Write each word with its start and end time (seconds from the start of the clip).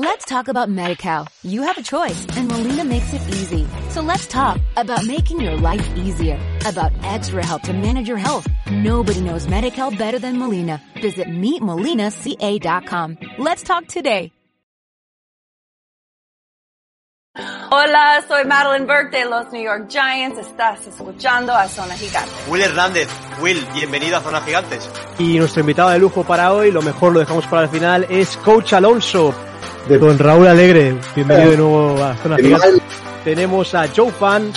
Let's 0.00 0.26
talk 0.26 0.46
about 0.46 0.68
MediCal. 0.68 1.26
You 1.42 1.62
have 1.62 1.76
a 1.76 1.82
choice 1.82 2.24
and 2.36 2.46
Molina 2.46 2.84
makes 2.84 3.12
it 3.12 3.20
easy. 3.30 3.66
So 3.88 4.00
let's 4.00 4.28
talk 4.28 4.60
about 4.76 5.04
making 5.04 5.40
your 5.40 5.56
life 5.56 5.84
easier, 5.96 6.38
about 6.64 6.92
extra 7.02 7.44
help 7.44 7.62
to 7.62 7.72
manage 7.72 8.06
your 8.06 8.16
health. 8.16 8.46
Nobody 8.70 9.20
knows 9.20 9.48
MediCal 9.48 9.98
better 9.98 10.20
than 10.20 10.38
Molina. 10.38 10.80
Visit 11.02 11.26
meetmolinaca.com. 11.26 13.18
Let's 13.38 13.64
talk 13.64 13.88
today. 13.88 14.30
Hola, 17.70 18.22
soy 18.26 18.44
Madeline 18.44 18.86
Burke 18.86 19.10
de 19.10 19.24
los 19.24 19.52
New 19.52 19.62
York 19.62 19.88
Giants. 19.88 20.38
Estás 20.38 20.86
escuchando 20.86 21.52
a 21.52 21.66
Zona 21.68 21.94
Gigante. 21.94 22.30
Will 22.48 22.62
Hernández, 22.62 23.08
Will, 23.40 23.66
bienvenido 23.74 24.16
a 24.16 24.20
Zona 24.20 24.40
Gigantes. 24.42 24.88
Y 25.18 25.38
nuestro 25.38 25.60
invitado 25.60 25.90
de 25.90 25.98
lujo 25.98 26.22
para 26.22 26.52
hoy, 26.52 26.70
lo 26.70 26.82
mejor 26.82 27.12
lo 27.12 27.18
dejamos 27.20 27.46
para 27.46 27.64
el 27.64 27.68
final, 27.68 28.06
es 28.08 28.36
Coach 28.38 28.72
Alonso, 28.72 29.34
de 29.86 29.98
don 29.98 30.18
Raúl 30.18 30.46
Alegre. 30.46 30.96
Bienvenido 31.14 31.50
de 31.50 31.56
nuevo 31.56 32.04
a 32.04 32.16
Zona 32.16 32.36
Gigantes. 32.36 32.82
Tenemos 33.24 33.74
a 33.74 33.86
Joe 33.94 34.10
Fan. 34.10 34.52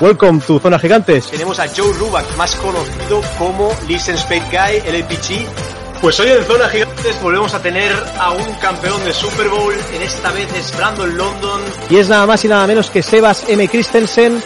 Welcome 0.00 0.40
to 0.46 0.60
Zona 0.60 0.78
Gigantes. 0.78 1.30
Tenemos 1.30 1.58
a 1.58 1.66
Joe 1.68 1.92
Ruback, 1.94 2.36
más 2.36 2.54
conocido 2.56 3.20
como 3.38 3.70
Listen 3.88 4.16
Spade 4.16 4.44
Guy, 4.50 4.92
LPG. 4.92 5.46
Pues 6.00 6.20
hoy 6.20 6.30
en 6.30 6.44
Zona 6.44 6.68
Gigantes 6.68 7.20
volvemos 7.20 7.52
a 7.54 7.60
tener 7.60 7.92
a 8.18 8.30
un 8.30 8.54
campeón 8.60 9.04
de 9.04 9.12
Super 9.12 9.48
Bowl, 9.48 9.74
en 9.94 10.02
esta 10.02 10.30
vez 10.30 10.48
es 10.54 10.76
Brandon 10.76 11.16
London. 11.16 11.60
Y 11.90 11.96
es 11.96 12.08
nada 12.08 12.26
más 12.26 12.44
y 12.44 12.48
nada 12.48 12.66
menos 12.68 12.90
que 12.90 13.02
Sebas 13.02 13.44
M. 13.48 13.66
Christensen. 13.66 14.40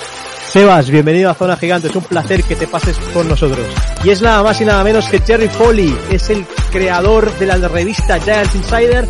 Sebas, 0.49 0.89
bienvenido 0.91 1.31
a 1.31 1.35
Zona 1.35 1.57
Gigantes, 1.57 1.91
es 1.91 1.97
un 1.97 2.05
placer 2.05 2.43
que 2.45 2.57
te 2.57 2.67
pases 2.67 2.97
con 3.13 3.29
nosotros. 3.29 3.67
Y 4.03 4.11
es 4.11 4.23
nada 4.23 4.43
más 4.43 4.61
y 4.61 4.65
nada 4.65 4.83
menos 4.83 5.07
que 5.07 5.21
Jerry 5.21 5.49
Foley, 5.49 5.95
es 6.11 6.31
el 6.31 6.47
creador 6.71 7.31
de 7.39 7.47
la 7.47 7.57
revista 7.69 8.19
Giants 8.19 8.55
Insider. 8.55 9.07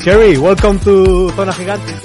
Jerry, 0.00 0.38
welcome 0.38 0.78
to 0.80 1.30
Zona 1.32 1.52
Gigantes. 1.52 2.02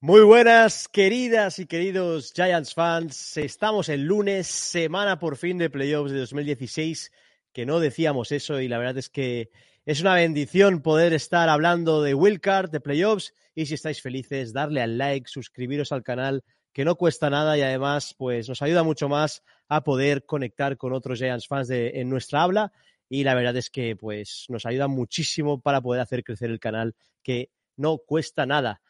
Muy 0.00 0.22
buenas, 0.22 0.88
queridas 0.88 1.60
y 1.60 1.66
queridos 1.66 2.32
Giants 2.34 2.74
fans. 2.74 3.36
Estamos 3.36 3.88
el 3.88 4.02
lunes, 4.02 4.48
semana 4.48 5.18
por 5.20 5.36
fin 5.36 5.58
de 5.58 5.70
playoffs 5.70 6.10
de 6.10 6.18
2016, 6.18 7.12
que 7.52 7.66
no 7.66 7.78
decíamos 7.78 8.32
eso 8.32 8.60
y 8.60 8.66
la 8.66 8.78
verdad 8.78 8.98
es 8.98 9.10
que 9.10 9.50
es 9.86 10.00
una 10.00 10.14
bendición 10.14 10.82
poder 10.82 11.12
estar 11.12 11.48
hablando 11.48 12.02
de 12.02 12.14
Wildcard, 12.14 12.70
de 12.70 12.80
playoffs 12.80 13.32
y 13.54 13.66
si 13.66 13.74
estáis 13.74 14.02
felices, 14.02 14.52
darle 14.52 14.82
al 14.82 14.98
like, 14.98 15.28
suscribiros 15.28 15.92
al 15.92 16.02
canal, 16.02 16.42
que 16.72 16.84
no 16.84 16.96
cuesta 16.96 17.30
nada 17.30 17.56
y 17.56 17.62
además 17.62 18.14
pues 18.18 18.48
nos 18.48 18.60
ayuda 18.60 18.82
mucho 18.82 19.08
más 19.08 19.44
a 19.68 19.84
poder 19.84 20.26
conectar 20.26 20.76
con 20.76 20.92
otros 20.94 21.18
Giants 21.18 21.46
fans 21.46 21.68
de, 21.68 22.00
en 22.00 22.08
nuestra 22.08 22.42
habla 22.42 22.72
y 23.10 23.24
la 23.24 23.34
verdad 23.34 23.56
es 23.56 23.68
que 23.68 23.96
pues 23.96 24.46
nos 24.48 24.64
ayuda 24.64 24.86
muchísimo 24.86 25.60
para 25.60 25.82
poder 25.82 26.00
hacer 26.00 26.22
crecer 26.22 26.48
el 26.48 26.60
canal 26.60 26.94
que 27.22 27.50
no 27.76 27.98
cuesta 27.98 28.46
nada. 28.46 28.80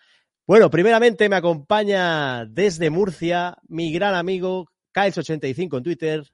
Bueno, 0.47 0.71
primeramente 0.71 1.29
me 1.29 1.37
acompaña 1.37 2.45
desde 2.45 2.91
Murcia 2.91 3.57
mi 3.67 3.93
gran 3.93 4.15
amigo 4.15 4.71
Kyles85 4.93 5.79
en 5.79 5.83
Twitter, 5.83 6.25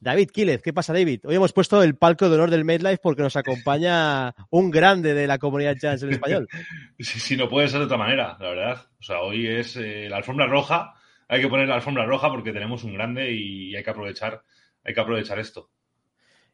David 0.00 0.30
Quílez. 0.30 0.60
¿Qué 0.60 0.72
pasa, 0.72 0.92
David? 0.92 1.20
Hoy 1.24 1.36
hemos 1.36 1.52
puesto 1.52 1.82
el 1.84 1.96
palco 1.96 2.28
de 2.28 2.34
honor 2.34 2.50
del 2.50 2.64
MedLife 2.64 2.98
porque 3.00 3.22
nos 3.22 3.36
acompaña 3.36 4.34
un 4.50 4.70
grande 4.72 5.14
de 5.14 5.28
la 5.28 5.38
comunidad 5.38 5.76
Giants 5.78 6.02
en 6.02 6.12
español. 6.12 6.48
Sí, 6.98 7.20
sí, 7.20 7.36
no 7.36 7.48
puede 7.48 7.68
ser 7.68 7.80
de 7.80 7.86
otra 7.86 7.98
manera, 7.98 8.36
la 8.40 8.48
verdad. 8.48 8.86
O 8.98 9.02
sea, 9.02 9.20
hoy 9.20 9.46
es 9.46 9.76
eh, 9.76 10.08
la 10.08 10.16
alfombra 10.16 10.46
roja. 10.46 10.94
Hay 11.28 11.40
que 11.40 11.48
poner 11.48 11.68
la 11.68 11.76
alfombra 11.76 12.06
roja 12.06 12.28
porque 12.28 12.52
tenemos 12.52 12.82
un 12.82 12.94
grande 12.94 13.30
y 13.30 13.76
hay 13.76 13.84
que 13.84 13.90
aprovechar, 13.90 14.42
hay 14.82 14.94
que 14.94 15.00
aprovechar 15.00 15.38
esto. 15.38 15.70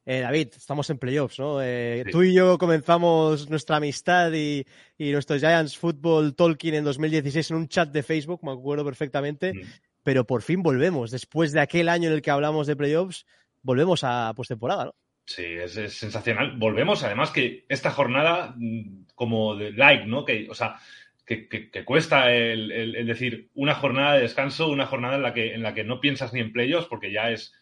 Eh, 0.05 0.21
David, 0.21 0.49
estamos 0.57 0.91
en 0.91 0.99
playoffs, 0.99 1.39
¿no? 1.39 1.63
Eh, 1.63 2.03
sí. 2.05 2.11
Tú 2.11 2.23
y 2.25 2.35
yo 2.35 2.59
comenzamos 2.59 3.49
nuestra 3.49 3.77
amistad 3.77 4.33
y, 4.33 4.65
y, 4.99 5.13
nuestro 5.13 5.39
Giants 5.39 5.79
Football 5.79 6.35
Talking 6.35 6.75
en 6.75 6.85
2016 6.85 7.51
en 7.53 7.57
un 7.57 7.69
chat 7.69 7.89
de 7.91 8.03
Facebook, 8.03 8.41
me 8.43 8.51
acuerdo 8.51 8.85
perfectamente, 8.85 9.55
mm. 9.55 9.61
pero 10.03 10.27
por 10.27 10.43
fin 10.43 10.63
volvemos. 10.63 11.13
Después 11.13 11.53
de 11.53 11.61
aquel 11.61 11.89
año 11.89 12.09
en 12.09 12.15
el 12.15 12.23
que 12.23 12.33
hablamos 12.33 12.67
de 12.67 12.75
playoffs, 12.75 13.27
volvemos 13.63 14.03
a 14.03 14.33
postemporada, 14.35 14.87
¿no? 14.87 14.95
Sí, 15.25 15.45
es, 15.45 15.77
es, 15.77 15.95
sensacional. 15.95 16.57
Volvemos, 16.59 17.05
además 17.05 17.31
que 17.31 17.65
esta 17.69 17.93
jornada 17.93 18.55
mm, 18.57 19.07
como 19.15 19.55
de 19.55 19.71
like, 19.71 20.07
¿no? 20.07 20.25
Que, 20.25 20.49
o 20.51 20.55
sea, 20.55 20.81
que, 21.25 21.49
que, 21.49 21.71
que 21.71 21.85
cuesta 21.85 22.33
el, 22.35 22.73
el, 22.73 22.97
el, 22.97 23.07
decir 23.07 23.51
una 23.55 23.75
jornada 23.75 24.15
de 24.15 24.23
descanso, 24.23 24.69
una 24.69 24.87
jornada 24.87 25.15
en 25.15 25.23
la 25.23 25.33
que, 25.33 25.55
en 25.55 25.63
la 25.63 25.75
que 25.75 25.85
no 25.85 26.01
piensas 26.01 26.33
ni 26.33 26.41
en 26.41 26.53
playoffs 26.53 26.89
porque 26.89 27.13
ya 27.13 27.31
es 27.31 27.55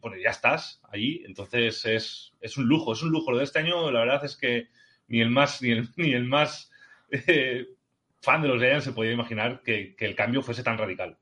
bueno, 0.00 0.16
ya 0.16 0.30
estás 0.30 0.80
ahí, 0.90 1.22
entonces 1.26 1.84
es, 1.84 2.32
es, 2.40 2.56
un 2.56 2.66
lujo, 2.66 2.92
es 2.92 3.02
un 3.02 3.10
lujo. 3.10 3.30
Lo 3.30 3.38
de 3.38 3.44
este 3.44 3.60
año, 3.60 3.90
la 3.90 4.00
verdad 4.00 4.24
es 4.24 4.36
que 4.36 4.68
ni 5.08 5.20
el 5.20 5.30
más, 5.30 5.62
ni 5.62 5.70
el, 5.70 5.88
ni 5.96 6.12
el 6.12 6.24
más 6.24 6.70
eh, 7.10 7.66
fan 8.20 8.42
de 8.42 8.48
los 8.48 8.60
Giants 8.60 8.84
se 8.84 8.92
podía 8.92 9.12
imaginar 9.12 9.62
que, 9.62 9.94
el 9.98 10.14
cambio 10.14 10.42
fuese 10.42 10.62
tan 10.62 10.78
radical. 10.78 11.16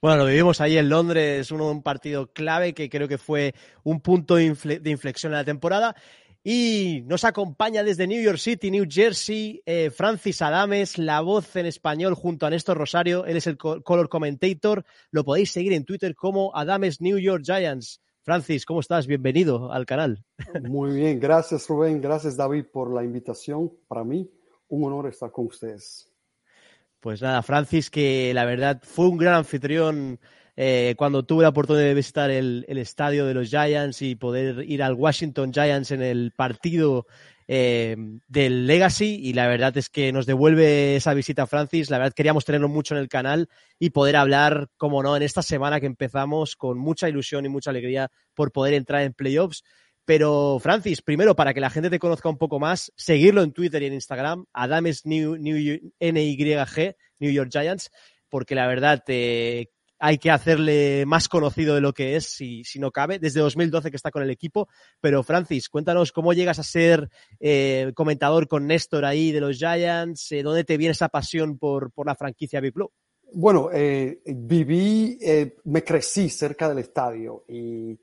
Bueno, 0.00 0.18
lo 0.18 0.26
vivimos 0.26 0.60
ahí 0.60 0.78
en 0.78 0.88
Londres, 0.88 1.50
uno, 1.50 1.70
un 1.70 1.82
partido 1.82 2.32
clave 2.32 2.72
que 2.72 2.88
creo 2.88 3.08
que 3.08 3.18
fue 3.18 3.52
un 3.82 4.00
punto 4.00 4.36
de 4.36 4.44
inflexión 4.44 5.32
en 5.32 5.38
la 5.38 5.44
temporada. 5.44 5.96
Y 6.44 7.02
nos 7.06 7.24
acompaña 7.24 7.82
desde 7.82 8.06
New 8.06 8.22
York 8.22 8.38
City, 8.38 8.70
New 8.70 8.86
Jersey, 8.88 9.62
eh, 9.66 9.90
Francis 9.90 10.40
Adames, 10.40 10.96
la 10.96 11.20
voz 11.20 11.56
en 11.56 11.66
español 11.66 12.14
junto 12.14 12.46
a 12.46 12.50
Néstor 12.50 12.78
Rosario. 12.78 13.26
Él 13.26 13.36
es 13.36 13.46
el 13.46 13.58
color 13.58 14.08
commentator. 14.08 14.84
Lo 15.10 15.24
podéis 15.24 15.50
seguir 15.50 15.72
en 15.72 15.84
Twitter 15.84 16.14
como 16.14 16.54
Adames 16.56 17.00
New 17.00 17.18
York 17.18 17.42
Giants. 17.44 18.00
Francis, 18.22 18.66
¿cómo 18.66 18.80
estás? 18.80 19.06
Bienvenido 19.06 19.72
al 19.72 19.86
canal. 19.86 20.22
Muy 20.62 20.92
bien, 20.94 21.18
gracias 21.18 21.66
Rubén, 21.66 22.00
gracias 22.00 22.36
David 22.36 22.66
por 22.70 22.92
la 22.92 23.02
invitación. 23.02 23.72
Para 23.88 24.04
mí, 24.04 24.30
un 24.68 24.84
honor 24.84 25.08
estar 25.08 25.30
con 25.30 25.46
ustedes. 25.46 26.12
Pues 27.00 27.22
nada, 27.22 27.42
Francis, 27.42 27.90
que 27.90 28.34
la 28.34 28.44
verdad 28.44 28.80
fue 28.82 29.08
un 29.08 29.16
gran 29.16 29.34
anfitrión 29.34 30.20
eh, 30.60 30.96
cuando 30.96 31.22
tuve 31.22 31.44
la 31.44 31.50
oportunidad 31.50 31.84
de 31.84 31.94
visitar 31.94 32.32
el, 32.32 32.64
el, 32.66 32.78
estadio 32.78 33.26
de 33.26 33.32
los 33.32 33.48
Giants 33.48 34.02
y 34.02 34.16
poder 34.16 34.68
ir 34.68 34.82
al 34.82 34.94
Washington 34.94 35.52
Giants 35.52 35.92
en 35.92 36.02
el 36.02 36.32
partido 36.32 37.06
eh, 37.46 37.96
del 38.26 38.66
Legacy 38.66 39.20
y 39.22 39.34
la 39.34 39.46
verdad 39.46 39.76
es 39.76 39.88
que 39.88 40.10
nos 40.12 40.26
devuelve 40.26 40.96
esa 40.96 41.14
visita 41.14 41.46
Francis, 41.46 41.90
la 41.90 41.98
verdad 41.98 42.12
queríamos 42.12 42.44
tenerlo 42.44 42.68
mucho 42.68 42.96
en 42.96 43.00
el 43.00 43.08
canal 43.08 43.48
y 43.78 43.90
poder 43.90 44.16
hablar, 44.16 44.66
como 44.76 45.00
no, 45.00 45.16
en 45.16 45.22
esta 45.22 45.42
semana 45.42 45.78
que 45.78 45.86
empezamos 45.86 46.56
con 46.56 46.76
mucha 46.76 47.08
ilusión 47.08 47.46
y 47.46 47.48
mucha 47.48 47.70
alegría 47.70 48.10
por 48.34 48.50
poder 48.50 48.74
entrar 48.74 49.02
en 49.02 49.14
playoffs. 49.14 49.62
Pero, 50.04 50.58
Francis, 50.60 51.02
primero, 51.02 51.36
para 51.36 51.54
que 51.54 51.60
la 51.60 51.70
gente 51.70 51.88
te 51.88 52.00
conozca 52.00 52.28
un 52.28 52.38
poco 52.38 52.58
más, 52.58 52.92
seguirlo 52.96 53.44
en 53.44 53.52
Twitter 53.52 53.80
y 53.82 53.86
en 53.86 53.92
Instagram, 53.92 54.46
Adames 54.52 55.06
New, 55.06 55.36
New, 55.36 55.92
NYG, 56.00 56.96
New 57.20 57.30
York 57.30 57.50
Giants, 57.52 57.92
porque 58.28 58.56
la 58.56 58.66
verdad 58.66 59.04
eh, 59.06 59.68
hay 59.98 60.18
que 60.18 60.30
hacerle 60.30 61.04
más 61.06 61.28
conocido 61.28 61.74
de 61.74 61.80
lo 61.80 61.92
que 61.92 62.16
es, 62.16 62.26
si, 62.26 62.62
si, 62.64 62.78
no 62.78 62.90
cabe, 62.92 63.18
desde 63.18 63.40
2012 63.40 63.90
que 63.90 63.96
está 63.96 64.10
con 64.10 64.22
el 64.22 64.30
equipo. 64.30 64.68
Pero, 65.00 65.22
Francis, 65.22 65.68
cuéntanos 65.68 66.12
cómo 66.12 66.32
llegas 66.32 66.58
a 66.58 66.62
ser 66.62 67.10
eh, 67.40 67.92
comentador 67.94 68.46
con 68.46 68.66
Néstor 68.66 69.04
ahí 69.04 69.32
de 69.32 69.40
los 69.40 69.58
Giants, 69.58 70.32
eh, 70.32 70.42
dónde 70.42 70.64
te 70.64 70.76
viene 70.76 70.92
esa 70.92 71.08
pasión 71.08 71.58
por, 71.58 71.90
por 71.90 72.06
la 72.06 72.14
franquicia 72.14 72.60
Big 72.60 72.74
Blue. 72.74 72.90
Bueno, 73.32 73.70
eh, 73.72 74.22
viví, 74.24 75.18
me 75.64 75.84
crecí 75.84 76.30
cerca 76.30 76.68
del 76.68 76.78
estadio 76.78 77.44
y 77.46 77.98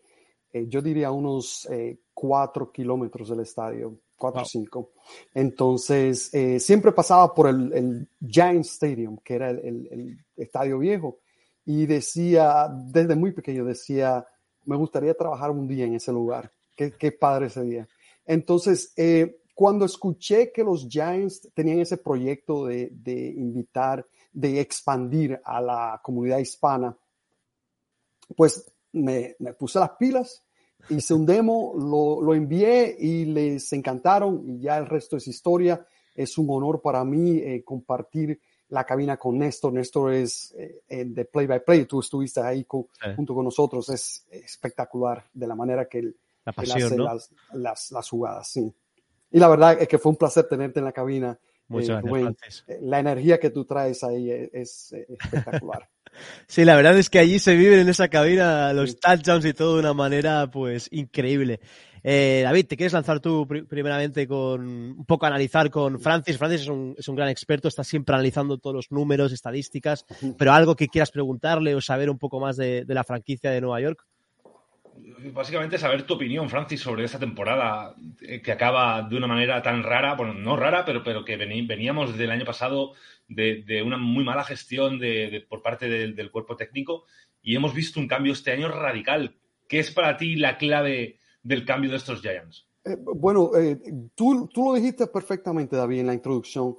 yo 0.54 0.82
diría 0.82 1.10
unos 1.12 1.68
cuatro 2.14 2.72
kilómetros 2.72 3.30
del 3.30 3.40
estadio, 3.40 4.02
cuatro 4.16 4.42
o 4.42 4.44
wow. 4.44 4.50
cinco. 4.50 4.92
Entonces, 5.34 6.32
siempre 6.60 6.92
pasaba 6.92 7.34
por 7.34 7.48
el, 7.48 7.74
el 7.74 8.10
Giants 8.22 8.74
Stadium, 8.74 9.18
que 9.24 9.34
era 9.34 9.50
el, 9.50 9.60
el, 9.60 9.88
el 9.90 10.18
estadio 10.38 10.78
viejo 10.78 11.22
y 11.66 11.86
decía, 11.86 12.68
desde 12.72 13.16
muy 13.16 13.32
pequeño 13.32 13.66
decía, 13.66 14.26
me 14.66 14.76
gustaría 14.76 15.14
trabajar 15.14 15.52
un 15.52 15.68
día 15.68 15.86
en 15.86 15.96
ese 15.96 16.12
lugar. 16.12 16.52
Qué, 16.76 16.92
qué 16.92 17.12
padre 17.12 17.48
ese 17.48 17.64
día. 17.64 17.88
Entonces, 18.26 18.94
eh, 18.98 19.42
cuando 19.54 19.86
escuché 19.86 20.52
que 20.52 20.64
los 20.64 20.88
Giants 20.90 21.50
tenían 21.54 21.80
ese 21.80 21.98
proyecto 21.98 22.66
de, 22.66 22.90
de, 22.92 23.30
invitar, 23.30 24.06
de 24.34 24.60
expandir 24.60 25.40
a 25.44 25.62
la 25.62 26.02
comunidad 26.04 26.40
hispana, 26.40 26.96
pues 28.36 28.70
me, 28.92 29.36
me 29.40 29.54
puse 29.54 29.80
las 29.80 29.92
pilas, 29.92 30.44
hice 30.90 31.14
un 31.14 31.26
demo, 31.26 31.74
lo, 31.78 32.22
lo, 32.22 32.36
envié 32.36 32.96
y 33.00 33.26
les 33.26 33.72
encantaron 33.74 34.44
y 34.48 34.60
ya 34.60 34.78
el 34.78 34.88
resto 34.88 35.18
es 35.18 35.28
historia. 35.28 35.86
Es 36.14 36.38
un 36.38 36.48
honor 36.50 36.82
para 36.82 37.04
mí 37.04 37.38
eh, 37.38 37.64
compartir 37.64 38.40
la 38.76 38.84
cabina 38.84 39.16
con 39.16 39.40
Néstor. 39.40 39.72
Néstor 39.72 40.14
es 40.14 40.54
eh, 40.58 41.06
de 41.06 41.26
play 41.26 41.48
by 41.48 41.64
play. 41.64 41.86
Tú 41.86 42.02
estuviste 42.02 42.42
ahí 42.42 42.66
con, 42.66 42.88
sí. 43.02 43.10
junto 43.16 43.34
con 43.34 43.46
nosotros. 43.46 43.88
Es 43.88 44.28
espectacular 44.30 45.26
de 45.34 45.48
la 45.48 45.56
manera 45.56 45.88
que 45.88 46.00
él, 46.00 46.18
la 46.44 46.52
pasión, 46.52 46.80
él 46.80 46.86
hace 46.86 46.98
¿no? 46.98 47.04
las, 47.06 47.32
las, 47.54 47.92
las, 47.92 48.10
jugadas. 48.10 48.50
Sí. 48.50 48.70
Y 49.32 49.40
la 49.40 49.48
verdad 49.48 49.82
es 49.82 49.88
que 49.88 49.98
fue 49.98 50.10
un 50.12 50.18
placer 50.18 50.44
tenerte 50.50 50.80
en 50.80 50.86
la 50.86 50.92
cabina. 50.92 51.40
Muchas 51.70 52.04
eh, 52.04 52.08
gracias, 52.08 52.66
La 52.82 53.00
energía 53.00 53.40
que 53.40 53.50
tú 53.50 53.64
traes 53.64 54.04
ahí 54.04 54.30
es, 54.30 54.50
es 54.54 54.94
espectacular. 54.94 55.88
Sí, 56.48 56.64
la 56.64 56.78
verdad 56.78 56.98
es 56.98 57.10
que 57.10 57.20
allí 57.20 57.40
se 57.40 57.58
viven 57.58 57.80
en 57.80 57.90
esa 57.90 58.08
cabina 58.08 58.72
los 58.72 58.98
touchdowns 59.02 59.44
y 59.44 59.54
todo 59.54 59.74
de 59.74 59.80
una 59.82 59.94
manera 59.94 60.50
pues 60.50 60.88
increíble. 60.90 61.60
Eh, 62.08 62.42
David, 62.44 62.68
¿te 62.68 62.78
quieres 62.78 62.94
lanzar 62.94 63.20
tú 63.20 63.48
primeramente 63.68 64.28
con 64.28 64.62
un 64.62 65.06
poco 65.06 65.26
analizar 65.26 65.72
con 65.72 66.00
Francis? 66.00 66.38
Francis 66.38 66.62
es 66.62 66.68
un, 66.68 66.94
es 66.96 67.08
un, 67.08 67.16
gran 67.16 67.30
experto, 67.30 67.68
está 67.68 67.84
siempre 67.84 68.14
analizando 68.14 68.60
todos 68.60 68.76
los 68.76 68.92
números, 68.92 69.32
estadísticas, 69.32 70.06
pero 70.38 70.54
algo 70.54 70.76
que 70.76 70.88
quieras 70.88 71.10
preguntarle 71.10 71.74
o 71.74 71.82
saber 71.82 72.12
un 72.12 72.20
poco 72.20 72.40
más 72.40 72.58
de, 72.58 72.86
de 72.86 72.94
la 72.94 73.04
franquicia 73.04 73.50
de 73.50 73.60
Nueva 73.60 73.82
York 73.82 74.06
básicamente 75.34 75.78
saber 75.78 76.04
tu 76.04 76.14
opinión, 76.14 76.50
Francis, 76.50 76.82
sobre 76.82 77.04
esta 77.04 77.20
temporada 77.20 77.96
eh, 78.22 78.42
que 78.42 78.52
acaba 78.52 79.02
de 79.02 79.16
una 79.18 79.28
manera 79.28 79.62
tan 79.62 79.84
rara, 79.84 80.16
bueno, 80.16 80.34
no 80.34 80.56
rara, 80.56 80.86
pero, 80.86 81.04
pero 81.04 81.26
que 81.26 81.38
veníamos 81.38 82.18
del 82.18 82.32
año 82.32 82.46
pasado 82.46 82.94
de, 83.28 83.82
una 83.84 83.98
muy 83.98 84.24
mala 84.24 84.44
gestión 84.44 85.00
de, 85.00 85.46
por 85.50 85.62
parte 85.62 85.90
del, 85.90 86.32
cuerpo 86.32 86.56
técnico 86.56 87.06
y 87.42 87.56
hemos 87.56 87.74
visto 87.74 88.00
un 88.00 88.08
cambio 88.08 88.34
este 88.34 88.52
año 88.52 88.70
radical. 88.70 89.36
¿Qué 89.68 89.80
es 89.80 89.92
para 89.92 90.18
ti 90.18 90.36
la 90.36 90.58
clave 90.58 91.18
del 91.46 91.66
cambio 91.66 91.90
de 91.90 91.98
estos 91.98 92.22
Giants? 92.22 92.68
Eh, 92.84 92.98
bueno, 93.00 93.52
eh, 93.56 93.80
tú, 94.14 94.48
tú, 94.48 94.66
lo 94.66 94.74
dijiste 94.74 95.08
perfectamente, 95.08 95.78
David, 95.78 96.00
en 96.00 96.08
la 96.08 96.14
introducción. 96.14 96.78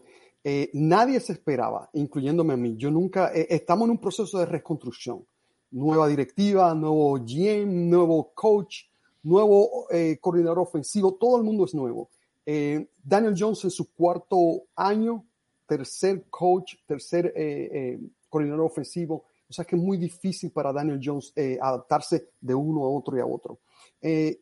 nadie 0.75 1.19
se 1.21 1.33
esperaba, 1.33 1.89
incluyéndome 1.95 2.53
a 2.53 2.57
mí. 2.57 2.77
Yo 2.77 2.91
nunca, 2.91 3.33
estamos 3.33 3.87
en 3.87 3.93
un 3.93 3.99
proceso 3.99 4.39
de 4.39 4.47
reconstrucción 4.47 5.25
nueva 5.71 6.09
directiva, 6.09 6.75
nuevo 6.75 7.19
GM, 7.19 7.91
nuevo 7.91 8.33
coach, 8.35 8.85
nuevo 9.23 9.87
eh, 9.91 10.19
coordinador 10.21 10.61
ofensivo, 10.61 11.15
todo 11.15 11.37
el 11.39 11.45
mundo 11.45 11.65
es 11.65 11.75
nuevo. 11.75 12.11
Eh, 12.45 12.89
Daniel 13.03 13.35
Jones 13.37 13.65
en 13.65 13.71
su 13.71 13.93
cuarto 13.93 14.63
año, 14.77 15.25
tercer 15.67 16.27
coach, 16.31 16.75
tercer 16.87 17.33
eh, 17.37 17.99
coordinador 18.29 18.67
ofensivo, 18.67 19.25
o 19.49 19.53
sea 19.53 19.65
que 19.65 19.77
es 19.77 19.83
muy 19.83 19.97
difícil 19.97 20.51
para 20.51 20.73
Daniel 20.73 21.01
Jones 21.03 21.33
adaptarse 21.61 22.31
de 22.41 22.55
uno 22.55 22.85
a 22.85 22.91
otro 22.91 23.17
y 23.17 23.21
a 23.21 23.27
otro. 23.27 23.59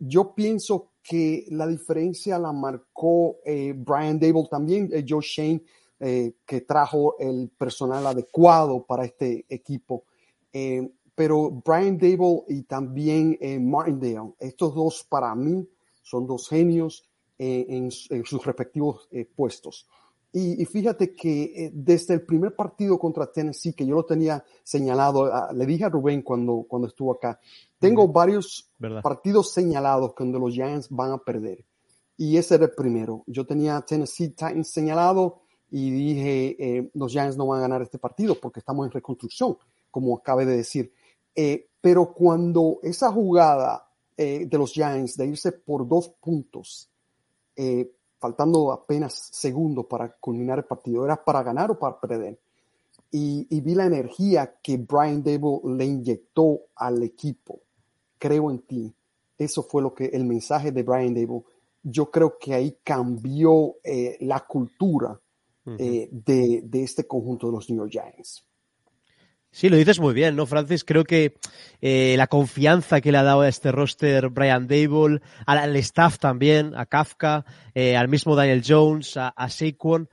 yo 0.00 0.34
pienso 0.34 0.92
que 1.02 1.44
la 1.50 1.66
diferencia 1.66 2.38
la 2.38 2.52
marcó 2.52 3.36
Brian 3.44 4.18
Dable 4.18 4.48
también, 4.50 4.90
Joe 5.06 5.22
Shane, 5.22 5.62
que 5.98 6.60
trajo 6.62 7.16
el 7.18 7.50
personal 7.56 8.06
adecuado 8.06 8.84
para 8.84 9.04
este 9.04 9.44
equipo 9.48 10.04
pero 11.14 11.50
Brian 11.50 11.96
Dable 11.96 12.42
y 12.48 12.62
también 12.62 13.38
eh, 13.40 13.58
Martindale, 13.58 14.34
estos 14.38 14.74
dos 14.74 15.04
para 15.08 15.34
mí 15.34 15.66
son 16.02 16.26
dos 16.26 16.48
genios 16.48 17.04
eh, 17.38 17.66
en, 17.68 17.90
sus 17.90 18.44
respectivos 18.44 19.08
eh, 19.10 19.24
puestos. 19.24 19.88
Y, 20.36 20.64
fíjate 20.64 21.14
que 21.14 21.70
desde 21.72 22.14
el 22.14 22.22
primer 22.22 22.56
partido 22.56 22.98
contra 22.98 23.30
Tennessee, 23.30 23.72
que 23.72 23.86
yo 23.86 23.94
lo 23.94 24.04
tenía 24.04 24.44
señalado, 24.64 25.30
le 25.52 25.64
dije 25.64 25.84
a 25.84 25.88
Rubén 25.88 26.22
cuando, 26.22 26.66
cuando 26.68 26.88
estuvo 26.88 27.12
acá, 27.12 27.38
tengo 27.78 28.08
varios 28.08 28.68
partidos 29.00 29.52
señalados 29.52 30.12
donde 30.18 30.40
los 30.40 30.52
Giants 30.52 30.88
van 30.90 31.12
a 31.12 31.18
perder. 31.18 31.64
Y 32.16 32.36
ese 32.36 32.56
era 32.56 32.64
el 32.64 32.72
primero. 32.72 33.22
Yo 33.28 33.46
tenía 33.46 33.80
Tennessee 33.82 34.30
Titans 34.30 34.72
señalado 34.72 35.42
y 35.70 35.92
dije, 35.92 36.90
los 36.94 37.12
Giants 37.12 37.36
no 37.36 37.46
van 37.46 37.60
a 37.60 37.62
ganar 37.62 37.82
este 37.82 38.00
partido 38.00 38.34
porque 38.34 38.58
estamos 38.58 38.86
en 38.86 38.90
reconstrucción, 38.90 39.56
como 39.88 40.16
acabe 40.16 40.46
de 40.46 40.56
decir. 40.56 40.92
Eh, 41.34 41.70
pero 41.80 42.12
cuando 42.12 42.78
esa 42.82 43.10
jugada 43.10 43.90
eh, 44.16 44.46
de 44.46 44.58
los 44.58 44.72
Giants 44.72 45.16
de 45.16 45.26
irse 45.26 45.52
por 45.52 45.86
dos 45.86 46.08
puntos, 46.20 46.90
eh, 47.56 47.93
faltando 48.24 48.72
apenas 48.72 49.12
segundos 49.32 49.84
para 49.84 50.16
culminar 50.18 50.56
el 50.56 50.64
partido, 50.64 51.04
era 51.04 51.22
para 51.22 51.42
ganar 51.42 51.70
o 51.70 51.78
para 51.78 52.00
perder. 52.00 52.38
Y, 53.10 53.60
vi 53.60 53.74
la 53.74 53.84
energía 53.84 54.54
que 54.62 54.78
Brian 54.78 55.22
Dable 55.22 55.60
le 55.76 55.84
inyectó 55.84 56.60
al 56.74 57.02
equipo. 57.02 57.60
Creo 58.18 58.50
en 58.50 58.60
ti. 58.60 58.94
Eso 59.36 59.62
fue 59.62 59.82
lo 59.82 59.94
que 59.94 60.06
el 60.06 60.24
mensaje 60.24 60.72
de 60.72 60.82
Brian 60.82 61.12
Dable. 61.12 61.42
Yo 61.82 62.10
creo 62.10 62.38
que 62.38 62.54
ahí 62.54 62.78
cambió 62.82 63.74
la 64.20 64.40
cultura 64.46 65.20
de, 65.66 66.62
de 66.64 66.82
este 66.82 67.06
conjunto 67.06 67.48
de 67.48 67.52
los 67.52 67.68
New 67.68 67.86
York 67.86 67.92
Giants. 67.92 68.42
Sí, 69.54 69.68
lo 69.68 69.76
dices 69.76 70.00
muy 70.00 70.14
bien, 70.14 70.34
¿no, 70.34 70.46
Francis? 70.46 70.82
Creo 70.82 71.04
que 71.04 71.36
eh, 71.80 72.16
la 72.18 72.26
confianza 72.26 73.00
que 73.00 73.12
le 73.12 73.18
ha 73.18 73.22
dado 73.22 73.42
a 73.42 73.48
este 73.48 73.70
roster 73.70 74.28
Brian 74.30 74.66
Dable, 74.66 75.20
al, 75.46 75.76
staff 75.76 76.18
también, 76.18 76.74
a 76.74 76.86
Kafka, 76.86 77.44
eh, 77.72 77.96
al 77.96 78.08
mismo 78.08 78.34
Daniel 78.34 78.64
Jones, 78.66 79.16
a, 79.16 79.48
Saquon. 79.48 80.08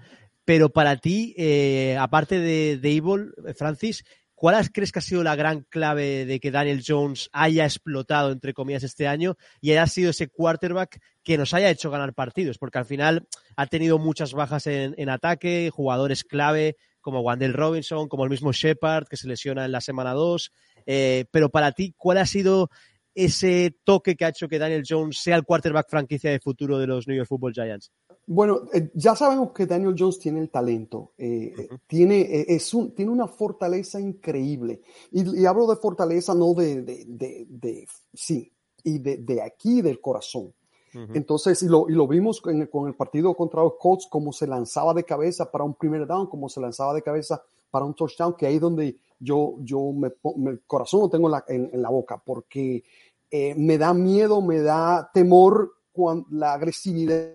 Pero 0.45 0.69
para 0.69 0.97
ti, 0.97 1.33
eh, 1.39 1.97
aparte 1.99 2.39
de 2.39 2.77
Dable, 2.77 3.31
Francis, 3.55 4.03
¿cuál 4.35 4.71
crees 4.71 4.91
que 4.91 4.99
ha 4.99 5.01
sido 5.01 5.23
la 5.23 5.35
gran 5.35 5.61
clave 5.61 6.27
de 6.27 6.39
que 6.39 6.51
Daniel 6.51 6.83
Jones 6.87 7.27
haya 7.33 7.65
explotado, 7.65 8.31
entre 8.31 8.53
comillas, 8.53 8.83
este 8.83 9.07
año 9.07 9.37
y 9.59 9.71
haya 9.71 9.87
sido 9.87 10.11
ese 10.11 10.27
quarterback 10.27 10.99
que 11.23 11.39
nos 11.39 11.55
haya 11.55 11.71
hecho 11.71 11.89
ganar 11.89 12.13
partidos? 12.13 12.59
Porque 12.59 12.77
al 12.77 12.85
final 12.85 13.27
ha 13.55 13.65
tenido 13.65 13.97
muchas 13.97 14.33
bajas 14.33 14.67
en 14.67 15.09
ataque, 15.09 15.71
jugadores 15.73 16.23
clave, 16.23 16.77
como 17.01 17.21
Wandel 17.21 17.53
Robinson, 17.53 18.07
como 18.07 18.23
el 18.23 18.29
mismo 18.29 18.51
Shepard, 18.51 19.07
que 19.07 19.17
se 19.17 19.27
lesiona 19.27 19.65
en 19.65 19.71
la 19.71 19.81
semana 19.81 20.13
2. 20.13 20.51
Eh, 20.85 21.25
pero 21.31 21.49
para 21.49 21.71
ti, 21.71 21.93
¿cuál 21.97 22.19
ha 22.19 22.25
sido 22.25 22.69
ese 23.13 23.75
toque 23.83 24.15
que 24.15 24.23
ha 24.23 24.29
hecho 24.29 24.47
que 24.47 24.59
Daniel 24.59 24.83
Jones 24.87 25.17
sea 25.21 25.35
el 25.35 25.43
quarterback 25.43 25.89
franquicia 25.89 26.31
de 26.31 26.39
futuro 26.39 26.77
de 26.77 26.87
los 26.87 27.07
New 27.07 27.17
York 27.17 27.27
Football 27.27 27.53
Giants? 27.53 27.91
Bueno, 28.27 28.61
eh, 28.73 28.89
ya 28.93 29.15
sabemos 29.15 29.51
que 29.51 29.65
Daniel 29.65 29.95
Jones 29.97 30.19
tiene 30.19 30.39
el 30.39 30.49
talento, 30.49 31.13
eh, 31.17 31.67
tiene, 31.87 32.45
es 32.47 32.73
un, 32.73 32.95
tiene 32.95 33.11
una 33.11 33.27
fortaleza 33.27 33.99
increíble. 33.99 34.81
Y, 35.11 35.45
hablo 35.45 35.67
de 35.67 35.75
fortaleza 35.75 36.33
no 36.33 36.53
de, 36.53 36.83
de, 36.83 37.45
de 37.49 37.87
sí, 38.13 38.53
y 38.83 38.99
de, 38.99 39.41
aquí, 39.41 39.81
del 39.81 39.99
corazón. 39.99 40.53
Entonces, 40.93 41.63
y 41.63 41.67
lo, 41.67 41.89
y 41.89 41.93
lo 41.93 42.07
vimos 42.07 42.41
con, 42.41 42.65
con, 42.65 42.87
el 42.87 42.95
partido 42.95 43.33
contra 43.33 43.63
los 43.63 43.73
Colts, 43.79 44.07
cómo 44.09 44.33
se 44.33 44.45
lanzaba 44.45 44.93
de 44.93 45.03
cabeza 45.05 45.49
para 45.49 45.63
un 45.63 45.73
primer 45.73 46.05
down, 46.05 46.27
cómo 46.27 46.49
se 46.49 46.59
lanzaba 46.59 46.93
de 46.93 47.01
cabeza 47.01 47.41
para 47.71 47.85
un 47.85 47.93
touchdown, 47.93 48.35
que 48.35 48.45
ahí 48.45 48.55
es 48.55 48.61
donde 48.61 48.97
yo, 49.17 49.55
yo 49.59 49.91
me, 49.93 50.11
el 50.49 50.61
corazón 50.67 51.01
lo 51.01 51.09
tengo 51.09 51.27
en 51.27 51.31
la, 51.31 51.45
en, 51.47 51.81
la 51.81 51.89
boca, 51.89 52.21
porque 52.23 52.83
eh, 53.29 53.55
me 53.55 53.77
da 53.77 53.93
miedo, 53.93 54.41
me 54.41 54.59
da 54.59 55.09
temor 55.13 55.71
cuando, 55.91 56.27
la 56.31 56.53
agresividad 56.53 57.31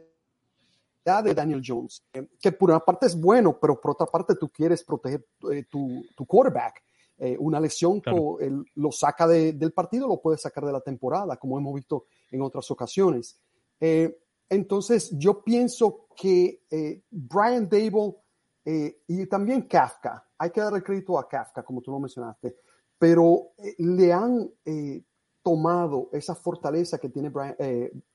de 1.24 1.34
Daniel 1.34 1.62
Jones, 1.64 2.04
eh, 2.12 2.28
que 2.40 2.52
por 2.52 2.70
una 2.70 2.80
parte 2.80 3.06
es 3.06 3.18
bueno, 3.18 3.58
pero 3.58 3.80
por 3.80 3.92
otra 3.92 4.06
parte 4.06 4.34
tú 4.34 4.48
quieres 4.48 4.82
proteger 4.82 5.24
eh, 5.52 5.64
tu, 5.70 6.04
tu, 6.14 6.26
quarterback. 6.26 6.82
una 7.38 7.60
lesión 7.60 8.02
lo 8.74 8.92
saca 8.92 9.26
del 9.26 9.72
partido, 9.72 10.08
lo 10.08 10.20
puede 10.20 10.36
sacar 10.36 10.66
de 10.66 10.72
la 10.72 10.80
temporada, 10.80 11.36
como 11.36 11.56
hemos 11.56 11.74
visto 11.74 12.06
en 12.30 12.42
otras 12.42 12.70
ocasiones. 12.70 13.38
Eh, 13.80 14.18
entonces, 14.48 15.10
yo 15.18 15.42
pienso 15.42 16.06
que 16.16 16.62
eh, 16.70 17.02
Brian 17.10 17.68
Dable 17.68 18.16
eh, 18.64 19.02
y 19.06 19.26
también 19.26 19.62
Kafka, 19.62 20.24
hay 20.38 20.50
que 20.50 20.60
darle 20.60 20.82
crédito 20.82 21.18
a 21.18 21.28
Kafka, 21.28 21.62
como 21.62 21.80
tú 21.80 21.90
lo 21.90 22.00
mencionaste, 22.00 22.56
pero 22.98 23.52
le 23.78 24.12
han 24.12 24.50
tomado 25.42 26.08
esa 26.12 26.34
fortaleza 26.34 26.98
que 26.98 27.10
tiene 27.10 27.30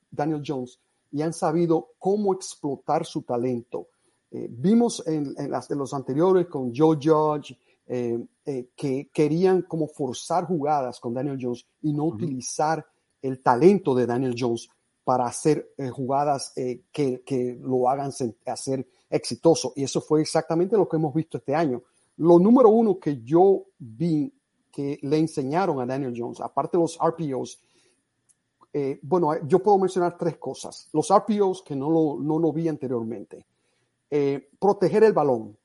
Daniel 0.09 0.43
Jones 0.45 0.79
y 1.11 1.21
han 1.21 1.33
sabido 1.33 1.91
cómo 1.99 2.33
explotar 2.33 3.05
su 3.05 3.21
talento. 3.21 3.89
vimos 4.31 5.05
en, 5.07 5.35
las, 5.49 5.67
de 5.67 5.75
los 5.75 5.93
anteriores 5.93 6.47
con 6.47 6.73
Joe 6.75 6.97
Judge, 7.01 7.57
que 7.85 9.09
querían 9.13 9.61
como 9.63 9.87
forzar 9.87 10.45
jugadas 10.45 10.99
con 10.99 11.13
Daniel 11.13 11.37
Jones 11.39 11.65
y 11.83 11.93
no 11.93 12.05
utilizar 12.05 12.85
el 13.21 13.41
talento 13.41 13.93
de 13.93 14.07
Daniel 14.07 14.35
Jones 14.37 14.67
para 15.11 15.25
hacer 15.25 15.73
eh, 15.77 15.89
jugadas 15.89 16.53
eh, 16.55 16.83
que, 16.89 17.21
que, 17.25 17.59
lo 17.61 17.89
hagan 17.89 18.11
hacer 18.45 18.87
exitoso. 19.09 19.73
Y 19.75 19.83
eso 19.83 19.99
fue 19.99 20.21
exactamente 20.21 20.77
lo 20.77 20.87
que 20.87 20.95
hemos 20.95 21.13
visto 21.13 21.37
este 21.37 21.53
año. 21.53 21.83
Lo 22.15 22.39
número 22.39 22.69
uno 22.69 22.97
que 22.97 23.21
yo 23.21 23.65
vi 23.77 24.33
que 24.71 24.99
le 25.01 25.17
enseñaron 25.17 25.81
a 25.81 25.85
Daniel 25.85 26.13
Jones, 26.15 26.39
aparte 26.39 26.77
de 26.77 26.83
los 26.83 26.97
RPOs, 26.97 27.59
eh, 28.71 28.99
bueno, 29.01 29.45
yo 29.45 29.59
puedo 29.59 29.77
mencionar 29.79 30.17
tres 30.17 30.37
cosas. 30.37 30.87
Los 30.93 31.09
RPOs 31.13 31.61
que 31.61 31.75
no 31.75 31.89
lo, 31.89 32.17
no 32.17 32.39
lo 32.39 32.53
vi 32.53 32.69
anteriormente. 32.69 33.45
proteger 34.59 35.03
el 35.03 35.11
balón. 35.11 35.57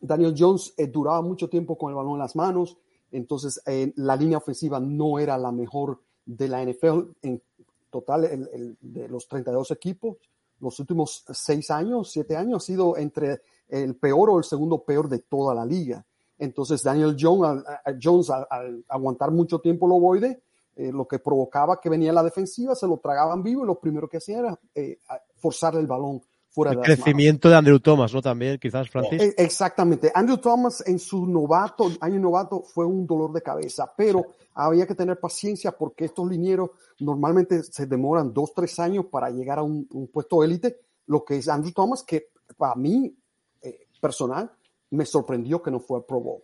Daniel 0.00 0.34
Jones 0.34 0.72
duraba 0.90 1.20
mucho 1.20 1.50
tiempo 1.50 1.76
con 1.76 1.90
el 1.90 1.96
balón 1.96 2.14
en 2.14 2.20
las 2.20 2.36
manos, 2.36 2.78
entonces 3.12 3.60
la 3.96 4.16
línea 4.16 4.38
ofensiva 4.38 4.80
no 4.80 5.18
era 5.18 5.36
la 5.36 5.52
mejor 5.52 6.00
de 6.24 6.48
la 6.48 6.64
NFL 6.64 7.00
en 7.20 7.42
total 7.90 8.24
el, 8.24 8.76
de 8.80 9.08
los 9.08 9.28
32 9.28 9.70
equipos, 9.70 10.16
los 10.60 10.78
últimos 10.80 11.24
seis 11.32 11.70
años, 11.70 12.10
siete 12.10 12.36
años, 12.36 12.62
ha 12.62 12.66
sido 12.66 12.96
entre 12.96 13.42
el 13.68 13.96
peor 13.96 14.30
o 14.30 14.38
el 14.38 14.44
segundo 14.44 14.82
peor 14.82 15.08
de 15.08 15.20
toda 15.20 15.54
la 15.54 15.64
liga. 15.64 16.04
Entonces 16.38 16.82
Daniel 16.82 17.16
Jones, 17.18 17.64
Jones 18.00 18.30
al, 18.30 18.84
aguantar 18.88 19.30
mucho 19.30 19.60
tiempo 19.60 19.86
el 19.86 19.92
ovoide, 19.92 20.42
eh, 20.76 20.92
lo 20.92 21.06
que 21.06 21.18
provocaba 21.18 21.80
que 21.80 21.88
venía 21.88 22.12
la 22.12 22.22
defensiva, 22.22 22.74
se 22.74 22.86
lo 22.86 22.98
tragaban 22.98 23.42
vivo 23.42 23.64
y 23.64 23.66
lo 23.66 23.80
primero 23.80 24.08
que 24.08 24.18
hacían 24.18 24.40
era 24.40 24.60
eh, 24.74 24.98
forzar 25.36 25.74
el 25.76 25.86
balón 25.86 26.22
fuera 26.58 26.72
el 26.72 26.78
de 26.78 26.82
crecimiento 26.82 27.48
de 27.48 27.56
Andrew 27.56 27.78
Thomas, 27.80 28.12
¿no? 28.12 28.20
También, 28.20 28.58
quizás, 28.58 28.90
Francis. 28.90 29.20
E- 29.20 29.34
Exactamente. 29.38 30.10
Andrew 30.14 30.38
Thomas 30.38 30.82
en 30.86 30.98
su 30.98 31.26
novato, 31.26 31.90
año 32.00 32.18
novato, 32.18 32.62
fue 32.62 32.84
un 32.84 33.06
dolor 33.06 33.32
de 33.32 33.42
cabeza, 33.42 33.92
pero 33.96 34.26
había 34.54 34.86
que 34.86 34.94
tener 34.94 35.20
paciencia 35.20 35.72
porque 35.72 36.06
estos 36.06 36.28
linieros 36.28 36.70
normalmente 37.00 37.62
se 37.62 37.86
demoran 37.86 38.32
dos, 38.32 38.52
tres 38.54 38.78
años 38.80 39.06
para 39.06 39.30
llegar 39.30 39.58
a 39.58 39.62
un, 39.62 39.86
un 39.92 40.08
puesto 40.08 40.42
élite. 40.42 40.80
Lo 41.06 41.24
que 41.24 41.36
es 41.36 41.48
Andrew 41.48 41.72
Thomas, 41.72 42.02
que 42.02 42.30
para 42.56 42.74
mí, 42.74 43.16
eh, 43.62 43.86
personal, 44.00 44.50
me 44.90 45.04
sorprendió 45.04 45.62
que 45.62 45.70
no 45.70 45.80
fue 45.80 46.04
Pro 46.06 46.20
Bowl. 46.20 46.42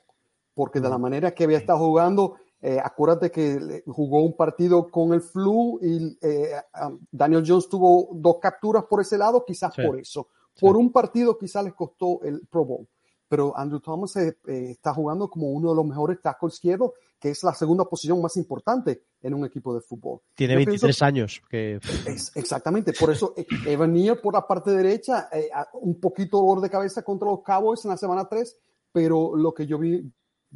Porque 0.55 0.81
de 0.81 0.89
la 0.89 0.99
manera 0.99 1.35
que 1.35 1.45
había 1.45 1.59
estado 1.59 1.81
jugando, 1.81 2.37
eh, 2.67 2.81
acuérdate 2.83 3.31
que 3.31 3.83
jugó 3.87 4.23
un 4.23 4.35
partido 4.37 4.89
con 4.89 5.13
el 5.13 5.21
flu 5.21 5.79
y 5.83 6.17
eh, 6.23 6.53
um, 6.83 6.99
Daniel 7.13 7.45
Jones 7.47 7.69
tuvo 7.69 8.09
dos 8.15 8.37
capturas 8.41 8.85
por 8.89 9.03
ese 9.03 9.19
lado, 9.19 9.45
quizás 9.45 9.75
Sí. 9.75 9.83
por 9.87 10.01
eso. 10.01 10.29
Por 10.59 10.77
un 10.79 10.91
partido 10.91 11.37
quizás 11.37 11.63
les 11.63 11.75
costó 11.75 12.23
el 12.23 12.47
Pro 12.49 12.65
Bowl. 12.65 12.89
Pero 13.29 13.55
Andrew 13.57 13.81
Thomas 13.81 14.17
eh, 14.17 14.39
eh, 14.47 14.69
está 14.71 14.95
jugando 14.95 15.29
como 15.29 15.49
uno 15.51 15.71
de 15.71 15.77
los 15.77 15.85
mejores 15.85 16.23
tackles 16.23 16.55
izquierdos, 16.55 16.93
que 17.19 17.31
es 17.31 17.43
la 17.43 17.53
segunda 17.55 17.85
posición 17.85 18.23
más 18.23 18.37
importante 18.39 19.03
en 19.21 19.35
un 19.35 19.45
equipo 19.45 19.75
de 19.75 19.81
fútbol. 19.83 20.21
Tiene 20.35 20.55
Yo 20.55 20.59
23 20.59 20.81
pienso- 20.81 21.05
años. 21.05 21.43
Que, 21.51 21.81
es, 22.07 22.33
exactamente, 22.35 22.93
por 22.99 23.11
eso 23.11 23.35
Evan 23.67 23.93
Neal 23.93 24.19
por 24.21 24.33
la 24.35 24.47
parte 24.47 24.71
derecha, 24.71 25.29
un 25.75 25.99
poquito 26.01 26.39
dolor 26.39 26.61
de 26.63 26.71
cabeza 26.71 27.03
contra 27.03 27.29
los 27.29 27.43
Cowboys 27.43 27.85
en 27.85 27.91
la 27.91 27.97
semana 27.99 28.27
3, 28.29 28.57
pero 28.93 29.35
lo 29.37 29.53
que 29.53 29.67
yo 29.67 29.79
vi, 29.79 30.03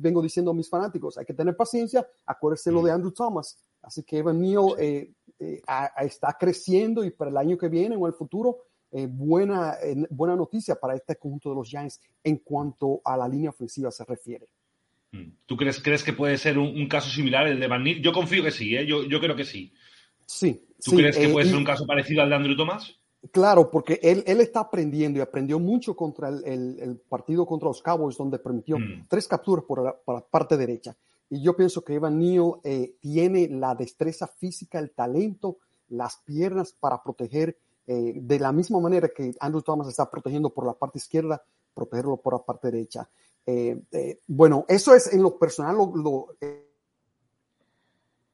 vengo 0.00 0.22
diciendo 0.22 0.50
a 0.50 0.54
mis 0.54 0.68
fanáticos, 0.68 1.18
hay 1.18 1.24
que 1.24 1.34
tener 1.34 1.56
paciencia, 1.56 2.06
acuérdense 2.26 2.70
lo 2.72 2.82
de 2.82 2.90
Andrew 2.92 3.12
Thomas, 3.12 3.58
así 3.82 4.02
que 4.02 4.18
Evan 4.18 4.40
Neal 4.40 4.74
eh, 4.78 5.12
eh, 5.38 5.60
a- 5.66 5.90
a- 6.00 6.04
está 6.04 6.36
creciendo 6.38 7.04
y 7.04 7.10
para 7.10 7.30
el 7.30 7.36
año 7.36 7.58
que 7.58 7.68
viene 7.68 7.96
o 7.96 8.06
el 8.06 8.12
futuro, 8.12 8.58
eh, 8.90 9.06
buena, 9.10 9.74
eh, 9.82 9.94
buena 10.10 10.34
noticia 10.34 10.74
para 10.76 10.94
este 10.94 11.16
conjunto 11.16 11.50
de 11.50 11.56
los 11.56 11.68
Giants 11.68 12.00
en 12.24 12.38
cuanto 12.38 13.00
a 13.04 13.16
la 13.16 13.28
línea 13.28 13.50
ofensiva 13.50 13.90
se 13.90 14.04
refiere. 14.04 14.48
Mm. 15.12 15.30
¿Tú 15.46 15.56
crees, 15.56 15.82
crees 15.82 16.02
que 16.02 16.12
puede 16.12 16.38
ser 16.38 16.58
un, 16.58 16.68
un 16.68 16.88
caso 16.88 17.10
similar 17.10 17.46
el 17.46 17.60
de 17.60 17.66
Van 17.66 17.82
Nil? 17.84 18.00
Yo 18.02 18.12
confío 18.12 18.42
que 18.42 18.50
sí, 18.50 18.74
¿eh? 18.76 18.86
yo, 18.86 19.04
yo 19.04 19.20
creo 19.20 19.36
que 19.36 19.44
sí. 19.44 19.72
Sí. 20.26 20.64
¿Tú 20.82 20.90
sí, 20.92 20.96
crees 20.96 21.16
que 21.16 21.28
puede 21.28 21.46
ser 21.46 21.56
un 21.56 21.64
caso 21.64 21.86
parecido 21.86 22.22
al 22.22 22.28
de 22.30 22.36
Andrew 22.36 22.56
Thomas? 22.56 22.97
Claro, 23.32 23.70
porque 23.70 23.98
él, 24.02 24.22
él 24.26 24.40
está 24.40 24.60
aprendiendo 24.60 25.18
y 25.18 25.22
aprendió 25.22 25.58
mucho 25.58 25.96
contra 25.96 26.28
el, 26.28 26.44
el- 26.44 26.78
el 26.80 26.96
partido 26.98 27.44
contra 27.46 27.68
los 27.68 27.82
Cowboys, 27.82 28.16
donde 28.16 28.38
permitió 28.38 28.78
Mm. 28.78 29.06
tres 29.08 29.26
capturas 29.26 29.64
por 29.64 29.82
la, 29.82 29.92
por 29.96 30.14
la 30.14 30.20
parte 30.20 30.56
derecha. 30.56 30.96
Y 31.28 31.42
yo 31.42 31.54
pienso 31.56 31.82
que 31.84 31.94
Evan 31.94 32.18
Neal 32.18 32.54
eh, 32.62 32.94
tiene 33.00 33.48
la 33.48 33.74
destreza 33.74 34.26
física, 34.28 34.78
el 34.78 34.92
talento, 34.92 35.58
las 35.88 36.16
piernas 36.18 36.72
para 36.72 37.02
proteger 37.02 37.58
eh, 37.86 38.14
de 38.16 38.38
la 38.38 38.52
misma 38.52 38.78
manera 38.80 39.08
que 39.08 39.34
Andrew 39.40 39.62
Thomas 39.62 39.88
está 39.88 40.08
protegiendo 40.10 40.50
por 40.50 40.64
la 40.64 40.74
parte 40.74 40.98
izquierda, 40.98 41.42
protegerlo 41.74 42.18
por 42.18 42.34
la 42.34 42.38
parte 42.44 42.70
derecha. 42.70 43.08
Eh, 43.46 43.80
bueno, 44.26 44.64
eso 44.68 44.94
es 44.94 45.12
en 45.12 45.22
lo 45.22 45.38
personal 45.38 45.76
lo- 45.76 45.96
lo, 45.96 46.26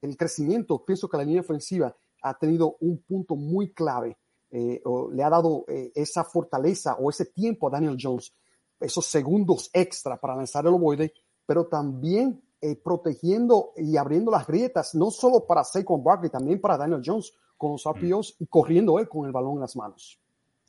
el 0.03 0.17
crecimiento. 0.17 0.85
Pienso 0.85 1.09
que 1.09 1.17
la 1.17 1.25
línea 1.25 1.41
ofensiva 1.41 1.95
ha 2.23 2.39
tenido 2.39 2.77
un 2.81 2.99
punto 2.99 3.37
muy 3.37 3.71
clave 3.73 4.17
eh, 4.55 4.81
o 4.85 5.11
le 5.11 5.23
ha 5.25 5.29
dado 5.31 5.65
eh, 5.69 5.91
esa 5.97 6.23
fortaleza 6.23 6.95
o 6.95 7.11
ese 7.11 7.27
tiempo 7.27 7.67
a 7.67 7.71
Daniel 7.73 7.97
Jones, 8.01 8.33
esos 8.79 9.05
segundos 9.07 9.69
extra 9.73 10.17
para 10.21 10.37
lanzar 10.37 10.65
el 10.67 10.75
ovoide, 10.75 11.13
pero 11.45 11.67
también 11.67 12.41
eh, 12.61 12.77
protegiendo 12.77 13.73
y 13.77 13.97
abriendo 13.97 14.31
las 14.31 14.47
grietas, 14.47 14.95
no 14.95 15.11
solo 15.11 15.45
para 15.47 15.65
Saquon 15.65 16.03
Barkley, 16.05 16.31
también 16.31 16.61
para 16.61 16.77
Daniel 16.79 17.03
Jones 17.05 17.33
con 17.59 17.73
los 17.73 17.85
RPOs 17.85 18.37
y 18.39 18.47
corriendo 18.47 18.99
él 18.99 19.09
con 19.09 19.27
el 19.27 19.33
balón 19.33 19.55
en 19.55 19.61
las 19.63 19.75
manos. 19.77 20.19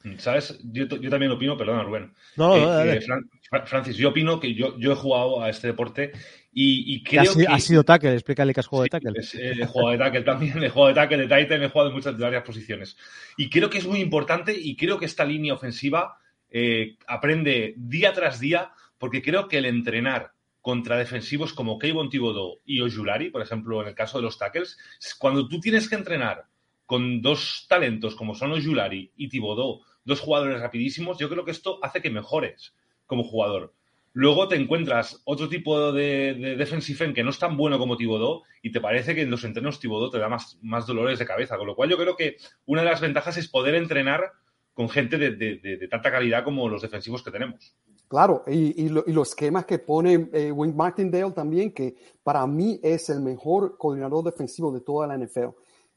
Mm, 0.04 0.18
¿Sabes? 0.18 0.60
Yo, 0.72 0.86
yo 0.86 1.10
también 1.10 1.32
opino, 1.32 1.56
perdona 1.58 1.84
Rubén. 1.84 2.14
No, 2.38 2.56
Eh, 2.56 2.98
eh, 2.98 3.00
Fran- 3.02 3.66
Francis, 3.68 3.96
yo 3.98 4.10
opino 4.10 4.40
que 4.40 4.54
yo, 4.56 4.78
yo 4.78 4.92
he 4.92 4.96
jugado 4.96 5.42
a 5.42 5.50
este 5.50 5.68
deporte 5.68 6.12
y, 6.58 6.96
y 6.96 7.04
Que 7.04 7.20
ha, 7.20 7.24
creo 7.24 7.34
sido, 7.34 7.48
que... 7.48 7.54
ha 7.54 7.60
sido 7.60 7.84
tackle, 7.84 8.14
explícale 8.14 8.54
que 8.54 8.62
has 8.62 8.68
jugado 8.68 8.84
de 8.84 8.90
tackle. 8.90 9.20
Es, 9.20 9.36
eh, 9.36 9.56
he 9.60 9.66
jugado 9.66 9.92
de 9.92 9.98
tackle 9.98 10.22
también, 10.22 10.52
he 10.64 10.70
jugado 10.70 10.88
de 10.88 10.94
tackle, 10.96 11.28
de 11.28 11.38
Titan, 11.38 11.64
he 11.64 11.70
jugado 11.70 11.90
en 11.90 11.96
muchas 11.96 12.18
de 12.18 12.24
varias 12.24 12.44
posiciones. 12.44 12.96
Y 13.36 13.50
creo 13.50 13.70
que 13.70 13.80
es 13.80 13.86
muy 13.86 14.00
importante 14.00 14.58
y 14.58 14.78
creo 14.78 14.98
que 14.98 15.06
esta 15.06 15.26
línea 15.26 15.54
ofensiva 15.54 16.18
eh, 16.50 16.96
aprende 17.08 17.74
día 17.76 18.14
tras 18.14 18.40
día 18.40 18.72
porque 18.98 19.22
creo 19.22 19.50
que 19.50 19.58
el 19.58 19.66
entrenar 19.66 20.32
contra 20.62 20.98
defensivos 20.98 21.52
como 21.52 21.78
Kayvon 21.78 22.10
Thibodeau 22.10 22.62
y 22.66 22.80
Ojulari, 22.80 23.32
por 23.32 23.42
ejemplo, 23.42 23.82
en 23.82 23.90
el 23.90 23.94
caso 23.94 24.18
de 24.18 24.24
los 24.24 24.38
tackles, 24.38 24.78
cuando 25.20 25.50
tú 25.50 25.60
tienes 25.60 25.90
que 25.90 25.96
entrenar 25.96 26.46
con 26.86 27.22
dos 27.22 27.66
talentos 27.68 28.16
como 28.16 28.34
son 28.34 28.54
Ojulari 28.54 29.12
y 29.18 29.28
Thibodeau, 29.28 29.82
dos 30.06 30.22
jugadores 30.22 30.62
rapidísimos, 30.62 31.20
yo 31.20 31.28
creo 31.28 31.44
que 31.44 31.52
esto 31.52 31.80
hace 31.84 32.02
que 32.02 32.10
mejores 32.10 32.74
como 33.06 33.26
jugador. 33.26 33.74
Luego 34.18 34.48
te 34.48 34.56
encuentras 34.56 35.22
otro 35.26 35.50
tipo 35.50 35.92
de, 35.92 36.36
de 36.36 36.56
defensive 36.56 37.14
que 37.14 37.22
no 37.22 37.32
es 37.32 37.38
tan 37.38 37.58
bueno 37.58 37.78
como 37.78 37.98
Thibodeau 37.98 38.44
y 38.62 38.72
te 38.72 38.80
parece 38.80 39.14
que 39.14 39.24
en 39.24 39.30
los 39.30 39.44
entrenos 39.44 39.78
Thibodeau 39.78 40.10
te 40.10 40.20
da 40.20 40.30
más, 40.30 40.58
más 40.62 40.88
dolores 40.88 41.20
de 41.20 41.26
cabeza. 41.26 41.58
Con 41.58 41.68
lo 41.68 41.76
cual 41.76 41.90
yo 41.90 41.98
creo 41.98 42.16
que 42.16 42.38
una 42.66 42.82
de 42.82 42.90
las 42.90 43.02
ventajas 43.02 43.36
es 43.36 43.50
poder 43.50 43.76
entrenar 43.76 44.32
con 44.74 44.88
gente 44.88 45.18
de, 45.18 45.88
tanta 45.92 46.12
calidad 46.12 46.46
como 46.46 46.70
los 46.70 46.82
defensivos 46.82 47.24
que 47.24 47.32
tenemos. 47.32 47.76
Claro, 48.08 48.44
y 48.48 48.88
los 48.88 49.30
esquemas 49.30 49.66
que 49.66 49.80
pone 49.80 50.30
eh, 50.32 50.50
Wink 50.50 50.76
Martindale 50.76 51.32
también, 51.32 51.74
que 51.74 51.96
para 52.24 52.48
mí 52.48 52.80
es 52.82 53.10
el 53.10 53.20
mejor 53.20 53.78
coordinador 53.78 54.24
defensivo 54.24 54.72
de 54.72 54.80
toda 54.80 55.08
la 55.08 55.18
NFL. 55.18 55.50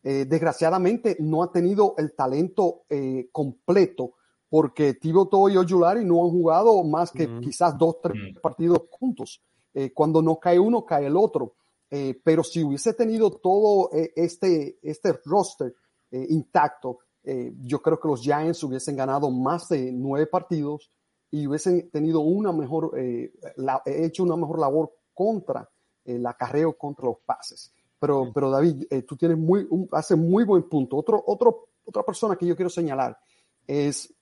Eh, 0.02 0.24
desgraciadamente 0.26 1.16
no 1.20 1.42
ha 1.42 1.52
tenido 1.52 1.94
el 1.98 2.14
talento 2.14 2.82
eh, 2.88 3.28
completo 3.30 4.14
porque 4.48 4.94
Thibodeau 4.94 5.48
y 5.48 5.56
Ojulari 5.56 6.04
no 6.04 6.24
han 6.24 6.30
jugado 6.30 6.82
más 6.84 7.10
que 7.10 7.26
Mm. 7.28 7.40
quizás 7.40 7.76
dos, 7.76 7.96
tres 8.02 8.14
partidos 8.42 8.82
juntos. 8.90 9.42
Eh, 9.74 9.92
cuando 9.92 10.22
no 10.22 10.36
cae 10.38 10.58
uno, 10.58 10.84
cae 10.84 11.06
el 11.06 11.16
otro. 11.16 11.54
Eh, 11.90 12.20
pero 12.22 12.42
si 12.42 12.62
hubiese 12.62 12.92
tenido 12.94 13.30
todo 13.30 13.90
eh, 13.92 14.12
este, 14.16 14.78
este 14.82 15.12
roster 15.24 15.74
eh, 16.10 16.26
intacto, 16.30 16.98
eh, 17.24 17.52
yo 17.62 17.80
creo 17.82 17.98
que 18.00 18.08
los 18.08 18.20
Giants 18.22 18.62
hubiesen 18.64 18.96
ganado 18.96 19.30
más 19.30 19.68
de 19.68 19.92
nueve 19.92 20.26
partidos 20.26 20.90
y 21.30 21.46
hubiesen 21.46 21.90
tenido 21.90 22.20
una 22.20 22.52
mejor, 22.52 22.92
eh, 22.98 23.32
la- 23.56 23.82
hecho 23.84 24.22
una 24.22 24.36
mejor 24.36 24.58
labor 24.58 24.92
contra 25.12 25.68
el 26.04 26.24
acarreo 26.26 26.72
contra 26.78 27.04
los 27.06 27.18
pases. 27.26 27.70
Pero, 28.00 28.30
pero 28.32 28.50
David, 28.50 28.84
tú 29.06 29.16
tienes 29.16 29.36
muy, 29.36 29.66
un, 29.68 29.88
hace 29.92 30.14
muy 30.16 30.44
buen 30.44 30.62
punto. 30.68 30.96
Otro, 30.96 31.22
otro, 31.26 31.66
otra 31.84 32.02
persona 32.02 32.36
que 32.36 32.46
yo 32.46 32.54
quiero 32.56 32.70
señalar 32.70 33.18
es 33.66 34.14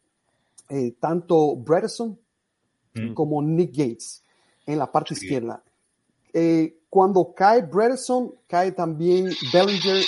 eh, 0.69 0.95
tanto 1.01 1.57
Bredesen 1.57 2.19
Mm. 2.95 3.13
como 3.13 3.43
Nick 3.43 3.77
Gates 3.77 4.23
en 4.65 4.79
la 4.79 4.91
parte 4.91 5.15
Sí. 5.15 5.27
izquierda. 5.27 5.63
Eh, 6.33 6.79
cuando 6.89 7.35
cae 7.35 7.61
Bredesen, 7.63 8.33
cae 8.47 8.73
también 8.73 9.31
Bellinger 9.53 10.03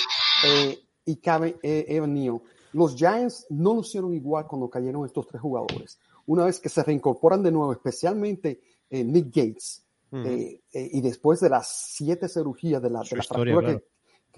eh, 0.45 0.79
y 1.05 1.15
cabe 1.17 1.57
eh, 1.61 1.85
Evan 1.87 2.13
Neal. 2.15 2.41
Los 2.73 2.95
Giants 2.95 3.45
no 3.49 3.75
lucieron 3.75 4.13
igual 4.13 4.47
cuando 4.47 4.69
cayeron 4.69 5.05
estos 5.05 5.27
tres 5.27 5.41
jugadores. 5.41 5.99
Una 6.25 6.45
vez 6.45 6.59
que 6.59 6.69
se 6.69 6.83
reincorporan 6.83 7.43
de 7.43 7.51
nuevo, 7.51 7.71
especialmente 7.73 8.59
eh, 8.89 9.03
Nick 9.03 9.27
Gates, 9.27 9.83
y 10.73 11.01
después 11.01 11.39
de 11.39 11.49
las 11.49 11.67
siete 11.95 12.27
cirugías 12.27 12.81
de 12.81 12.89
la, 12.89 13.01
de 13.03 13.15
la 13.15 13.21
historia, 13.21 13.53
fractura 13.53 13.59
claro. 13.61 13.79
que, 13.79 13.85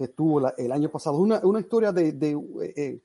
que 0.04 0.08
tuvo 0.08 0.40
la- 0.40 0.54
el 0.58 0.70
año 0.72 0.90
pasado, 0.90 1.16
una, 1.16 1.40
una 1.42 1.60
historia 1.60 1.90
de, 1.92 2.12
de, 2.12 2.30
eh, 2.32 2.72
eh, 2.76 3.00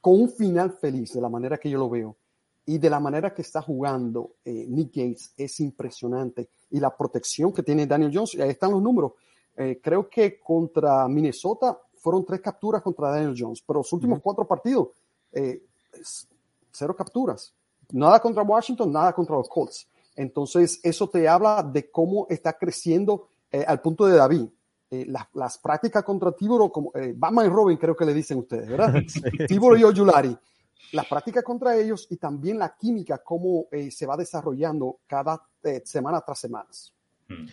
con 0.00 0.20
un 0.20 0.28
final 0.30 0.70
feliz, 0.80 1.12
de 1.12 1.20
la 1.20 1.28
manera 1.28 1.58
que 1.58 1.68
yo 1.68 1.78
lo 1.78 1.90
veo, 1.90 2.16
y 2.64 2.78
de 2.78 2.90
la 2.90 3.00
manera 3.00 3.34
que 3.34 3.42
está 3.42 3.60
jugando 3.60 4.36
eh, 4.44 4.66
Nick 4.68 4.94
Gates 4.94 5.32
es 5.36 5.60
impresionante, 5.60 6.48
y 6.70 6.80
la 6.80 6.96
protección 6.96 7.52
que 7.52 7.62
tiene 7.62 7.86
Daniel 7.86 8.12
Jones, 8.14 8.34
y 8.34 8.42
ahí 8.42 8.50
están 8.50 8.70
los 8.70 8.82
números. 8.82 9.12
Eh, 9.56 9.80
creo 9.82 10.08
que 10.08 10.38
contra 10.38 11.06
Minnesota 11.08 11.78
fueron 11.96 12.24
tres 12.24 12.40
capturas 12.40 12.82
contra 12.82 13.10
Daniel 13.10 13.34
Jones, 13.36 13.62
pero 13.66 13.80
los 13.80 13.92
últimos 13.92 14.20
cuatro 14.22 14.46
partidos, 14.46 14.88
eh, 15.32 15.62
cero 16.70 16.96
capturas. 16.96 17.52
Nada 17.90 18.20
contra 18.20 18.42
Washington, 18.42 18.92
nada 18.92 19.12
contra 19.12 19.36
los 19.36 19.48
Colts. 19.48 19.86
Entonces, 20.16 20.80
eso 20.82 21.08
te 21.08 21.28
habla 21.28 21.62
de 21.62 21.90
cómo 21.90 22.26
está 22.30 22.52
creciendo 22.54 23.28
al 23.66 23.80
punto 23.82 24.06
de 24.06 24.16
David. 24.16 24.46
Las, 24.90 25.26
las 25.34 25.58
prácticas 25.58 26.02
contra 26.02 26.32
Tiboro, 26.32 26.70
como 26.70 26.92
Batman 27.16 27.46
y 27.46 27.48
Robin, 27.50 27.76
creo 27.76 27.94
que 27.94 28.04
le 28.04 28.14
dicen 28.14 28.38
ustedes, 28.38 28.68
¿verdad? 28.68 28.94
Tiboro 29.48 29.76
y 29.76 29.84
Oyulari. 29.84 30.36
Las 30.90 31.06
prácticas 31.06 31.42
contra 31.44 31.76
ellos 31.76 32.06
y 32.10 32.16
también 32.16 32.58
la 32.58 32.74
química, 32.76 33.22
cómo 33.24 33.66
eh, 33.70 33.90
se 33.90 34.04
va 34.04 34.16
desarrollando 34.16 34.98
cada 35.06 35.40
eh, 35.62 35.80
semana 35.84 36.20
tras 36.20 36.40
semana. 36.40 36.68
Mm. 37.28 37.46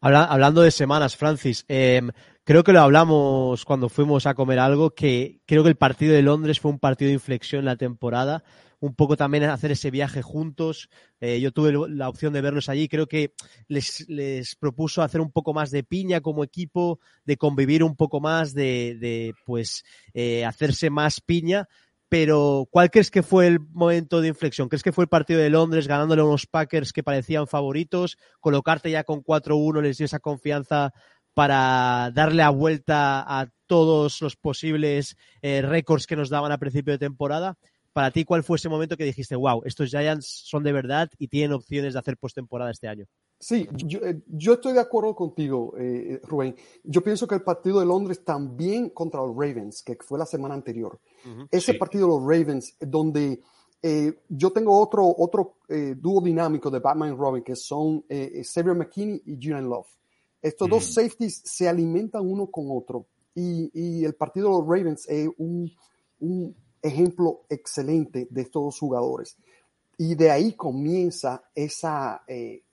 Habla- 0.00 0.24
hablando 0.24 0.62
de 0.62 0.70
semanas, 0.70 1.14
Francis, 1.14 1.64
eh, 1.68 2.00
creo 2.42 2.64
que 2.64 2.72
lo 2.72 2.80
hablamos 2.80 3.64
cuando 3.66 3.90
fuimos 3.90 4.26
a 4.26 4.34
comer 4.34 4.58
algo, 4.58 4.90
que 4.90 5.40
creo 5.46 5.62
que 5.62 5.68
el 5.68 5.76
partido 5.76 6.14
de 6.14 6.22
Londres 6.22 6.58
fue 6.58 6.70
un 6.70 6.78
partido 6.78 7.08
de 7.08 7.14
inflexión 7.14 7.60
en 7.60 7.66
la 7.66 7.76
temporada, 7.76 8.42
un 8.80 8.94
poco 8.94 9.14
también 9.18 9.44
hacer 9.44 9.72
ese 9.72 9.90
viaje 9.90 10.22
juntos. 10.22 10.88
Eh, 11.20 11.38
yo 11.38 11.52
tuve 11.52 11.72
la 11.90 12.08
opción 12.08 12.32
de 12.32 12.40
verlos 12.40 12.70
allí, 12.70 12.88
creo 12.88 13.06
que 13.06 13.34
les, 13.68 14.08
les 14.08 14.56
propuso 14.56 15.02
hacer 15.02 15.20
un 15.20 15.30
poco 15.30 15.52
más 15.52 15.70
de 15.70 15.84
piña 15.84 16.22
como 16.22 16.44
equipo, 16.44 16.98
de 17.26 17.36
convivir 17.36 17.84
un 17.84 17.94
poco 17.94 18.20
más, 18.20 18.54
de, 18.54 18.96
de 18.98 19.34
pues 19.44 19.84
eh, 20.14 20.46
hacerse 20.46 20.88
más 20.88 21.20
piña. 21.20 21.68
Pero 22.10 22.66
¿cuál 22.72 22.90
crees 22.90 23.08
que 23.08 23.22
fue 23.22 23.46
el 23.46 23.60
momento 23.60 24.20
de 24.20 24.26
inflexión? 24.26 24.68
¿Crees 24.68 24.82
que 24.82 24.90
fue 24.90 25.04
el 25.04 25.08
partido 25.08 25.40
de 25.40 25.48
Londres 25.48 25.86
ganándole 25.86 26.22
a 26.22 26.24
unos 26.24 26.44
Packers 26.44 26.92
que 26.92 27.04
parecían 27.04 27.46
favoritos? 27.46 28.18
¿Colocarte 28.40 28.90
ya 28.90 29.04
con 29.04 29.22
4-1 29.22 29.80
les 29.80 29.96
dio 29.96 30.06
esa 30.06 30.18
confianza 30.18 30.92
para 31.34 32.10
darle 32.12 32.38
la 32.38 32.50
vuelta 32.50 33.20
a 33.20 33.48
todos 33.66 34.20
los 34.22 34.34
posibles 34.34 35.16
eh, 35.40 35.62
récords 35.62 36.08
que 36.08 36.16
nos 36.16 36.30
daban 36.30 36.50
a 36.50 36.58
principio 36.58 36.92
de 36.92 36.98
temporada? 36.98 37.56
Para 37.92 38.10
ti, 38.10 38.24
¿cuál 38.24 38.42
fue 38.42 38.56
ese 38.56 38.68
momento 38.68 38.96
que 38.96 39.04
dijiste, 39.04 39.36
wow, 39.36 39.62
estos 39.64 39.90
Giants 39.90 40.26
son 40.46 40.64
de 40.64 40.72
verdad 40.72 41.08
y 41.16 41.28
tienen 41.28 41.52
opciones 41.52 41.92
de 41.92 42.00
hacer 42.00 42.16
postemporada 42.16 42.72
este 42.72 42.88
año? 42.88 43.06
Sí, 43.42 43.66
yo, 43.72 44.00
eh, 44.00 44.20
yo, 44.26 44.52
estoy 44.52 44.74
de 44.74 44.80
acuerdo 44.80 45.14
contigo, 45.14 45.72
eh, 45.78 46.20
Rubén. 46.24 46.54
Yo 46.84 47.02
pienso 47.02 47.26
que 47.26 47.36
el 47.36 47.42
partido 47.42 47.80
de 47.80 47.86
Londres 47.86 48.22
también 48.22 48.90
contra 48.90 49.22
los 49.22 49.34
Ravens, 49.34 49.82
que 49.82 49.96
fue 49.96 50.18
la 50.18 50.26
semana 50.26 50.54
anterior, 50.54 51.00
uh 51.24 51.28
-huh, 51.28 51.48
ese 51.50 51.72
sí. 51.72 51.78
partido 51.78 52.06
de 52.06 52.12
los 52.12 52.22
Ravens, 52.22 52.76
donde 52.78 53.40
eh, 53.82 54.12
yo 54.28 54.52
tengo 54.52 54.78
otro, 54.78 55.06
otro 55.16 55.56
eh, 55.68 55.94
dúo 55.96 56.20
dinámico 56.20 56.70
de 56.70 56.80
Batman 56.80 57.14
y 57.14 57.16
Robin, 57.16 57.42
que 57.42 57.56
son 57.56 58.04
Xavier 58.08 58.76
McKinney 58.76 59.22
y 59.24 59.36
Julian 59.36 59.70
Love. 59.70 59.88
Estos 60.42 60.66
uh 60.66 60.70
-huh. 60.70 60.74
dos 60.74 60.84
safeties 60.84 61.40
se 61.42 61.66
alimentan 61.66 62.30
uno 62.30 62.50
con 62.50 62.66
otro. 62.70 63.06
Y, 63.34 63.70
y 63.72 64.04
el 64.04 64.14
partido 64.16 64.48
de 64.48 64.58
los 64.58 64.68
Ravens 64.68 65.08
es 65.08 65.28
un, 65.38 65.70
un 66.18 66.54
ejemplo 66.82 67.46
excelente 67.48 68.28
de 68.30 68.42
estos 68.42 68.62
dos 68.62 68.78
jugadores. 68.78 69.36
Y 69.96 70.14
de 70.14 70.30
ahí 70.30 70.54
comienza 70.54 71.42
esa 71.54 72.22
eh, 72.26 72.64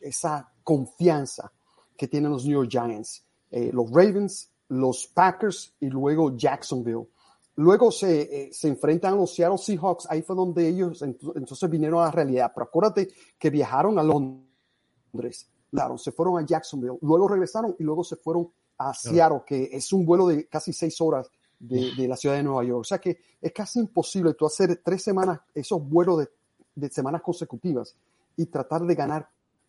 esa 0.00 0.52
confianza 0.62 1.52
que 1.96 2.08
tienen 2.08 2.30
los 2.30 2.44
New 2.44 2.62
York 2.62 2.70
Giants, 2.70 3.24
eh, 3.50 3.70
los 3.72 3.90
Ravens, 3.90 4.50
los 4.68 5.06
Packers 5.06 5.74
y 5.80 5.86
luego 5.86 6.36
Jacksonville. 6.36 7.08
Luego 7.56 7.90
se, 7.90 8.20
eh, 8.20 8.52
se 8.52 8.68
enfrentan 8.68 9.14
a 9.14 9.16
los 9.16 9.34
Seattle 9.34 9.58
Seahawks, 9.58 10.06
ahí 10.08 10.22
fue 10.22 10.36
donde 10.36 10.68
ellos 10.68 11.02
entonces 11.02 11.68
vinieron 11.68 12.00
a 12.00 12.04
la 12.04 12.10
realidad. 12.12 12.52
Pero 12.54 12.66
acuérdate 12.66 13.08
que 13.36 13.50
viajaron 13.50 13.98
a 13.98 14.02
Londres, 14.04 15.48
claro, 15.70 15.98
se 15.98 16.12
fueron 16.12 16.38
a 16.38 16.46
Jacksonville, 16.46 16.98
luego 17.00 17.26
regresaron 17.26 17.74
y 17.78 17.82
luego 17.82 18.04
se 18.04 18.14
fueron 18.16 18.48
a 18.76 18.94
Seattle, 18.94 19.42
que 19.44 19.70
es 19.72 19.92
un 19.92 20.06
vuelo 20.06 20.28
de 20.28 20.46
casi 20.46 20.72
seis 20.72 21.00
horas 21.00 21.28
de, 21.58 21.90
de 21.96 22.06
la 22.06 22.16
ciudad 22.16 22.36
de 22.36 22.44
Nueva 22.44 22.62
York. 22.62 22.80
O 22.80 22.84
sea 22.84 22.98
que 22.98 23.18
es 23.40 23.52
casi 23.52 23.80
imposible 23.80 24.34
tú 24.34 24.46
hacer 24.46 24.80
tres 24.84 25.02
semanas, 25.02 25.40
esos 25.52 25.82
vuelos 25.82 26.20
de, 26.20 26.28
de 26.76 26.88
semanas 26.90 27.22
consecutivas 27.22 27.96
y 28.36 28.46
tratar 28.46 28.82
de 28.82 28.94
ganar 28.94 29.28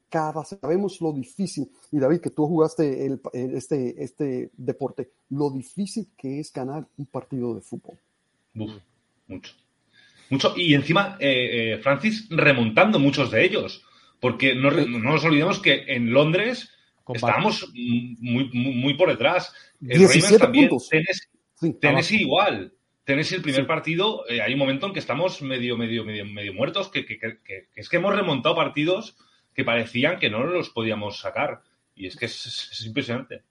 cada 0.10 0.44
sabemos 0.44 1.00
lo 1.02 1.14
difícil 1.14 1.70
y 1.92 2.00
David 2.00 2.20
que 2.20 2.32
tú 2.32 2.48
jugaste 2.48 3.06
el, 3.06 3.22
este 3.34 4.04
este 4.04 4.50
deporte 4.58 5.12
lo 5.30 5.52
difícil 5.52 6.08
que 6.18 6.40
es 6.40 6.52
ganar 6.52 6.86
un 6.98 7.06
partido 7.06 7.54
de 7.54 7.62
fútbol 7.62 7.98
Uf, 8.56 8.72
mucho 9.28 9.54
mucho 10.30 10.54
y 10.58 10.74
encima 10.74 11.18
eh, 11.20 11.74
eh, 11.74 11.78
Francis 11.78 12.28
remontando 12.30 13.00
muchos 13.00 13.32
de 13.32 13.46
ellos 13.46 13.86
porque 14.20 14.56
no, 14.56 14.72
no, 14.72 15.00
nos 15.00 15.24
olvidemos 15.24 15.60
que 15.60 15.84
en 15.88 16.12
Londres 16.12 16.70
Combate. 17.04 17.26
estábamos 17.26 17.72
muy, 17.74 18.50
muy, 18.52 18.74
muy 18.76 18.94
por 18.96 19.10
detrás 19.10 19.54
el 19.88 20.02
Ravens 20.02 20.38
también 20.38 20.70
puntos. 20.70 20.90
Tennessee, 20.90 21.28
sí, 21.56 21.74
Tennessee 21.74 22.22
igual 22.22 22.74
Tennessee 23.06 23.36
el 23.36 23.42
primer 23.42 23.62
sí. 23.62 23.68
partido 23.68 24.28
eh, 24.28 24.42
hay 24.42 24.54
un 24.54 24.60
momento 24.60 24.88
en 24.88 24.94
que 24.94 25.00
estamos 25.00 25.42
medio 25.42 25.78
medio 25.78 26.04
medio 26.04 26.26
medio 26.26 26.54
muertos 26.54 26.90
que, 26.90 27.06
que, 27.06 27.18
que, 27.18 27.40
que 27.44 27.70
es 27.76 27.88
que 27.88 27.98
hemos 27.98 28.16
remontado 28.16 28.56
partidos 28.56 29.16
que 29.60 29.66
parecían 29.66 30.18
que 30.18 30.30
no 30.30 30.46
los 30.46 30.70
podíamos 30.70 31.20
sacar. 31.20 31.62
Y 31.94 32.08
es 32.08 32.16
que 32.16 32.28
es, 32.28 32.70
es 32.72 32.86
impresionante. 32.86 33.44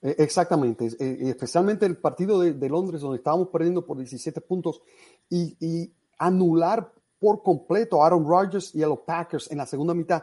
Exactamente, 0.00 0.86
especialmente 0.86 1.84
el 1.84 1.96
partido 1.96 2.40
de, 2.40 2.52
de, 2.52 2.68
Londres 2.68 3.00
donde 3.00 3.16
estábamos 3.16 3.48
perdiendo 3.48 3.84
por 3.84 3.96
17 3.96 4.40
puntos 4.42 4.80
y, 5.28 5.56
y, 5.58 5.92
anular 6.16 6.92
por 7.18 7.42
completo 7.42 8.00
a 8.00 8.06
Aaron 8.06 8.24
Rodgers 8.24 8.72
y 8.76 8.84
a 8.84 8.86
los 8.86 9.00
Packers 9.00 9.50
en 9.50 9.58
la 9.58 9.66
segunda 9.66 9.94
mitad. 9.94 10.22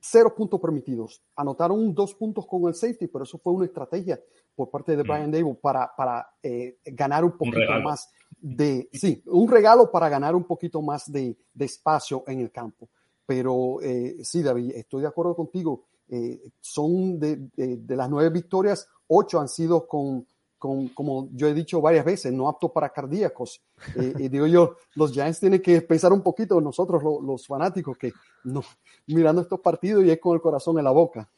Cero 0.00 0.34
puntos 0.36 0.60
permitidos. 0.60 1.22
Anotaron 1.36 1.94
dos 1.94 2.14
puntos 2.14 2.44
con 2.48 2.66
el 2.66 2.74
safety, 2.74 3.06
pero 3.06 3.22
eso 3.22 3.38
fue 3.38 3.52
una 3.52 3.66
estrategia 3.66 4.20
por 4.56 4.68
parte 4.68 4.96
de 4.96 5.04
Brian 5.04 5.28
mm. 5.28 5.32
Dable 5.32 5.54
para, 5.54 5.94
para 5.96 6.28
eh, 6.42 6.78
ganar 6.86 7.24
un 7.24 7.38
poquito 7.38 7.76
un 7.76 7.84
más 7.84 8.10
de, 8.40 8.88
sí, 8.92 9.22
un 9.26 9.48
regalo 9.48 9.92
para 9.92 10.08
ganar 10.08 10.34
un 10.34 10.44
poquito 10.44 10.82
más 10.82 11.10
de, 11.10 11.36
de 11.54 11.64
espacio 11.64 12.24
en 12.26 12.40
el 12.40 12.50
campo. 12.50 12.88
Pero 13.26 13.80
eh, 13.82 14.16
sí, 14.22 14.42
David, 14.42 14.72
estoy 14.74 15.02
de 15.02 15.08
acuerdo 15.08 15.34
contigo. 15.34 15.84
Eh, 16.08 16.40
son 16.60 17.18
de, 17.18 17.36
de, 17.56 17.78
de, 17.78 17.96
las 17.96 18.10
nueve 18.10 18.30
victorias, 18.30 18.88
ocho 19.06 19.40
han 19.40 19.48
sido 19.48 19.86
con, 19.86 20.26
con, 20.58 20.88
como 20.88 21.30
yo 21.32 21.48
he 21.48 21.54
dicho 21.54 21.80
varias 21.80 22.04
veces, 22.04 22.32
no 22.32 22.48
apto 22.48 22.72
para 22.72 22.90
cardíacos. 22.90 23.62
Eh, 23.96 24.14
y 24.18 24.28
digo 24.28 24.46
yo, 24.46 24.76
los 24.96 25.12
Giants 25.12 25.40
tienen 25.40 25.62
que 25.62 25.80
pensar 25.80 26.12
un 26.12 26.22
poquito 26.22 26.60
nosotros, 26.60 27.02
los, 27.02 27.22
los 27.22 27.46
fanáticos, 27.46 27.96
que 27.96 28.12
no, 28.44 28.62
mirando 29.06 29.40
estos 29.40 29.60
partidos 29.60 30.04
y 30.04 30.10
es 30.10 30.20
con 30.20 30.34
el 30.34 30.42
corazón 30.42 30.78
en 30.78 30.84
la 30.84 30.90
boca. 30.90 31.28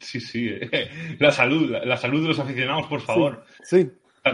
Sí, 0.00 0.20
sí, 0.20 0.50
la 1.20 1.30
salud, 1.30 1.70
la, 1.70 1.84
la 1.84 1.96
salud 1.96 2.22
de 2.22 2.28
los 2.28 2.38
aficionados, 2.38 2.86
por 2.86 3.00
favor. 3.00 3.44
Sí. 3.62 3.82
sí 3.84 3.90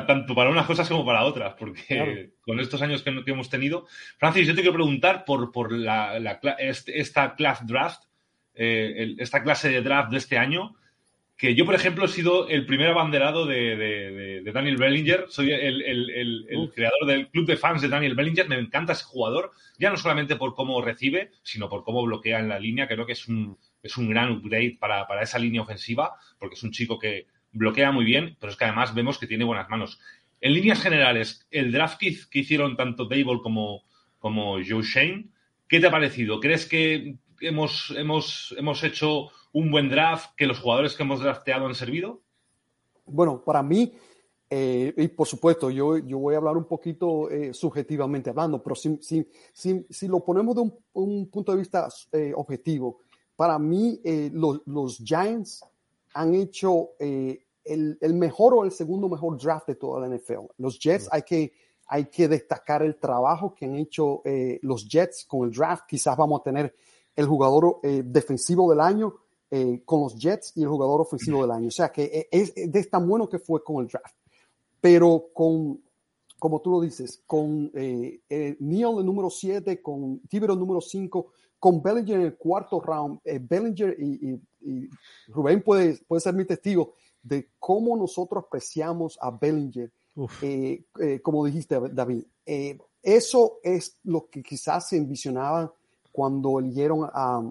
tanto 0.06 0.34
para 0.34 0.50
unas 0.50 0.66
cosas 0.66 0.88
como 0.88 1.04
para 1.04 1.24
otras, 1.24 1.54
porque 1.58 1.82
claro. 1.86 2.12
con 2.42 2.60
estos 2.60 2.82
años 2.82 3.02
que, 3.02 3.24
que, 3.24 3.30
hemos 3.30 3.50
tenido. 3.50 3.86
Francis, 4.18 4.46
yo 4.46 4.54
te 4.54 4.60
quiero 4.60 4.74
preguntar 4.74 5.24
por, 5.24 5.52
por 5.52 5.72
la, 5.72 6.18
la, 6.18 6.40
esta 6.58 7.34
class 7.34 7.66
draft, 7.66 8.04
eh, 8.54 8.94
el, 8.96 9.20
esta 9.20 9.42
clase 9.42 9.68
de 9.68 9.82
draft 9.82 10.10
de 10.10 10.18
este 10.18 10.38
año, 10.38 10.74
que 11.36 11.54
yo, 11.54 11.64
por 11.66 11.74
ejemplo, 11.74 12.04
he 12.04 12.08
sido 12.08 12.48
el 12.48 12.64
primer 12.64 12.88
abanderado 12.88 13.44
de, 13.46 13.76
de, 13.76 14.40
de 14.42 14.52
Daniel 14.52 14.76
Bellinger, 14.76 15.26
soy 15.28 15.50
el, 15.50 15.82
el, 15.82 16.46
el 16.48 16.70
creador 16.72 17.06
del 17.06 17.28
club 17.28 17.46
de 17.46 17.56
fans 17.56 17.82
de 17.82 17.88
Daniel 17.88 18.14
Bellinger, 18.14 18.48
me 18.48 18.58
encanta 18.58 18.92
ese 18.92 19.04
jugador, 19.04 19.50
ya 19.78 19.90
no 19.90 19.96
solamente 19.96 20.36
por 20.36 20.54
cómo 20.54 20.80
recibe, 20.80 21.32
sino 21.42 21.68
por 21.68 21.82
cómo 21.82 22.04
bloquea 22.04 22.38
en 22.38 22.48
la 22.48 22.60
línea, 22.60 22.86
creo 22.86 23.04
que 23.04 23.12
es 23.12 23.26
un, 23.26 23.58
es 23.82 23.96
un 23.96 24.08
gran 24.08 24.30
upgrade 24.30 24.76
para, 24.78 25.06
para 25.08 25.22
esa 25.22 25.38
línea 25.38 25.62
ofensiva, 25.62 26.14
porque 26.38 26.54
es 26.54 26.62
un 26.62 26.70
chico 26.70 26.98
que, 26.98 27.26
bloquea 27.54 27.90
muy 27.92 28.04
bien, 28.04 28.36
pero 28.38 28.52
es 28.52 28.58
que 28.58 28.64
además 28.64 28.94
vemos 28.94 29.18
que 29.18 29.26
tiene 29.26 29.44
buenas 29.44 29.68
manos. 29.70 29.98
En 30.40 30.52
líneas 30.52 30.80
generales, 30.80 31.46
el 31.50 31.72
draft 31.72 31.98
que, 31.98 32.14
hicieron 32.38 32.76
tanto 32.76 33.06
Dable 33.06 33.40
como, 33.42 33.84
como 34.18 34.56
Joe 34.56 34.82
Shane, 34.82 35.28
¿qué 35.68 35.80
te 35.80 35.86
ha 35.86 35.90
parecido? 35.90 36.40
¿Crees 36.40 36.66
que 36.66 37.16
hemos, 37.40 37.94
hemos, 37.96 38.54
hemos 38.58 38.84
hecho 38.84 39.30
un 39.52 39.70
buen 39.70 39.88
draft, 39.88 40.34
que 40.36 40.46
los 40.46 40.58
jugadores 40.58 40.94
que 40.94 41.02
hemos 41.02 41.20
drafteado 41.20 41.66
han 41.66 41.74
servido? 41.74 42.20
Bueno, 43.06 43.42
para 43.42 43.62
mí, 43.62 43.92
eh, 44.50 44.92
y 44.96 45.08
por 45.08 45.26
supuesto, 45.26 45.70
yo, 45.70 45.98
yo 45.98 46.18
voy 46.18 46.34
a 46.34 46.38
hablar 46.38 46.56
un 46.56 46.66
poquito 46.66 47.30
eh, 47.30 47.54
subjetivamente 47.54 48.30
hablando, 48.30 48.62
pero 48.62 48.74
si, 48.74 48.98
si, 49.00 49.26
si, 49.52 49.86
si, 49.88 50.08
lo 50.08 50.24
ponemos 50.24 50.54
de 50.54 50.62
un, 50.62 50.74
un 50.92 51.30
punto 51.30 51.52
de 51.52 51.58
vista 51.58 51.88
eh, 52.12 52.32
objetivo, 52.34 53.00
para 53.36 53.58
mí 53.58 54.00
eh, 54.04 54.30
los, 54.32 54.60
los 54.66 54.98
Giants 54.98 55.64
han 56.14 56.34
hecho 56.34 56.90
el, 57.64 57.98
el, 58.00 58.14
mejor 58.14 58.54
o 58.54 58.64
el 58.64 58.70
segundo 58.70 59.08
mejor 59.08 59.40
draft 59.40 59.68
de 59.68 59.74
toda 59.76 60.00
la 60.06 60.14
NFL. 60.14 60.46
Los 60.58 60.78
Jets, 60.78 61.08
hay 61.10 61.22
que, 61.22 61.52
hay 61.86 62.06
que 62.06 62.28
destacar 62.28 62.82
el 62.82 62.96
trabajo 62.96 63.54
que 63.54 63.64
han 63.64 63.76
hecho 63.76 64.22
eh, 64.24 64.58
los 64.62 64.88
Jets 64.88 65.24
con 65.26 65.48
el 65.48 65.54
draft. 65.54 65.84
Quizás 65.88 66.16
vamos 66.16 66.40
a 66.40 66.44
tener 66.44 66.74
el 67.16 67.26
jugador 67.26 67.80
eh, 67.82 68.02
defensivo 68.04 68.70
del 68.70 68.80
año 68.80 69.14
eh, 69.50 69.82
con 69.84 70.00
los 70.00 70.18
Jets 70.18 70.52
y 70.56 70.62
el 70.62 70.68
jugador 70.68 71.00
ofensivo 71.00 71.42
del 71.42 71.50
año. 71.50 71.68
O 71.68 71.72
sea 71.72 71.90
que 71.90 72.04
eh, 72.04 72.28
es, 72.30 72.52
es 72.56 72.90
tan 72.90 73.08
bueno 73.08 73.28
que 73.28 73.38
fue 73.38 73.62
con 73.62 73.84
el 73.84 73.88
draft. 73.88 74.16
Pero 74.80 75.30
con, 75.32 75.80
como 76.38 76.60
tú 76.60 76.70
lo 76.70 76.80
dices, 76.80 77.22
con 77.26 77.70
Neil 77.72 78.20
el 78.28 79.06
número 79.06 79.30
7, 79.30 79.80
con 79.80 80.20
Tibero 80.28 80.54
número 80.54 80.80
5, 80.80 81.32
con 81.58 81.82
Bellinger 81.82 82.16
en 82.16 82.26
el 82.26 82.36
cuarto 82.36 82.80
round, 82.80 83.20
Bellinger 83.24 83.96
y, 83.98 84.30
y, 84.30 84.40
y 84.60 84.88
Rubén 85.28 85.62
puede, 85.62 85.98
puede 86.06 86.20
ser 86.20 86.34
mi 86.34 86.44
testigo 86.44 86.92
de 87.24 87.48
cómo 87.58 87.96
nosotros 87.96 88.44
apreciamos 88.46 89.18
a 89.20 89.30
Bellinger, 89.32 89.90
eh, 90.42 90.84
eh, 91.00 91.20
como 91.20 91.44
dijiste, 91.44 91.76
David. 91.92 92.22
Eh, 92.46 92.78
eso 93.02 93.58
es 93.62 93.98
lo 94.04 94.28
que 94.30 94.42
quizás 94.42 94.88
se 94.88 94.96
envisionaba 94.96 95.74
cuando 96.12 96.60
eligieron 96.60 97.08
a, 97.12 97.42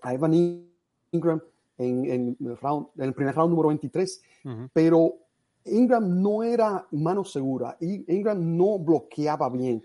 a 0.00 0.14
Evan 0.14 0.32
Ingram 1.12 1.42
en, 1.76 2.04
en, 2.10 2.36
el 2.40 2.56
round, 2.56 2.86
en, 2.96 3.04
el 3.04 3.14
primer 3.14 3.34
round 3.34 3.50
número 3.50 3.68
23, 3.68 4.22
uh 4.44 4.48
-huh. 4.48 4.70
pero 4.72 5.14
Ingram 5.64 6.22
no 6.22 6.42
era 6.42 6.86
mano 6.92 7.24
segura, 7.24 7.76
Ingram 7.80 8.56
no 8.56 8.78
bloqueaba 8.78 9.48
bien, 9.50 9.84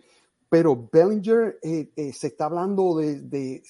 pero 0.49 0.89
Bellinger 0.91 1.59
eh, 1.61 1.91
eh, 1.95 2.13
se 2.13 2.27
está 2.27 2.45
hablando 2.45 2.95
de, 2.97 3.63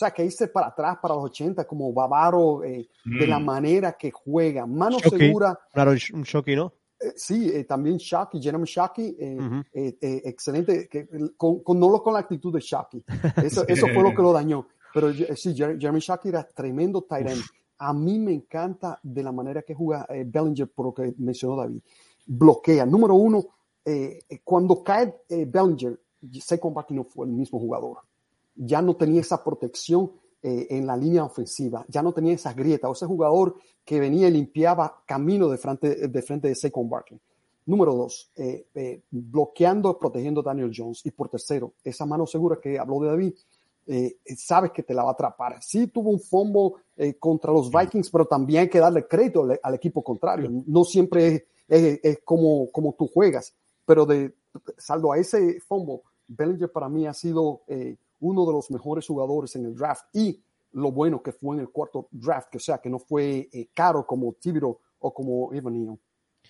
sea, 0.00 0.10
que 0.10 0.24
irse 0.24 0.48
para 0.48 0.68
atrás, 0.68 0.98
para 1.00 1.14
los 1.14 1.24
80, 1.24 1.66
como 1.66 1.92
Bavaro, 1.92 2.64
eh, 2.64 2.88
mm. 3.04 3.18
de 3.18 3.26
la 3.26 3.38
manera 3.38 3.92
que 3.92 4.10
juega. 4.10 4.66
Mano 4.66 4.98
Shockey. 4.98 5.18
segura. 5.18 5.58
Claro, 5.72 5.92
un 6.12 6.22
Shockey, 6.22 6.56
¿no? 6.56 6.72
Eh, 6.98 7.12
sí, 7.16 7.50
eh, 7.52 7.64
también 7.64 7.96
Shockey, 7.96 8.40
Jeremy 8.40 8.64
Shockey, 8.64 9.16
uh 9.20 9.40
-huh. 9.40 9.64
excelente, 10.00 10.88
que, 10.88 11.08
con, 11.36 11.62
con, 11.62 11.78
no 11.78 12.02
con 12.02 12.14
la 12.14 12.20
actitud 12.20 12.52
de 12.52 12.60
Shockey. 12.60 13.04
Eso, 13.44 13.64
eso 13.68 13.86
fue 13.88 14.02
lo 14.02 14.10
que 14.10 14.22
lo 14.22 14.32
dañó. 14.32 14.66
Pero 14.92 15.12
sí, 15.12 15.54
Jeremy 15.54 16.00
Shockey 16.00 16.30
era 16.30 16.42
tremendo 16.44 17.06
end. 17.10 17.42
A 17.78 17.92
mí 17.92 18.18
me 18.18 18.32
encanta 18.32 18.98
de 19.02 19.22
la 19.22 19.32
manera 19.32 19.62
que 19.62 19.74
juega 19.74 20.06
Bellinger, 20.26 20.68
por 20.68 20.86
lo 20.86 20.94
que 20.94 21.14
mencionó 21.18 21.56
David. 21.56 21.80
Bloquea. 22.26 22.84
Número 22.84 23.14
uno, 23.14 23.44
cuando 24.44 24.82
cae 24.82 25.14
Bellinger, 25.28 25.98
Saquon 26.40 26.74
Barkley 26.74 26.96
no 26.96 27.04
fue 27.04 27.26
el 27.26 27.32
mismo 27.32 27.58
jugador. 27.58 27.98
Ya 28.62 28.82
no 28.82 28.96
tenía 28.96 29.20
esa 29.20 29.42
protección 29.42 30.12
en 30.42 30.86
la 30.86 30.96
línea 30.96 31.22
ofensiva, 31.22 31.84
ya 31.86 32.02
no 32.02 32.14
tenía 32.14 32.32
esas 32.32 32.56
grietas, 32.56 32.88
o 32.88 32.94
ese 32.94 33.04
jugador 33.04 33.56
que 33.84 33.98
venía 33.98 34.28
y 34.28 34.30
limpiaba 34.30 35.02
camino 35.04 35.48
de 35.48 35.58
frente 35.58 36.08
de, 36.08 36.22
frente 36.22 36.48
de 36.48 36.54
Saquon 36.54 36.88
Barkley. 36.88 37.20
Número 37.66 37.94
dos, 37.94 38.30
eh, 38.36 38.66
eh, 38.74 39.02
bloqueando, 39.10 39.98
protegiendo 39.98 40.40
a 40.40 40.44
Daniel 40.44 40.72
Jones. 40.74 41.04
Y 41.04 41.10
por 41.10 41.28
tercero, 41.28 41.74
esa 41.84 42.06
mano 42.06 42.26
segura 42.26 42.58
que 42.60 42.78
habló 42.78 43.00
de 43.00 43.08
David, 43.08 43.34
eh, 43.86 44.18
sabes 44.36 44.70
que 44.72 44.82
te 44.82 44.94
la 44.94 45.02
va 45.02 45.10
a 45.10 45.12
atrapar. 45.12 45.62
Sí 45.62 45.88
tuvo 45.88 46.10
un 46.10 46.20
fombo 46.20 46.76
contra 47.18 47.52
los 47.52 47.70
Vikings, 47.70 48.10
pero 48.10 48.26
también 48.26 48.60
hay 48.62 48.68
que 48.68 48.78
darle 48.78 49.06
crédito 49.06 49.48
al, 49.62 49.74
equipo 49.74 50.04
contrario. 50.04 50.50
No 50.66 50.84
siempre 50.84 51.46
es, 51.66 52.18
como, 52.24 52.70
como 52.70 52.94
tú 52.94 53.08
juegas, 53.08 53.54
pero 53.84 54.04
de 54.06 54.34
saldo 54.76 55.12
a 55.12 55.18
ese 55.18 55.60
fombo, 55.60 56.02
Bellinger 56.28 56.70
para 56.70 56.88
mí 56.88 57.06
ha 57.06 57.14
sido 57.14 57.62
uno 58.20 58.46
de 58.46 58.52
los 58.52 58.70
mejores 58.70 59.06
jugadores 59.06 59.56
en 59.56 59.66
el 59.66 59.74
draft 59.74 60.04
y 60.14 60.40
lo 60.72 60.92
bueno 60.92 61.22
que 61.22 61.32
fue 61.32 61.56
en 61.56 61.62
el 61.62 61.70
cuarto 61.70 62.08
draft, 62.10 62.48
que 62.50 62.58
o 62.58 62.60
sea, 62.60 62.78
que 62.78 62.88
no 62.88 62.98
fue 62.98 63.48
caro 63.74 64.06
como 64.06 64.34
Tibiro 64.34 64.80
o 65.00 65.12
como 65.12 65.52
Evan 65.52 65.98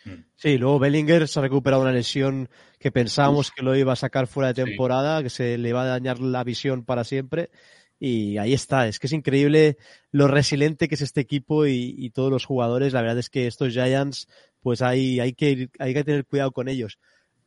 Mm. 0.05 0.25
Sí, 0.37 0.59
luego 0.59 0.79
Bellinger 0.79 1.29
se 1.29 1.39
ha 1.39 1.43
recuperado 1.43 1.83
una 1.83 1.93
lesión 1.93 2.49
que 2.79 2.91
pensábamos 2.91 3.51
que 3.51 3.63
lo 3.63 3.77
iba 3.77 3.93
a 3.93 3.97
sacar 3.97 4.27
fuera 4.27 4.53
de 4.53 4.65
temporada, 4.65 5.23
que 5.23 5.31
se 5.31 5.59
le 5.59 5.73
va 5.73 5.83
a 5.83 5.87
dañar 5.87 6.21
la 6.21 6.45
visión 6.45 6.85
para 6.85 7.05
siempre. 7.05 7.51
Y 7.99 8.39
ahí 8.39 8.55
está, 8.55 8.89
es 8.89 8.99
que 8.99 9.09
es 9.09 9.13
increíble 9.13 9.77
lo 10.11 10.27
resiliente 10.27 10.89
que 10.89 10.95
es 10.95 11.03
este 11.03 11.21
equipo 11.21 11.67
y, 11.67 12.11
todos 12.15 12.31
los 12.31 12.47
jugadores. 12.47 12.95
La 12.95 13.03
verdad 13.03 13.19
es 13.19 13.29
que 13.29 13.47
estos 13.47 13.75
Giants, 13.75 14.27
pues 14.63 14.81
hay, 14.81 15.21
hay, 15.21 15.35
que, 15.35 15.69
hay 15.79 15.93
que 15.93 16.05
tener 16.05 16.25
cuidado 16.25 16.53
con 16.53 16.69
ellos. 16.69 16.99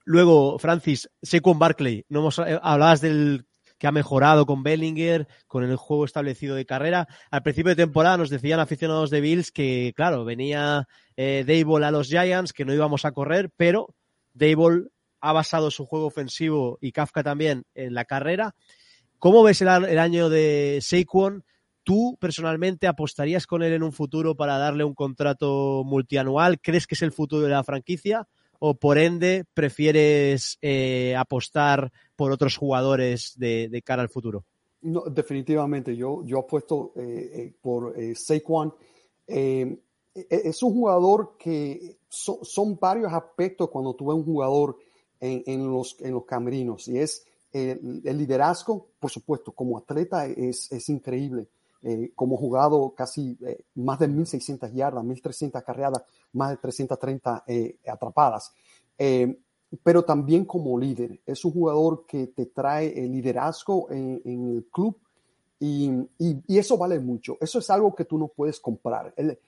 Luego, 0.04 0.58
Francis, 0.58 1.08
Saquon 1.22 1.58
Barkley, 1.58 2.04
no 2.08 2.20
hemos, 2.20 2.38
eh, 2.38 2.58
hablabas 2.62 3.00
del 3.00 3.46
que 3.82 3.88
ha 3.88 3.92
mejorado 3.92 4.46
con 4.46 4.62
Bellinger, 4.62 5.26
con 5.48 5.64
el 5.64 5.74
juego 5.74 6.04
establecido 6.04 6.54
de 6.54 6.64
carrera. 6.64 7.08
Al 7.32 7.42
principio 7.42 7.70
de 7.70 7.82
temporada 7.82 8.16
nos 8.16 8.30
decían 8.30 8.60
aficionados 8.60 9.10
de 9.10 9.20
Bills 9.20 9.50
que, 9.50 9.92
claro, 9.96 10.24
venía 10.24 10.86
eh, 11.16 11.44
a 11.44 11.90
los 11.90 12.06
Giants, 12.06 12.52
que 12.52 12.64
no 12.64 12.72
íbamos 12.72 13.04
a 13.04 13.10
correr, 13.10 13.50
pero 13.56 13.92
Dable 14.34 14.84
ha 15.20 15.32
basado 15.32 15.72
su 15.72 15.84
juego 15.84 16.06
ofensivo 16.06 16.78
y 16.80 16.92
Kafka 16.92 17.24
también 17.24 17.64
en 17.74 17.94
la 17.94 18.04
carrera. 18.04 18.54
¿Cómo 19.18 19.42
ves 19.42 19.62
el, 19.62 19.68
año 19.68 20.28
de 20.28 20.78
Saquon? 20.80 21.44
¿Tú 21.82 22.16
personalmente 22.20 22.86
apostarías 22.86 23.48
con 23.48 23.64
él 23.64 23.72
en 23.72 23.82
un 23.82 23.92
futuro 23.92 24.36
para 24.36 24.58
darle 24.58 24.84
un 24.84 24.94
contrato 24.94 25.82
multianual? 25.84 26.60
¿Crees 26.60 26.86
que 26.86 26.94
es 26.94 27.02
el 27.02 27.10
futuro 27.10 27.42
de 27.42 27.50
la 27.50 27.64
franquicia? 27.64 28.28
¿O 28.64 28.74
por 28.74 28.96
ende 28.96 29.44
prefieres 29.54 30.56
eh, 30.62 31.16
apostar 31.16 31.90
por 32.14 32.30
otros 32.30 32.56
jugadores 32.56 33.32
de, 33.36 33.82
cara 33.84 34.02
al 34.02 34.08
futuro? 34.08 34.44
No, 34.82 35.02
definitivamente, 35.10 35.96
yo, 35.96 36.22
yo 36.24 36.38
apuesto 36.38 36.92
eh, 36.94 37.02
eh, 37.02 37.54
por 37.60 37.98
eh, 37.98 38.14
Saquon. 38.14 38.72
E, 39.26 39.78
es 40.14 40.62
un 40.62 40.74
jugador 40.74 41.36
que 41.36 41.98
son 42.08 42.78
varios 42.78 43.12
aspectos 43.12 43.68
cuando 43.68 43.96
tú 43.96 44.06
ves 44.06 44.16
un 44.16 44.24
jugador 44.24 44.76
en, 45.18 45.66
los, 45.66 45.96
en 46.00 46.12
los 46.12 46.24
camerinos 46.24 46.86
y 46.86 46.98
es 46.98 47.26
el, 47.50 48.00
liderazgo, 48.04 48.90
por 49.00 49.10
supuesto, 49.10 49.50
como 49.50 49.76
atleta 49.76 50.26
es, 50.26 50.70
es 50.70 50.88
increíble. 50.88 51.48
Como 52.14 52.36
jugado 52.36 52.94
casi 52.96 53.36
más 53.74 53.98
de 53.98 54.08
1.600 54.08 54.72
yardas, 54.72 55.04
1.300 55.04 55.62
carreadas, 55.64 56.02
más 56.32 56.50
de 56.50 56.56
330 56.58 57.44
atrapadas 57.86 58.52
pero 59.82 60.04
también 60.04 60.44
como 60.44 60.78
líder. 60.78 61.20
Es 61.24 61.44
un 61.44 61.52
jugador 61.52 62.04
que 62.06 62.28
te 62.28 62.46
trae 62.46 62.98
el 63.04 63.12
liderazgo 63.12 63.90
en, 63.90 64.20
el 64.24 64.66
club 64.70 64.98
y, 65.58 65.90
y, 66.18 66.58
eso 66.58 66.76
vale 66.76 66.98
mucho. 66.98 67.36
Eso 67.40 67.58
es 67.58 67.70
algo 67.70 67.94
que 67.94 68.04
tú 68.04 68.18
no 68.18 68.28
puedes 68.28 68.60
comprar. 68.60 69.14
El, 69.16 69.38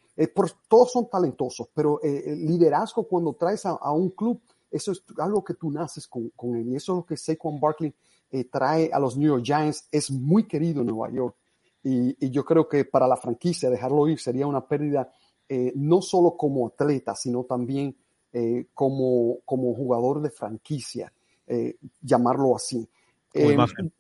todos 0.69 0.93
son 0.93 1.09
talentosos, 1.09 1.69
pero 1.75 2.01
eh, 2.03 2.23
el 2.27 2.47
liderazgo 2.47 3.07
cuando 3.07 3.35
traes 3.35 3.67
a, 3.67 3.93
un 3.93 4.11
club, 4.11 4.41
eso 4.71 4.93
es 4.93 5.03
algo 5.19 5.43
que 5.45 5.55
tú 5.55 5.71
naces 5.71 6.07
con, 6.07 6.31
con 6.31 6.57
él. 6.57 6.69
Y 6.69 6.77
eso 6.77 6.93
es 6.93 6.97
lo 6.99 7.07
que 7.07 7.17
Saquon 7.17 7.61
Barkley 7.61 7.93
eh, 8.31 8.45
trae 8.45 8.91
a 8.93 8.99
los 8.99 9.17
New 9.17 9.29
York 9.29 9.45
Giants. 9.45 9.89
Es 9.91 10.11
muy 10.11 10.47
querido 10.47 10.81
en 10.81 10.87
Nueva 10.87 11.13
York. 11.13 11.37
Y, 11.85 12.27
y 12.27 12.31
yo 12.31 12.45
creo 12.45 12.69
que 12.69 12.85
para 12.85 13.07
la 13.07 13.17
franquicia 13.17 13.71
dejarlo 13.71 14.09
ir 14.09 14.19
sería 14.19 14.47
una 14.47 14.67
pérdida 14.67 15.13
eh, 15.49 15.73
no 15.77 16.01
solo 16.01 16.37
como 16.37 16.67
atleta, 16.67 17.15
sino 17.15 17.45
también 17.45 17.95
eh, 18.37 18.67
como, 18.75 19.39
como 19.45 19.73
jugador 19.75 20.21
de 20.21 20.31
franquicia, 20.31 21.13
eh, 21.47 21.77
llamarlo 22.01 22.57
así. 22.57 22.89
Como 23.33 23.47
em, 23.47 23.53
imagen. 23.53 23.93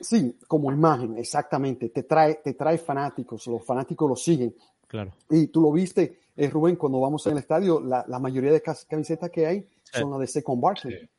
Sí, 0.00 0.38
como 0.48 0.72
imagen, 0.72 1.18
exactamente. 1.18 1.90
Te 1.90 2.04
trae, 2.04 2.36
te 2.36 2.54
trae 2.54 2.78
fanáticos, 2.78 3.46
los 3.48 3.62
fanáticos 3.62 4.08
lo 4.08 4.16
siguen. 4.16 4.54
Claro. 4.86 5.12
Y 5.28 5.48
tú 5.48 5.60
lo 5.60 5.72
viste, 5.72 6.20
eh, 6.36 6.48
Rubén, 6.48 6.76
cuando 6.76 7.00
vamos 7.00 7.26
en 7.26 7.32
el 7.32 7.38
estadio, 7.38 7.80
la, 7.80 8.02
la 8.08 8.18
mayoría 8.18 8.50
de 8.50 8.62
camisetas 8.62 9.30
que 9.30 9.44
hay 9.44 9.66
son 9.92 10.10
las 10.12 10.20
de 10.20 10.26
Second 10.28 10.62
Barkley. 10.62 11.10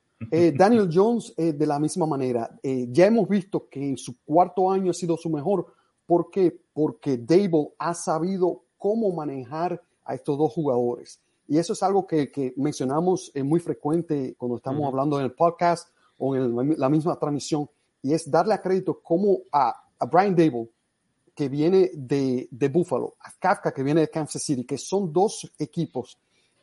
Daniel 0.56 0.90
Jones, 0.92 1.36
de 1.36 1.66
la 1.68 1.78
misma 1.78 2.08
manera, 2.08 2.50
ya 2.64 3.06
hemos 3.06 3.30
visto 3.30 3.68
que 3.70 3.90
en 3.90 3.98
su 3.98 4.20
cuarto 4.26 4.72
año 4.72 4.90
ha 4.90 4.94
sido 4.96 5.16
su 5.16 5.30
mejor. 5.30 5.68
¿Por 6.08 6.32
qué? 6.32 6.60
Porque 6.74 7.18
Dable 7.18 7.74
ha 7.78 7.94
sabido 7.94 8.64
cómo 8.78 9.12
manejar 9.12 9.80
a 10.04 10.16
estos 10.16 10.38
dos 10.38 10.54
jugadores. 10.54 11.20
Y 11.48 11.58
eso 11.58 11.74
es 11.74 11.84
algo 11.84 12.08
que, 12.08 12.32
que 12.32 12.54
mencionamos 12.58 13.32
eh, 13.36 13.44
muy 13.44 13.60
frecuente 13.60 14.36
cuando 14.38 14.58
estamos 14.58 14.88
hablando 14.88 15.20
en 15.20 15.26
el 15.26 15.34
podcast 15.34 15.90
o 16.18 16.36
en 16.36 16.80
la 16.80 16.90
misma 16.90 17.20
transmisión, 17.20 17.70
y 18.02 18.14
es 18.14 18.30
darle 18.30 18.56
a 18.56 18.62
crédito 18.62 19.00
como 19.02 19.40
a, 19.52 19.76
a 20.00 20.06
Brian 20.06 20.36
Dable, 20.36 20.70
que 21.36 21.50
viene 21.50 21.92
de, 21.94 22.48
de, 22.50 22.70
Buffalo, 22.70 23.16
a 23.20 23.32
Kafka, 23.38 23.72
que 23.72 23.84
viene 23.84 24.02
de 24.02 24.10
Kansas 24.10 24.42
City, 24.42 24.66
que 24.66 24.80
son 24.80 25.14
dos 25.14 25.52
equipos 25.60 26.18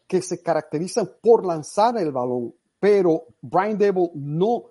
que 0.09 0.20
se 0.20 0.42
caracterizan 0.42 1.09
por 1.22 1.46
lanzar 1.46 1.96
el 1.98 2.11
balón, 2.11 2.52
pero 2.80 3.26
Brian 3.40 3.78
Dable 3.78 4.11
no 4.14 4.64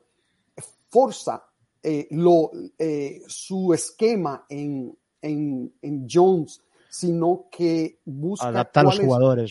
forza 0.90 1.44
eh, 1.86 2.08
lo, 2.12 2.50
eh, 2.78 3.22
su 3.28 3.74
esquema 3.74 4.46
en, 4.48 4.98
en, 5.22 5.74
en 5.82 6.08
Jones 6.10 6.62
sino 6.90 7.48
que 7.52 8.02
busca 8.06 8.50
adaptar 8.50 8.84
a 8.84 8.86
los 8.86 9.00
jugadores, 9.00 9.50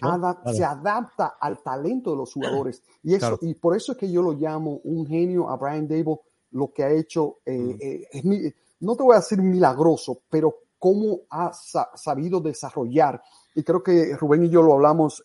se 0.54 0.64
adapta 0.64 1.34
al 1.40 1.60
talento 1.60 2.12
de 2.12 2.16
los 2.18 2.32
jugadores. 2.32 2.84
Y, 3.02 3.16
eso, 3.16 3.36
y 3.42 3.54
por 3.54 3.76
eso 3.76 3.92
es 3.92 3.98
que 3.98 4.08
yo 4.08 4.22
lo 4.22 4.30
llamo 4.32 4.80
un 4.84 5.04
genio 5.04 5.50
a 5.50 5.56
Brian 5.56 5.88
Dable, 5.88 6.20
lo 6.52 6.72
que 6.72 6.84
ha 6.84 6.92
hecho, 6.92 7.38
eh, 7.44 8.06
mm. 8.22 8.32
es 8.32 8.54
no 8.78 8.94
te 8.94 9.02
voy 9.02 9.14
a 9.14 9.18
decir 9.18 9.42
milagroso, 9.42 10.22
pero 10.30 10.54
cómo 10.78 11.22
ha 11.30 11.50
sabido 11.52 12.38
desarrollar. 12.38 13.20
Y 13.56 13.64
creo 13.64 13.82
que 13.82 14.16
Rubén 14.16 14.44
y 14.44 14.48
yo 14.48 14.62
lo 14.62 14.74
hablamos 14.74 15.20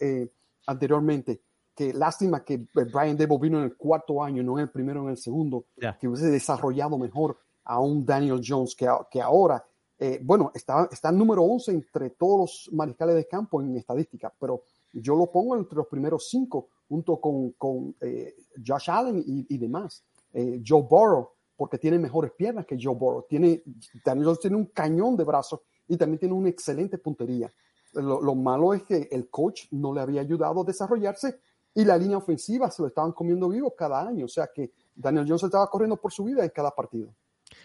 anteriormente, 0.65 1.41
que 1.77 1.93
lástima 1.93 2.43
que 2.43 2.65
Brian 2.73 3.15
Dable 3.15 3.37
vino 3.39 3.59
en 3.59 3.65
el 3.65 3.77
cuarto 3.77 4.23
año, 4.23 4.41
no 4.41 4.57
en 4.57 4.63
el 4.63 4.69
primero, 4.71 5.03
en 5.03 5.09
el 5.09 5.17
segundo, 5.17 5.65
que 5.99 6.07
hubiese 6.07 6.31
desarrollado 6.31 6.97
mejor 6.97 7.37
a 7.63 7.79
un 7.79 8.03
Daniel 8.03 8.41
Jones 8.43 8.75
que, 8.75 8.87
que 9.11 9.21
ahora 9.21 9.63
eh, 9.99 10.19
bueno, 10.23 10.51
está, 10.53 10.87
está 10.91 11.11
número 11.11 11.43
11 11.43 11.71
entre 11.71 12.11
todos 12.11 12.39
los 12.39 12.73
mariscales 12.73 13.15
de 13.15 13.27
campo 13.27 13.61
en 13.61 13.75
estadística, 13.77 14.31
pero 14.39 14.63
yo 14.93 15.15
lo 15.15 15.31
pongo 15.31 15.55
entre 15.55 15.77
los 15.77 15.87
primeros 15.87 16.29
cinco, 16.29 16.69
junto 16.87 17.19
con, 17.19 17.51
con 17.53 17.95
eh, 18.01 18.35
Josh 18.65 18.89
Allen 18.91 19.23
y, 19.25 19.57
demás. 19.57 20.03
Eh, 20.33 20.61
Joe 20.65 20.83
Burrow, 20.83 21.29
porque 21.55 21.77
tiene 21.79 21.97
mejores 21.97 22.31
piernas 22.31 22.65
que 22.65 22.77
Joe 22.79 22.95
Burrow. 22.95 23.25
Tiene, 23.27 23.63
también 24.03 24.35
tiene 24.39 24.55
un 24.55 24.65
cañón 24.67 25.17
de 25.17 25.23
brazos 25.23 25.61
y 25.87 25.97
también 25.97 26.19
tiene 26.19 26.35
una 26.35 26.49
excelente 26.49 26.97
puntería. 26.99 27.51
Lo, 27.93 28.21
lo, 28.21 28.35
malo 28.35 28.73
es 28.73 28.83
que 28.83 29.07
el 29.11 29.29
coach 29.29 29.65
no 29.71 29.93
le 29.93 30.01
había 30.01 30.21
ayudado 30.21 30.61
a 30.61 30.63
desarrollarse 30.63 31.39
y 31.77 31.85
la 31.85 31.95
línea 31.95 32.17
ofensiva 32.17 32.71
se 32.71 32.81
lo 32.81 32.87
estaban 32.87 33.11
comiendo 33.11 33.49
vivo 33.49 33.75
cada 33.75 34.01
año. 34.01 34.25
O 34.25 34.27
sea 34.27 34.49
que 34.51 34.71
Daniel 34.95 35.25
Jones 35.27 35.43
estaba 35.43 35.69
corriendo 35.69 35.95
por 35.95 36.11
su 36.11 36.23
vida 36.23 36.43
en 36.43 36.49
cada 36.49 36.71
partido. 36.71 37.13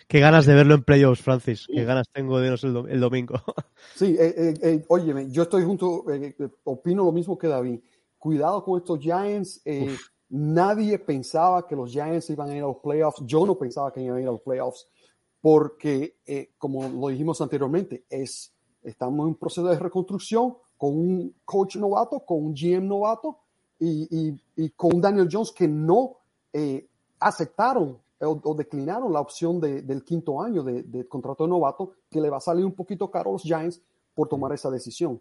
Qué 0.06 0.20
ganas 0.20 0.44
de 0.44 0.54
verlo 0.54 0.74
en 0.74 0.84
playoffs, 0.84 1.22
Francis. 1.22 1.66
Qué 1.66 1.82
ganas 1.84 2.10
tengo 2.12 2.38
de 2.38 2.50
verlo 2.50 2.86
el, 2.88 3.00
domingo. 3.00 3.36
Sí, 3.96 4.14
eh, 4.20 4.34
eh, 4.36 4.54
eh, 4.62 4.84
óyeme, 4.88 5.30
yo 5.30 5.44
estoy 5.44 5.64
junto, 5.64 6.04
opino 6.64 7.04
lo 7.04 7.12
mismo 7.12 7.38
que 7.38 7.48
David. 7.48 7.80
Cuidado 8.18 8.62
con 8.62 8.78
estos 8.78 9.00
Giants. 9.00 9.62
nadie 10.28 10.98
pensaba 10.98 11.66
que 11.66 11.74
los 11.74 11.90
Giants 11.90 12.28
iban 12.28 12.50
a 12.50 12.54
ir 12.54 12.62
a 12.62 12.66
los 12.66 12.80
playoffs. 12.82 13.22
Yo 13.24 13.46
no 13.46 13.56
pensaba 13.56 13.94
que 13.94 14.02
iban 14.02 14.18
a 14.18 14.20
ir 14.20 14.28
a 14.28 14.32
los 14.32 14.42
playoffs 14.42 14.88
porque, 15.40 16.18
como 16.58 16.86
lo 16.86 17.08
dijimos 17.08 17.40
anteriormente, 17.40 18.04
es, 18.10 18.52
estamos 18.82 19.20
en 19.20 19.28
un 19.28 19.36
proceso 19.36 19.66
de 19.68 19.78
reconstrucción 19.78 20.54
con 20.76 20.98
un 20.98 21.34
coach 21.46 21.76
novato, 21.76 22.20
con 22.20 22.44
un 22.44 22.54
GM 22.54 22.86
novato 22.86 23.38
y, 23.84 24.08
y, 24.10 24.64
y 24.64 24.70
con 24.70 25.00
Daniel 25.00 25.28
Jones 25.30 25.52
que 25.52 25.68
no 25.68 26.16
aceptaron 27.18 27.98
o, 28.24 28.54
declinaron 28.54 29.12
la 29.12 29.20
opción 29.20 29.60
del 29.60 30.04
quinto 30.04 30.40
año 30.40 30.62
de, 30.62 31.08
contrato 31.08 31.44
de 31.44 31.50
novato, 31.50 31.94
que 32.10 32.20
le 32.20 32.30
va 32.30 32.36
a 32.36 32.40
salir 32.40 32.64
un 32.64 32.74
poquito 32.74 33.10
caro 33.10 33.30
a 33.30 33.32
los 33.32 33.42
Giants 33.42 33.82
por 34.14 34.28
tomar 34.28 34.52
esa 34.52 34.70
decisión. 34.70 35.20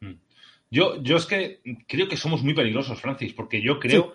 Mm. 0.00 0.12
Yo, 0.70 1.02
yo 1.02 1.16
es 1.16 1.26
que 1.26 1.60
creo 1.86 2.08
que 2.08 2.16
somos 2.16 2.42
muy 2.42 2.54
peligrosos, 2.54 3.00
Francis, 3.00 3.32
porque 3.32 3.62
yo 3.62 3.80
creo 3.80 4.12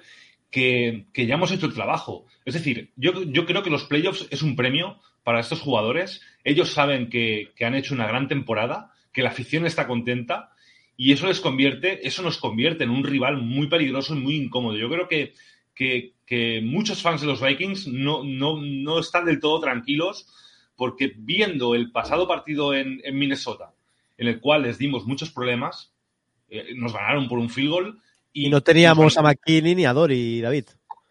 que, 0.52 1.08
ya 1.16 1.36
hemos 1.36 1.52
hecho 1.52 1.66
el 1.66 1.74
trabajo. 1.74 2.26
Es 2.46 2.54
decir, 2.54 2.92
yo, 2.96 3.24
yo, 3.24 3.46
creo 3.46 3.64
que 3.64 3.70
los 3.70 3.86
playoffs 3.86 4.28
es 4.30 4.44
un 4.44 4.56
premio 4.56 5.00
para 5.24 5.40
estos 5.40 5.62
jugadores. 5.62 6.22
Ellos 6.44 6.74
saben 6.74 7.10
que, 7.10 7.54
han 7.62 7.74
hecho 7.74 7.96
una 7.96 8.08
gran 8.08 8.28
temporada, 8.28 8.94
que 9.14 9.24
la 9.24 9.30
afición 9.30 9.66
está 9.66 9.88
contenta 9.88 10.51
y 11.02 11.14
eso 11.14 11.26
les 11.26 11.40
convierte, 11.40 12.08
eso 12.08 12.22
nos 12.22 12.38
convierte 12.38 12.84
en 12.84 12.92
un 12.92 13.04
rival 13.04 13.42
muy 13.42 13.66
peligroso 13.66 14.14
y 14.14 14.20
muy 14.20 14.36
incómodo. 14.36 14.78
Yo 14.78 14.88
creo 14.88 15.08
que, 15.08 15.34
que, 15.74 16.62
muchos 16.62 17.02
fans 17.02 17.22
de 17.22 17.28
los 17.28 17.42
Vikings 17.42 17.88
no, 17.88 18.24
no, 18.24 19.00
están 19.00 19.26
del 19.26 19.40
todo 19.40 19.60
tranquilos 19.60 20.28
porque 20.76 21.12
viendo 21.18 21.74
el 21.74 21.92
pasado 21.92 22.28
partido 22.28 22.76
en, 22.76 23.02
Minnesota, 23.14 23.74
en 24.16 24.28
el 24.28 24.40
cual 24.40 24.62
les 24.62 24.78
dimos 24.78 25.08
muchos 25.08 25.32
problemas, 25.32 25.92
eh, 26.50 26.76
nos 26.76 26.94
ganaron 26.94 27.28
por 27.28 27.40
un 27.40 27.50
field 27.50 27.70
goal, 27.72 28.00
y, 28.32 28.50
no 28.50 28.62
teníamos 28.62 29.18
a 29.18 29.24
McKinney 29.24 29.74
ni 29.74 29.86
a 29.86 29.94
Dory, 29.94 30.40
David. 30.40 30.66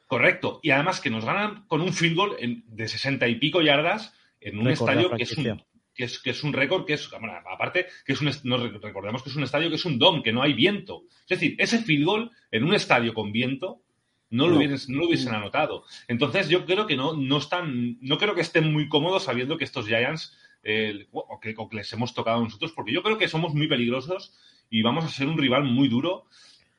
Correcto. 0.07 0.61
Y 0.63 0.71
además 0.71 1.01
que 1.01 1.11
nos 1.11 1.25
ganan 1.25 1.65
con 1.67 1.81
un 1.81 1.93
field 1.93 2.15
goal 2.15 2.37
de 2.39 2.87
sesenta 2.87 3.27
y 3.27 3.35
pico 3.41 3.61
yardas 3.61 4.15
en 4.41 4.57
un 4.57 4.69
estadio 4.69 5.11
que 5.11 5.25
es 5.25 5.37
un, 5.37 5.61
que 5.95 6.05
es, 6.05 6.19
que 6.21 6.31
es 6.31 6.43
un 6.43 6.53
récord 6.53 6.85
que 6.85 6.95
es, 6.95 7.11
aparte, 7.53 7.87
que 8.05 8.13
es 8.13 8.21
un, 8.21 8.31
nos 8.45 8.83
recordemos 8.83 9.23
que 9.23 9.31
es 9.31 9.37
un 9.37 9.43
estadio 9.43 9.69
que 9.69 9.77
es 9.77 9.85
un 9.85 9.99
dom, 9.99 10.23
que 10.23 10.33
no 10.33 10.43
hay 10.43 10.55
viento. 10.55 11.05
Es 11.23 11.41
decir, 11.41 11.57
ese 11.59 11.79
field 11.79 12.05
goal 12.05 12.31
en 12.51 12.65
un 12.65 12.75
estadio 12.75 13.15
con 13.15 13.33
viento 13.33 13.83
no, 14.31 14.47
Lo, 14.47 14.59
hubiesen, 14.59 14.95
no 14.95 15.01
lo 15.01 15.09
hubiesen 15.09 15.35
anotado. 15.35 15.85
Entonces 16.07 16.49
yo 16.49 16.65
creo 16.65 16.87
que 16.87 16.97
no, 16.97 17.15
no 17.15 17.39
están, 17.39 17.99
no 18.01 18.17
creo 18.17 18.35
que 18.35 18.43
estén 18.43 18.73
muy 18.73 18.89
cómodos 18.89 19.25
sabiendo 19.25 19.59
que 19.59 19.65
estos 19.65 19.87
Giants, 19.87 20.37
eh, 20.63 21.09
o, 21.11 21.41
que, 21.41 21.55
o 21.57 21.69
que 21.69 21.77
les 21.77 21.93
hemos 21.93 22.15
tocado 22.15 22.41
nosotros, 22.41 22.73
porque 22.73 22.93
yo 22.93 23.03
creo 23.03 23.19
que 23.19 23.27
somos 23.27 23.55
muy 23.55 23.67
peligrosos 23.67 24.33
y 24.71 24.83
vamos 24.83 25.05
a 25.05 25.09
ser 25.09 25.27
un 25.27 25.37
rival 25.37 25.65
muy 25.65 25.89
duro 25.89 26.27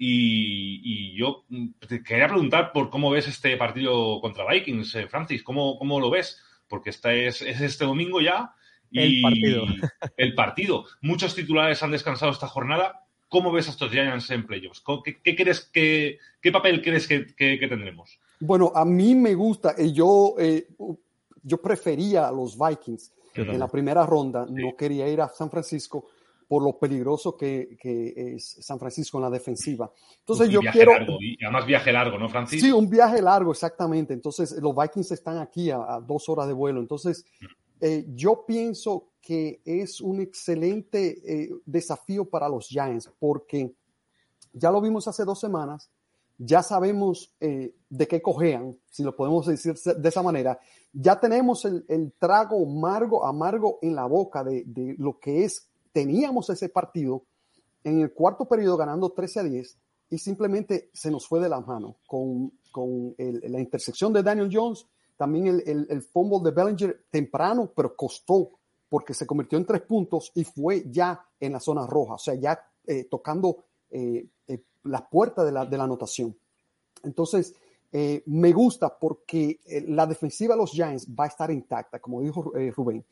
y, 0.03 1.13
yo 1.15 1.45
te 1.87 2.01
quería 2.01 2.27
preguntar 2.27 2.71
por 2.71 2.89
cómo 2.89 3.11
ves 3.11 3.27
este 3.27 3.55
partido 3.55 4.19
contra 4.19 4.49
Vikings, 4.49 4.95
eh, 4.95 5.07
Francis, 5.07 5.43
¿cómo, 5.43 5.77
¿cómo, 5.77 5.99
lo 5.99 6.09
ves? 6.09 6.41
Porque 6.67 6.89
esta 6.89 7.13
es, 7.13 7.43
este 7.43 7.85
domingo 7.85 8.19
ya. 8.19 8.55
Y 8.91 8.99
el 8.99 9.21
partido. 9.21 9.63
el 10.17 10.35
partido. 10.35 10.85
Muchos 11.01 11.33
titulares 11.33 11.81
han 11.81 11.91
descansado 11.91 12.31
esta 12.31 12.47
jornada. 12.47 13.05
¿Cómo 13.29 13.51
ves 13.51 13.67
a 13.67 13.71
estos 13.71 13.91
Giants 13.91 14.29
en 14.31 14.45
playoffs? 14.45 14.83
¿Qué, 15.23 15.35
crees 15.35 15.61
que, 15.61 16.19
qué 16.41 16.51
papel 16.51 16.81
crees 16.81 17.07
que, 17.07 17.25
tendremos? 17.37 18.19
Bueno, 18.41 18.73
a 18.75 18.83
mí 18.83 19.15
me 19.15 19.33
gusta. 19.33 19.73
Eh, 19.77 19.93
yo, 19.93 20.35
eh, 20.37 20.67
yo 21.41 21.61
prefería 21.61 22.27
a 22.27 22.31
los 22.31 22.57
Vikings 22.57 23.13
en 23.35 23.57
la 23.57 23.69
primera 23.69 24.05
ronda. 24.05 24.45
No 24.49 24.75
quería 24.75 25.07
ir 25.07 25.21
a 25.21 25.29
San 25.29 25.49
Francisco 25.49 26.09
por 26.51 26.63
lo 26.63 26.77
peligroso 26.77 27.37
que, 27.37 27.77
es 27.81 28.57
San 28.59 28.77
Francisco 28.77 29.17
en 29.17 29.23
la 29.23 29.29
defensiva. 29.29 29.89
Entonces 30.19 30.49
yo 30.49 30.59
quiero... 30.59 30.91
y 31.21 31.41
además 31.41 31.65
viaje 31.65 31.93
largo, 31.93 32.19
¿no, 32.19 32.27
Francisco? 32.27 32.65
Sí, 32.65 32.73
un 32.73 32.89
viaje 32.89 33.21
largo, 33.21 33.53
exactamente. 33.53 34.13
Entonces 34.13 34.61
los 34.61 34.75
Vikings 34.75 35.11
están 35.13 35.37
aquí 35.37 35.71
a, 35.71 36.01
dos 36.05 36.27
horas 36.27 36.47
de 36.47 36.53
vuelo. 36.53 36.81
Entonces 36.81 37.25
mm. 37.39 37.45
Eh, 37.81 38.05
yo 38.13 38.45
pienso 38.45 39.09
que 39.19 39.61
es 39.65 40.01
un 40.01 40.21
excelente 40.21 41.21
eh, 41.25 41.49
desafío 41.65 42.25
para 42.25 42.47
los 42.47 42.67
Giants 42.67 43.11
porque 43.19 43.73
ya 44.53 44.69
lo 44.69 44.81
vimos 44.81 45.07
hace 45.07 45.25
dos 45.25 45.39
semanas, 45.39 45.89
ya 46.37 46.61
sabemos 46.61 47.33
eh, 47.39 47.73
de 47.89 48.07
qué 48.07 48.21
cojean, 48.21 48.77
si 48.89 49.03
lo 49.03 49.15
podemos 49.15 49.47
decir 49.47 49.75
de 49.75 50.09
esa 50.09 50.21
manera. 50.21 50.59
Ya 50.93 51.19
tenemos 51.19 51.65
el, 51.65 52.13
trago 52.19 52.63
amargo, 52.63 53.25
amargo 53.25 53.79
en 53.81 53.95
la 53.95 54.05
boca 54.05 54.43
de, 54.43 54.63
de 54.65 54.95
lo 54.97 55.19
que 55.19 55.43
es 55.43 55.67
teníamos 55.91 56.49
ese 56.49 56.69
partido 56.69 57.25
en 57.83 57.99
el 57.99 58.13
cuarto 58.13 58.45
periodo 58.45 58.77
ganando 58.77 59.11
13 59.11 59.39
a 59.39 59.43
10 59.43 59.77
y 60.11 60.17
simplemente 60.19 60.89
se 60.93 61.09
nos 61.09 61.27
fue 61.27 61.39
de 61.39 61.49
la 61.49 61.61
mano 61.61 61.97
con, 62.05 62.51
con 62.71 63.15
la 63.17 63.59
intersección 63.59 64.13
de 64.13 64.23
Daniel 64.23 64.49
Jones, 64.51 64.85
también 65.21 65.47
el, 65.47 65.87
el, 65.87 66.01
fumble 66.01 66.39
de 66.43 66.51
Bellinger 66.51 67.05
temprano, 67.11 67.71
pero 67.75 67.95
costó 67.95 68.49
porque 68.89 69.13
se 69.13 69.27
convirtió 69.27 69.57
en 69.57 69.65
tres 69.65 69.81
puntos 69.81 70.31
y 70.33 70.43
fue 70.43 70.85
ya 70.89 71.23
en 71.39 71.53
la 71.53 71.59
zona 71.59 71.85
roja, 71.85 72.15
o 72.15 72.17
sea, 72.17 72.33
ya 72.35 72.59
eh, 72.87 73.05
tocando 73.05 73.65
eh, 73.89 74.27
eh, 74.47 74.63
la 74.83 75.07
puerta 75.07 75.43
de 75.43 75.51
la, 75.51 75.65
de 75.65 75.77
la 75.77 75.83
anotación. 75.83 76.35
Entonces, 77.03 77.53
me 78.25 78.53
gusta 78.53 78.97
porque 78.97 79.59
la 79.87 80.07
defensiva 80.07 80.55
de 80.55 80.61
los 80.61 80.71
Giants 80.71 81.07
va 81.07 81.25
a 81.25 81.27
estar 81.27 81.51
intacta, 81.51 81.99
como 81.99 82.21
dijo 82.21 82.53
Rubén 82.73 83.03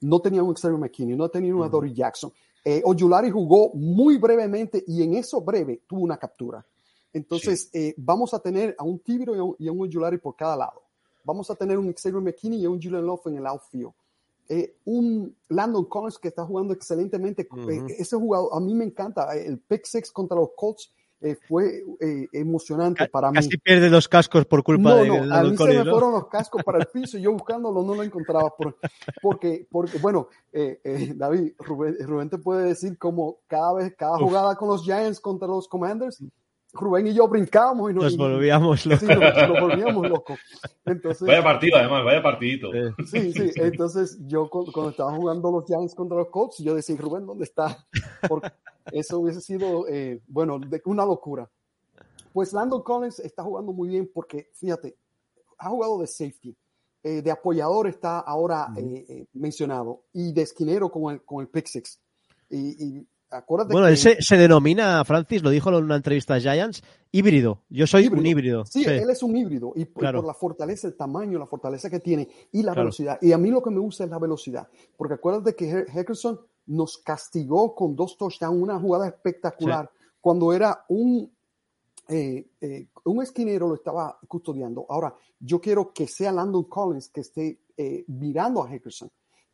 no 0.00 0.20
tenía 0.20 0.42
un 0.42 0.54
Xavier 0.54 0.78
McKinney, 0.78 1.16
no 1.16 1.28
tenía 1.28 1.54
un 1.54 1.70
Dory 1.70 1.92
Jackson. 1.92 2.32
Eh, 2.64 2.82
Oyulari 2.84 3.30
jugó 3.30 3.70
muy 3.74 4.18
brevemente 4.18 4.84
y 4.86 5.02
en 5.02 5.14
eso 5.14 5.40
breve 5.40 5.82
tuvo 5.86 6.00
una 6.00 6.16
captura. 6.16 6.64
Entonces, 7.12 7.70
eh, 7.72 7.94
vamos 7.96 8.32
a 8.34 8.38
tener 8.38 8.74
a 8.78 8.84
un 8.84 9.00
Tibiro 9.00 9.56
y 9.58 9.68
a 9.68 9.72
un, 9.72 9.80
Oyulari 9.80 10.18
por 10.18 10.36
cada 10.36 10.56
lado. 10.56 10.82
Vamos 11.24 11.50
a 11.50 11.54
tener 11.54 11.78
un 11.78 11.92
Xavier 11.92 12.22
McKinney 12.22 12.62
y 12.62 12.66
un 12.66 12.80
Julian 12.80 13.06
Love 13.06 13.26
en 13.26 13.36
el 13.36 13.46
outfield. 13.46 13.92
Eh, 14.48 14.76
un 14.84 15.36
Landon 15.48 15.84
Collins 15.84 16.18
que 16.18 16.28
está 16.28 16.44
jugando 16.44 16.74
excelentemente. 16.74 17.42
Eh, 17.42 17.84
ese 17.98 18.16
jugador, 18.16 18.50
a 18.52 18.60
mí 18.60 18.74
me 18.74 18.84
encanta. 18.84 19.32
El 19.34 19.58
pick 19.60 19.84
six 19.84 20.10
contra 20.10 20.36
los 20.36 20.50
Colts 20.56 20.92
eh, 21.22 21.36
fue 21.46 21.84
eh, 22.00 22.28
emocionante 22.32 23.06
para 23.08 23.30
mí. 23.30 23.36
Casi 23.36 23.58
pierde 23.58 23.90
los 23.90 24.08
cascos 24.08 24.46
por 24.46 24.62
culpa 24.62 24.94
de 24.94 25.06
no, 25.06 25.34
a 25.34 25.42
mí 25.42 25.54
se 25.54 25.64
me 25.66 25.84
fueron 25.84 26.12
los 26.12 26.28
cascos 26.28 26.64
para 26.64 26.78
el 26.78 26.86
piso 26.92 27.18
y 27.18 27.22
yo 27.22 27.32
buscándolo 27.32 27.82
no 27.82 27.94
lo 27.94 28.02
encontraba. 28.02 28.48
Por, 28.56 28.78
porque, 29.20 29.66
porque, 29.70 29.98
bueno, 29.98 30.28
eh, 30.50 31.12
David, 31.14 31.52
Rubén, 31.58 32.30
te 32.30 32.38
puede 32.38 32.68
decir 32.68 32.96
como 32.96 33.40
cada 33.46 33.74
vez, 33.74 33.94
cada 33.98 34.16
jugada 34.16 34.56
con 34.56 34.68
los 34.68 34.82
Giants 34.82 35.20
contra 35.20 35.46
los 35.46 35.68
Commanders, 35.68 36.24
Rubén 36.72 37.06
y 37.08 37.14
yo 37.14 37.26
brincábamos 37.26 37.90
y 37.90 37.94
nos, 37.94 38.16
volvíamos 38.16 38.86
locos. 38.86 39.00
Sí, 39.00 39.06
nos, 39.06 39.60
volvíamos 39.60 40.08
locos. 40.08 40.38
Entonces, 40.84 41.26
vaya 41.26 41.42
partido, 41.42 41.76
además, 41.78 42.04
vaya 42.04 42.22
partidito. 42.22 42.70
Sí, 43.06 43.32
sí. 43.32 43.50
Entonces, 43.56 44.18
yo 44.26 44.48
cuando, 44.48 44.90
estaba 44.90 45.12
jugando 45.12 45.50
los 45.50 45.64
Giants 45.66 45.94
contra 45.94 46.18
los 46.18 46.28
Colts, 46.28 46.58
yo 46.58 46.74
decía, 46.74 46.96
Rubén, 46.96 47.26
¿dónde 47.26 47.44
está? 47.44 47.86
Porque 48.28 48.52
eso 48.92 49.18
hubiese 49.18 49.40
sido, 49.40 49.88
eh, 49.88 50.22
bueno, 50.28 50.60
una 50.84 51.04
locura. 51.04 51.50
Pues 52.32 52.52
Landon 52.52 52.82
Collins 52.82 53.18
está 53.18 53.42
jugando 53.42 53.72
muy 53.72 53.88
bien 53.88 54.10
porque, 54.12 54.50
fíjate, 54.54 54.96
ha 55.58 55.68
jugado 55.68 55.98
de 55.98 56.06
safety, 56.06 56.56
eh, 57.02 57.22
de 57.22 57.30
apoyador 57.30 57.88
está 57.88 58.20
ahora 58.20 58.68
eh, 58.76 59.26
mencionado 59.32 60.04
y 60.12 60.32
de 60.32 60.42
esquinero 60.42 60.90
con 60.90 61.14
el, 61.14 61.24
con 61.24 61.40
el 61.40 61.48
pick 61.48 61.66
six. 61.66 62.00
y 62.48 63.04
bueno, 63.70 63.86
él 63.86 63.96
se, 63.96 64.36
denomina, 64.36 65.04
Francis, 65.04 65.42
lo 65.42 65.50
dijo 65.50 65.68
en 65.68 65.84
una 65.84 65.96
entrevista 65.96 66.34
a 66.34 66.40
Giants, 66.40 66.82
híbrido. 67.12 67.62
Yo 67.68 67.86
soy 67.86 68.08
un 68.08 68.26
híbrido. 68.26 68.64
Sí, 68.66 68.84
él 68.84 69.08
es 69.08 69.22
un 69.22 69.36
híbrido. 69.36 69.72
Y 69.76 69.84
por, 69.84 70.24
la 70.24 70.34
fortaleza, 70.34 70.88
el 70.88 70.96
tamaño, 70.96 71.38
la 71.38 71.46
fortaleza 71.46 71.88
que 71.88 72.00
tiene 72.00 72.28
y 72.52 72.62
la 72.62 72.74
velocidad. 72.74 73.18
Y 73.22 73.32
a 73.32 73.38
mí 73.38 73.50
lo 73.50 73.62
que 73.62 73.70
me 73.70 73.78
gusta 73.78 74.04
es 74.04 74.10
la 74.10 74.18
velocidad. 74.18 74.68
Porque 74.96 75.14
acuérdate 75.14 75.54
que 75.54 75.86
Heckerson 75.92 76.40
nos 76.66 76.98
castigó 76.98 77.74
con 77.74 77.94
dos 77.94 78.16
touchdowns, 78.16 78.60
una 78.60 78.78
jugada 78.78 79.06
espectacular, 79.08 79.90
cuando 80.20 80.52
era 80.52 80.84
un, 80.88 81.30
eh, 82.08 82.50
eh, 82.60 82.88
un 83.04 83.22
esquinero 83.22 83.68
lo 83.68 83.74
estaba 83.74 84.18
custodiando. 84.26 84.86
Ahora, 84.88 85.14
yo 85.38 85.60
quiero 85.60 85.92
que 85.92 86.06
sea 86.06 86.32
Landon 86.32 86.64
Collins 86.64 87.08
que 87.08 87.20
esté 87.20 87.60
eh, 87.76 88.04
mirando 88.08 88.62
a 88.62 88.72
Heckerson. 88.72 89.10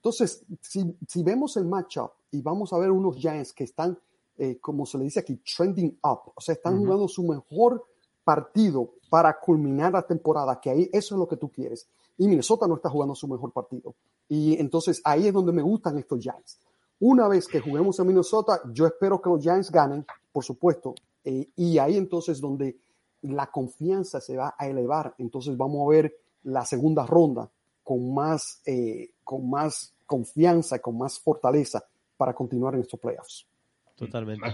Entonces, 0.07 0.45
si, 0.61 0.97
si 1.09 1.25
vemos 1.25 1.57
el 1.57 1.64
matchup, 1.64 2.12
y 2.31 2.40
vamos 2.40 2.73
a 2.73 2.79
ver 2.79 2.92
unos 2.92 3.16
Giants 3.16 3.53
que 3.53 3.64
están, 3.64 3.99
eh, 4.38 4.57
como 4.61 4.87
se 4.87 4.99
le 4.99 5.05
dice 5.05 5.19
aquí, 5.19 5.35
trending 5.38 5.99
up, 6.05 6.31
o 6.33 6.40
sea, 6.40 6.55
están 6.55 6.79
jugando 6.79 7.09
su 7.09 7.25
mejor 7.25 7.85
partido 8.23 8.92
para 9.11 9.37
culminar 9.37 9.92
la 9.92 10.07
temporada, 10.07 10.61
que 10.61 10.71
ahí 10.71 10.88
eso 10.92 11.16
es 11.16 11.19
lo 11.19 11.27
que 11.27 11.37
tú 11.37 11.49
quieres. 11.49 11.88
Y 12.19 12.29
Minnesota 12.29 12.69
no 12.69 12.77
está 12.77 12.88
jugando 12.88 13.16
su 13.16 13.27
mejor 13.27 13.51
partido. 13.51 13.97
Y 14.29 14.57
entonces 14.61 15.03
ahí 15.03 15.27
es 15.27 15.33
donde 15.33 15.51
me 15.51 15.62
gustan 15.62 15.99
estos 15.99 16.21
Giants. 16.21 16.61
Una 17.01 17.27
vez 17.27 17.49
que 17.49 17.59
juguemos 17.59 17.99
en 17.99 18.07
Minnesota, 18.07 18.61
yo 18.73 18.87
espero 18.87 19.21
que 19.21 19.31
los 19.31 19.42
Giants 19.42 19.73
ganen, 19.73 20.07
por 20.31 20.45
supuesto, 20.45 20.95
eh, 21.25 21.49
y 21.57 21.79
ahí 21.79 21.97
entonces 21.97 22.40
donde 22.40 22.79
la 23.23 23.51
confianza 23.51 24.21
se 24.21 24.37
va 24.37 24.55
a 24.57 24.69
elevar. 24.69 25.16
Entonces 25.19 25.57
vamos 25.57 25.85
a 25.85 25.90
ver 25.90 26.16
la 26.45 26.64
segunda 26.64 27.05
ronda 27.05 27.51
con 27.83 28.14
más, 28.14 28.62
eh, 28.66 29.11
con 29.25 29.51
más 29.51 29.95
confianza, 30.07 30.79
con 30.81 30.97
más 30.97 31.19
fortaleza 31.19 31.85
para 32.16 32.33
continuar 32.35 32.75
en 32.75 32.81
estos 32.81 32.99
playoffs. 32.99 33.47
Totalmente. 33.95 34.47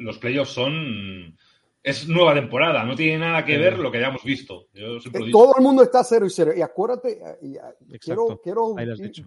los, 0.00 0.18
playoffs 0.18 0.52
son. 0.52 1.36
Es 1.82 2.08
nueva 2.08 2.34
temporada, 2.34 2.82
no 2.84 2.96
tiene 2.96 3.18
nada 3.18 3.44
que 3.44 3.56
ver 3.58 3.78
lo 3.78 3.92
que 3.92 3.98
hayamos 3.98 4.24
visto. 4.24 4.66
Eh, 4.74 4.98
todo 5.30 5.54
el 5.56 5.62
mundo 5.62 5.84
está 5.84 6.02
cero 6.02 6.26
y 6.26 6.30
cero. 6.30 6.52
Y 6.56 6.60
acuérdate, 6.60 7.20
eh, 7.42 7.60
quiero, 8.00 8.40
quiero 8.42 8.74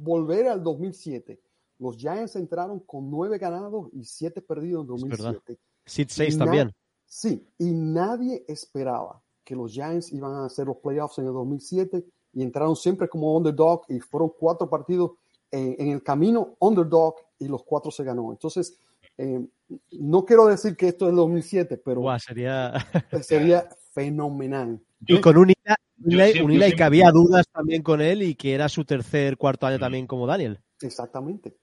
volver 0.01 0.47
al 0.47 0.61
2007. 0.61 1.39
Los 1.79 1.95
Giants 1.95 2.35
entraron 2.35 2.81
con 2.81 3.09
nueve 3.09 3.37
ganados 3.37 3.87
y 3.93 4.03
siete 4.03 4.41
perdidos 4.41 4.81
en 4.81 4.87
2007. 4.87 5.57
Sid 5.85 6.07
6 6.09 6.37
también. 6.37 6.73
Sí, 7.05 7.47
y 7.57 7.71
nadie 7.71 8.43
esperaba 8.47 9.21
que 9.43 9.55
los 9.55 9.71
Giants 9.71 10.11
iban 10.11 10.33
a 10.33 10.45
hacer 10.45 10.67
los 10.67 10.77
playoffs 10.77 11.17
en 11.17 11.25
el 11.25 11.33
2007 11.33 12.05
y 12.33 12.43
entraron 12.43 12.75
siempre 12.75 13.07
como 13.07 13.35
underdog 13.35 13.83
y 13.87 13.99
fueron 13.99 14.31
cuatro 14.37 14.69
partidos 14.69 15.13
en, 15.51 15.89
el 15.89 16.03
camino 16.03 16.55
underdog 16.59 17.15
y 17.39 17.47
los 17.47 17.63
cuatro 17.63 17.91
se 17.91 18.03
ganó. 18.03 18.31
Entonces, 18.31 18.79
Eh, 19.21 19.45
no 19.91 20.23
quiero 20.23 20.47
decir 20.47 20.77
que 20.77 20.87
esto 20.87 21.05
es 21.05 21.09
el 21.09 21.17
2007, 21.17 21.77
pero 21.83 22.01
sería... 22.19 22.73
sería 23.21 23.67
fenomenal. 23.93 24.79
Y 25.05 25.19
con 25.19 25.35
un 25.37 25.49
Ila, 25.49 25.75
siempre- 25.97 26.43
un 26.43 26.51
siempre- 26.51 26.75
que 26.75 26.83
había 26.83 27.11
dudas 27.11 27.45
también 27.51 27.83
con 27.83 27.99
él 28.01 28.23
y 28.23 28.35
que 28.35 28.53
era 28.53 28.69
su 28.69 28.85
tercer, 28.85 29.35
cuarto 29.35 29.67
año 29.67 29.75
Mm. 29.77 29.81
también 29.81 30.07
como 30.07 30.25
Daniel. 30.25 30.59
Exactamente. 30.81 31.53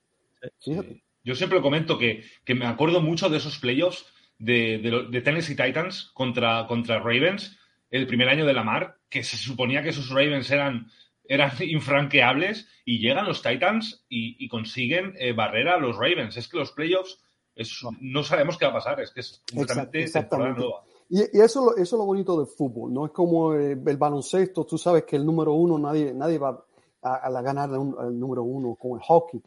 Sí. 0.59 0.72
Fíjate. 0.72 1.03
Yo 1.25 1.35
siempre 1.35 1.62
comento 1.62 1.99
que, 1.99 2.22
que 2.44 2.55
me 2.55 2.66
acuerdo 2.66 3.01
mucho 3.01 3.29
de 3.31 3.38
esos 3.38 3.59
playoffs 3.59 4.05
de, 4.38 4.79
de, 4.79 5.07
de 5.11 5.20
Tennessee 5.22 5.57
Titans 5.57 6.11
contra, 6.14 6.66
contra 6.68 6.99
Ravens 6.99 7.59
el 7.90 8.07
primer 8.07 8.29
año 8.29 8.44
de 8.44 8.53
la 8.53 8.62
mar, 8.64 8.99
que 9.09 9.25
se 9.25 9.37
suponía 9.38 9.83
que 9.83 9.88
esos 9.90 10.11
Ravens 10.11 10.51
eran, 10.51 10.88
eran 11.28 11.50
infranqueables 11.60 12.66
y 12.84 12.98
llegan 13.00 13.26
los 13.26 13.42
Titans 13.42 14.04
y, 14.08 14.36
y 14.44 14.48
consiguen 14.48 15.14
eh, 15.18 15.32
barrer 15.32 15.68
a 15.68 15.78
los 15.78 15.96
Ravens. 15.96 16.36
Es 16.36 16.48
que 16.48 16.56
los 16.58 16.72
playoffs 16.72 17.18
es- 17.54 17.80
no. 18.00 18.22
sabemos 18.22 18.58
qué 18.58 18.66
va 18.66 18.72
a 18.72 18.74
pasar, 18.74 19.00
es 19.00 19.10
que 19.10 19.20
es 19.20 19.42
completamente 19.50 20.02
exactamente. 20.02 20.60
nueva. 20.60 20.84
Y, 21.08 21.20
y 21.38 21.40
eso, 21.40 21.70
eso 21.76 21.82
es 21.82 21.92
lo 21.92 22.04
bonito 22.04 22.36
del 22.36 22.48
fútbol, 22.48 22.92
no 22.92 23.06
es 23.06 23.12
como 23.12 23.54
eh, 23.54 23.72
el 23.86 23.96
baloncesto, 23.96 24.64
tú 24.66 24.76
sabes 24.76 25.04
que 25.04 25.14
el 25.16 25.24
número 25.24 25.52
uno, 25.52 25.78
nadie, 25.78 26.12
nadie 26.12 26.36
va 26.38 26.64
a, 27.02 27.14
a 27.14 27.42
ganar 27.42 27.70
el 27.70 28.18
número 28.18 28.42
uno 28.42 28.74
con 28.74 28.98
el 28.98 29.04
hockey, 29.04 29.40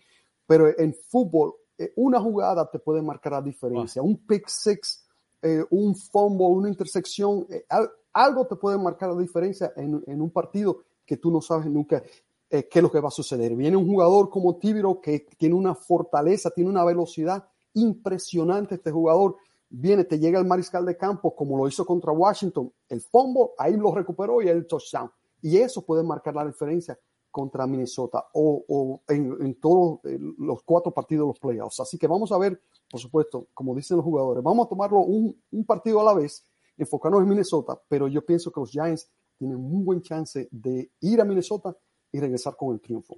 pero 0.47 0.67
en 0.79 0.93
fútbol, 0.93 1.53
eh, 1.77 1.91
una 1.97 2.19
jugada 2.21 2.69
te 2.71 2.79
puede 2.79 3.01
marcar 3.01 3.33
la 3.33 3.41
diferencia, 3.41 4.01
un 4.01 4.25
pick 4.25 4.47
six, 4.47 5.05
eh, 5.41 5.63
un 5.71 5.95
fumble, 5.95 6.47
una 6.47 6.69
intersección, 6.69 7.45
eh, 7.49 7.65
al- 7.69 7.91
algo 8.13 8.47
te 8.47 8.55
puede 8.55 8.77
marcar 8.77 9.09
la 9.09 9.19
diferencia 9.19 9.73
en, 9.75 10.01
en 10.07 10.21
un 10.21 10.31
partido 10.31 10.83
que 11.09 11.17
tú 11.17 11.31
no 11.31 11.41
sabes 11.41 11.65
nunca 11.65 12.03
eh, 12.51 12.67
qué 12.69 12.77
es 12.77 12.83
lo 12.83 12.91
que 12.91 12.99
va 12.99 13.07
a 13.07 13.11
suceder. 13.11 13.55
Viene 13.55 13.75
un 13.75 13.87
jugador 13.87 14.29
como 14.29 14.57
Tibiro 14.57 15.01
que 15.01 15.25
tiene 15.39 15.55
una 15.55 15.73
fortaleza, 15.73 16.51
tiene 16.51 16.69
una 16.69 16.85
velocidad 16.85 17.47
impresionante 17.73 18.75
este 18.75 18.91
jugador. 18.91 19.37
Viene, 19.71 20.03
te 20.03 20.19
llega 20.19 20.37
el 20.37 20.45
mariscal 20.45 20.85
de 20.85 20.95
campo 20.95 21.35
como 21.35 21.57
lo 21.57 21.67
hizo 21.67 21.83
contra 21.83 22.11
Washington, 22.11 22.71
el 22.89 23.01
fumble, 23.01 23.53
ahí 23.57 23.75
lo 23.75 23.91
recuperó 23.91 24.39
y 24.43 24.49
el 24.49 24.67
touchdown. 24.67 25.09
Y 25.41 25.57
eso 25.57 25.83
puede 25.83 26.03
marcar 26.03 26.35
la 26.35 26.45
diferencia 26.45 26.95
contra 27.31 27.65
Minnesota 27.65 28.27
o, 28.33 28.63
o 28.67 29.01
en, 29.07 29.35
en 29.41 29.59
todos 29.59 30.01
eh, 30.03 30.19
los 30.37 30.61
cuatro 30.61 30.91
partidos 30.91 31.23
de 31.23 31.29
los 31.29 31.39
playoffs. 31.39 31.79
Así 31.79 31.97
que 31.97 32.05
vamos 32.05 32.31
a 32.31 32.37
ver, 32.37 32.61
por 32.87 32.99
supuesto, 32.99 33.47
como 33.55 33.73
dicen 33.73 33.97
los 33.97 34.05
jugadores, 34.05 34.43
vamos 34.43 34.67
a 34.67 34.69
tomarlo 34.69 34.99
un, 34.99 35.35
un 35.51 35.65
partido 35.65 36.01
a 36.01 36.03
la 36.03 36.13
vez, 36.13 36.45
enfocarnos 36.77 37.23
en 37.23 37.29
Minnesota, 37.29 37.81
pero 37.87 38.07
yo 38.07 38.23
pienso 38.23 38.51
que 38.51 38.59
los 38.59 38.69
Giants 38.69 39.09
tienen 39.39 39.57
un 39.57 39.83
buen 39.83 40.01
chance 40.01 40.47
de 40.51 40.91
ir 40.99 41.19
a 41.21 41.25
Minnesota 41.25 41.75
y 42.11 42.19
regresar 42.19 42.55
con 42.55 42.73
el 42.75 42.81
triunfo. 42.81 43.17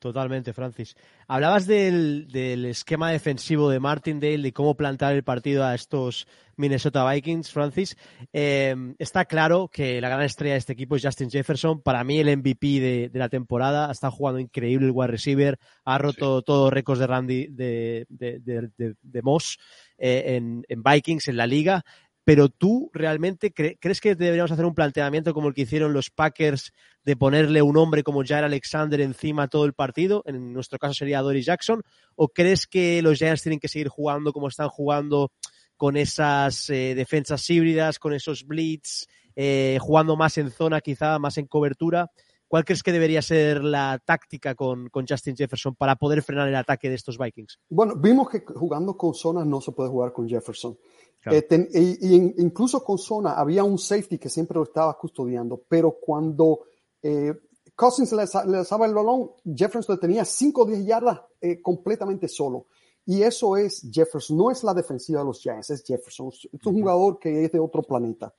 Totalmente, 0.00 0.52
Francis. 0.52 0.94
Hablabas 1.26 1.66
del, 1.66 2.28
del 2.28 2.66
esquema 2.66 3.10
defensivo 3.10 3.68
de 3.68 3.80
Martindale, 3.80 4.38
de 4.38 4.52
cómo 4.52 4.76
plantar 4.76 5.12
el 5.16 5.24
partido 5.24 5.64
a 5.64 5.74
estos 5.74 6.28
Minnesota 6.54 7.10
Vikings, 7.10 7.50
Francis. 7.50 7.96
Eh, 8.32 8.76
está 9.00 9.24
claro 9.24 9.68
que 9.72 10.00
la 10.00 10.08
gran 10.08 10.22
estrella 10.22 10.52
de 10.52 10.58
este 10.60 10.72
equipo 10.74 10.94
es 10.94 11.02
Justin 11.04 11.30
Jefferson. 11.30 11.82
Para 11.82 12.04
mí, 12.04 12.20
el 12.20 12.36
MVP 12.36 12.78
de, 12.78 13.08
de 13.12 13.18
la 13.18 13.28
temporada. 13.28 13.90
Está 13.90 14.08
jugando 14.12 14.38
increíble 14.38 14.86
el 14.86 14.92
wide 14.94 15.08
receiver. 15.08 15.58
Ha 15.84 15.98
roto 15.98 16.42
todos 16.42 16.66
los 16.66 16.72
récords 16.72 17.00
de 17.00 17.06
Randy 17.08 17.46
de, 17.48 18.06
de, 18.08 18.38
de, 18.38 18.70
de- 18.76 18.94
de 19.02 19.22
Moss 19.22 19.58
eh, 19.96 20.36
en, 20.36 20.62
en 20.68 20.80
Vikings, 20.80 21.26
en 21.26 21.36
la 21.36 21.48
liga. 21.48 21.84
Pero 22.28 22.50
tú 22.50 22.90
realmente 22.92 23.54
cre- 23.54 23.78
crees 23.80 24.02
que 24.02 24.14
deberíamos 24.14 24.52
hacer 24.52 24.66
un 24.66 24.74
planteamiento 24.74 25.32
como 25.32 25.48
el 25.48 25.54
que 25.54 25.62
hicieron 25.62 25.94
los 25.94 26.10
Packers 26.10 26.74
de 27.02 27.16
ponerle 27.16 27.62
un 27.62 27.78
hombre 27.78 28.02
como 28.02 28.22
Jair 28.22 28.44
Alexander 28.44 29.00
encima 29.00 29.48
todo 29.48 29.64
el 29.64 29.72
partido, 29.72 30.22
en 30.26 30.52
nuestro 30.52 30.78
caso 30.78 30.92
sería 30.92 31.22
Dory 31.22 31.40
Jackson, 31.40 31.82
o 32.16 32.28
crees 32.28 32.66
que 32.66 33.00
los 33.00 33.16
Giants 33.16 33.40
tienen 33.44 33.58
que 33.58 33.68
seguir 33.68 33.88
jugando 33.88 34.34
como 34.34 34.48
están 34.48 34.68
jugando 34.68 35.32
con 35.78 35.96
esas 35.96 36.68
eh, 36.68 36.94
defensas 36.94 37.48
híbridas, 37.48 37.98
con 37.98 38.12
esos 38.12 38.44
blitz, 38.44 39.06
eh, 39.34 39.78
jugando 39.80 40.14
más 40.14 40.36
en 40.36 40.50
zona 40.50 40.82
quizá, 40.82 41.18
más 41.18 41.38
en 41.38 41.46
cobertura? 41.46 42.10
¿Cuál 42.46 42.64
crees 42.64 42.82
que 42.82 42.92
debería 42.92 43.20
ser 43.20 43.62
la 43.62 44.00
táctica 44.02 44.54
con, 44.54 44.88
con 44.88 45.06
Justin 45.06 45.36
Jefferson 45.36 45.74
para 45.76 45.96
poder 45.96 46.22
frenar 46.22 46.48
el 46.48 46.56
ataque 46.56 46.88
de 46.88 46.94
estos 46.94 47.18
Vikings? 47.18 47.58
Bueno, 47.68 47.94
vimos 47.96 48.30
que 48.30 48.40
jugando 48.40 48.96
con 48.96 49.12
zona 49.12 49.44
no 49.44 49.60
se 49.60 49.72
puede 49.72 49.90
jugar 49.90 50.12
con 50.14 50.26
Jefferson. 50.26 50.78
Claro. 51.20 51.36
Eh, 51.38 51.42
ten- 51.42 51.68
y, 51.72 52.08
y 52.08 52.14
in- 52.14 52.34
incluso 52.38 52.82
con 52.84 52.98
zona 52.98 53.32
había 53.34 53.64
un 53.64 53.78
safety 53.78 54.18
que 54.18 54.28
siempre 54.28 54.56
lo 54.56 54.64
estaba 54.64 54.96
custodiando, 54.96 55.62
pero 55.68 55.96
cuando 56.00 56.60
eh, 57.02 57.32
Cousins 57.74 58.12
le, 58.12 58.24
lanzaba 58.50 58.86
el 58.86 58.94
balón, 58.94 59.30
Jefferson 59.44 59.96
le 59.96 60.00
tenía 60.00 60.24
5 60.24 60.62
o 60.62 60.64
10 60.64 60.84
yardas 60.86 61.20
eh, 61.40 61.60
completamente 61.62 62.28
solo. 62.28 62.66
Y 63.06 63.22
eso 63.22 63.56
es 63.56 63.88
Jefferson, 63.90 64.36
no 64.36 64.50
es 64.50 64.62
la 64.64 64.74
defensiva 64.74 65.20
de 65.20 65.26
los 65.26 65.40
Giants, 65.40 65.70
es 65.70 65.82
Jefferson. 65.82 66.28
Es 66.28 66.66
un 66.66 66.74
jugador 66.74 67.18
que 67.18 67.44
es 67.44 67.52
de 67.52 67.58
otro 67.58 67.82
planeta. 67.82 68.34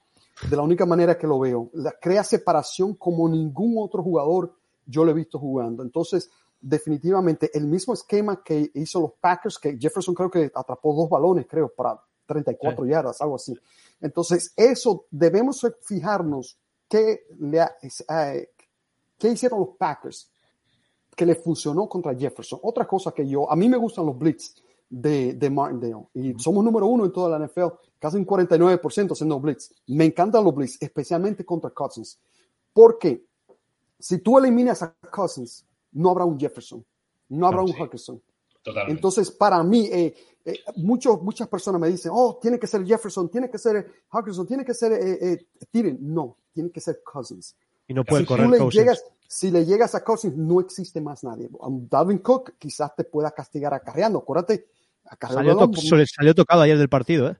De 0.49 0.55
la 0.55 0.61
única 0.61 0.85
manera 0.85 1.17
que 1.17 1.25
lo 1.25 1.39
veo. 1.39 1.69
La, 1.73 1.91
crea 1.99 2.23
separación 2.23 2.93
como 2.95 3.27
ningún 3.27 3.75
otro 3.83 4.03
jugador 4.03 4.53
yo 4.85 5.03
lo 5.03 5.11
he 5.11 5.15
visto 5.15 5.39
jugando. 5.39 5.81
Entonces, 5.83 6.29
definitivamente, 6.61 7.49
el 7.53 7.65
mismo 7.65 7.93
esquema 7.93 8.43
que 8.43 8.71
hizo 8.75 9.01
los 9.01 9.13
Packers, 9.19 9.57
que 9.57 9.77
Jefferson 9.79 10.13
creo 10.13 10.29
que 10.29 10.51
atrapó 10.53 10.93
dos 10.93 11.09
balones, 11.09 11.47
creo, 11.47 11.69
para 11.75 11.99
34 12.29 12.85
yardas, 12.85 13.19
algo 13.21 13.35
así. 13.35 13.57
Entonces, 13.99 14.53
eso 14.55 15.07
debemos 15.09 15.65
fijarnos 15.81 16.57
qué, 16.87 17.25
le 17.39 17.59
eh, 17.61 18.49
qué 19.17 19.29
hicieron 19.29 19.59
los 19.59 19.69
Packers 19.77 20.31
que 21.15 21.25
le 21.25 21.35
funcionó 21.35 21.89
contra 21.89 22.15
Jefferson. 22.15 22.59
Otra 22.63 22.87
cosa 22.87 23.11
que 23.11 23.27
yo, 23.27 23.51
a 23.51 23.55
mí 23.55 23.67
me 23.67 23.77
gustan 23.77 24.05
los 24.05 24.17
blitz 24.17 24.55
de, 24.89 25.33
de 25.33 25.49
Martindale 25.49 26.07
y 26.13 26.33
somos 26.39 26.63
número 26.63 26.85
uno 26.87 27.05
en 27.05 27.11
toda 27.11 27.37
la 27.37 27.45
NFL, 27.45 27.73
casi 27.99 28.17
un 28.17 28.25
49% 28.25 29.11
haciendo 29.11 29.39
blitz. 29.39 29.73
Me 29.87 30.05
encantan 30.05 30.43
los 30.43 30.55
blitz, 30.55 30.77
especialmente 30.79 31.43
contra 31.43 31.71
Cousins. 31.71 32.19
Porque 32.71 33.25
si 33.99 34.19
tú 34.19 34.37
eliminas 34.37 34.81
a 34.83 34.93
Cousins, 35.11 35.65
no 35.91 36.11
habrá 36.11 36.23
un 36.23 36.39
Jefferson, 36.39 36.85
no 37.29 37.47
habrá 37.47 37.59
Ah, 37.59 37.63
un 37.63 37.73
sí. 37.73 37.75
Hawkinson. 37.79 38.21
Totalmente. 38.61 38.97
Entonces, 38.97 39.31
para 39.31 39.63
mí, 39.63 39.87
eh, 39.91 40.13
eh, 40.45 40.59
muchos, 40.77 41.21
muchas 41.21 41.47
personas 41.47 41.79
me 41.79 41.87
dicen, 41.89 42.11
oh, 42.13 42.37
tiene 42.41 42.59
que 42.59 42.67
ser 42.67 42.85
Jefferson, 42.85 43.29
tiene 43.29 43.49
que 43.49 43.57
ser 43.57 43.85
Hawkinson, 44.09 44.45
tiene 44.47 44.65
que 44.65 44.73
ser 44.73 44.91
eh, 44.93 45.17
eh, 45.33 45.45
Thielen. 45.71 45.97
No, 46.01 46.37
tiene 46.53 46.69
que 46.71 46.81
ser 46.81 47.01
Cousins. 47.03 47.55
Y 47.87 47.93
no 47.93 48.03
puede 48.03 48.23
Si 48.23 48.27
correr 48.27 48.45
tú 48.45 48.51
le 48.51 48.57
Cousins. 48.59 48.81
llegas, 48.83 49.03
si 49.27 49.51
le 49.51 49.65
llegas 49.65 49.95
a 49.95 50.03
Cousins, 50.03 50.35
no 50.37 50.59
existe 50.59 51.01
más 51.01 51.23
nadie. 51.23 51.49
Um, 51.59 51.87
Dalvin 51.89 52.19
Cook 52.19 52.53
quizás 52.59 52.95
te 52.95 53.03
pueda 53.05 53.31
castigar 53.31 53.73
acarreando. 53.73 54.19
Acuérdate, 54.19 54.67
acarreando 55.05 55.59
Salió, 55.75 55.97
to- 56.05 56.05
salió 56.05 56.35
tocado 56.35 56.61
ayer 56.61 56.77
del 56.77 56.89
partido, 56.89 57.29
¿eh? 57.29 57.37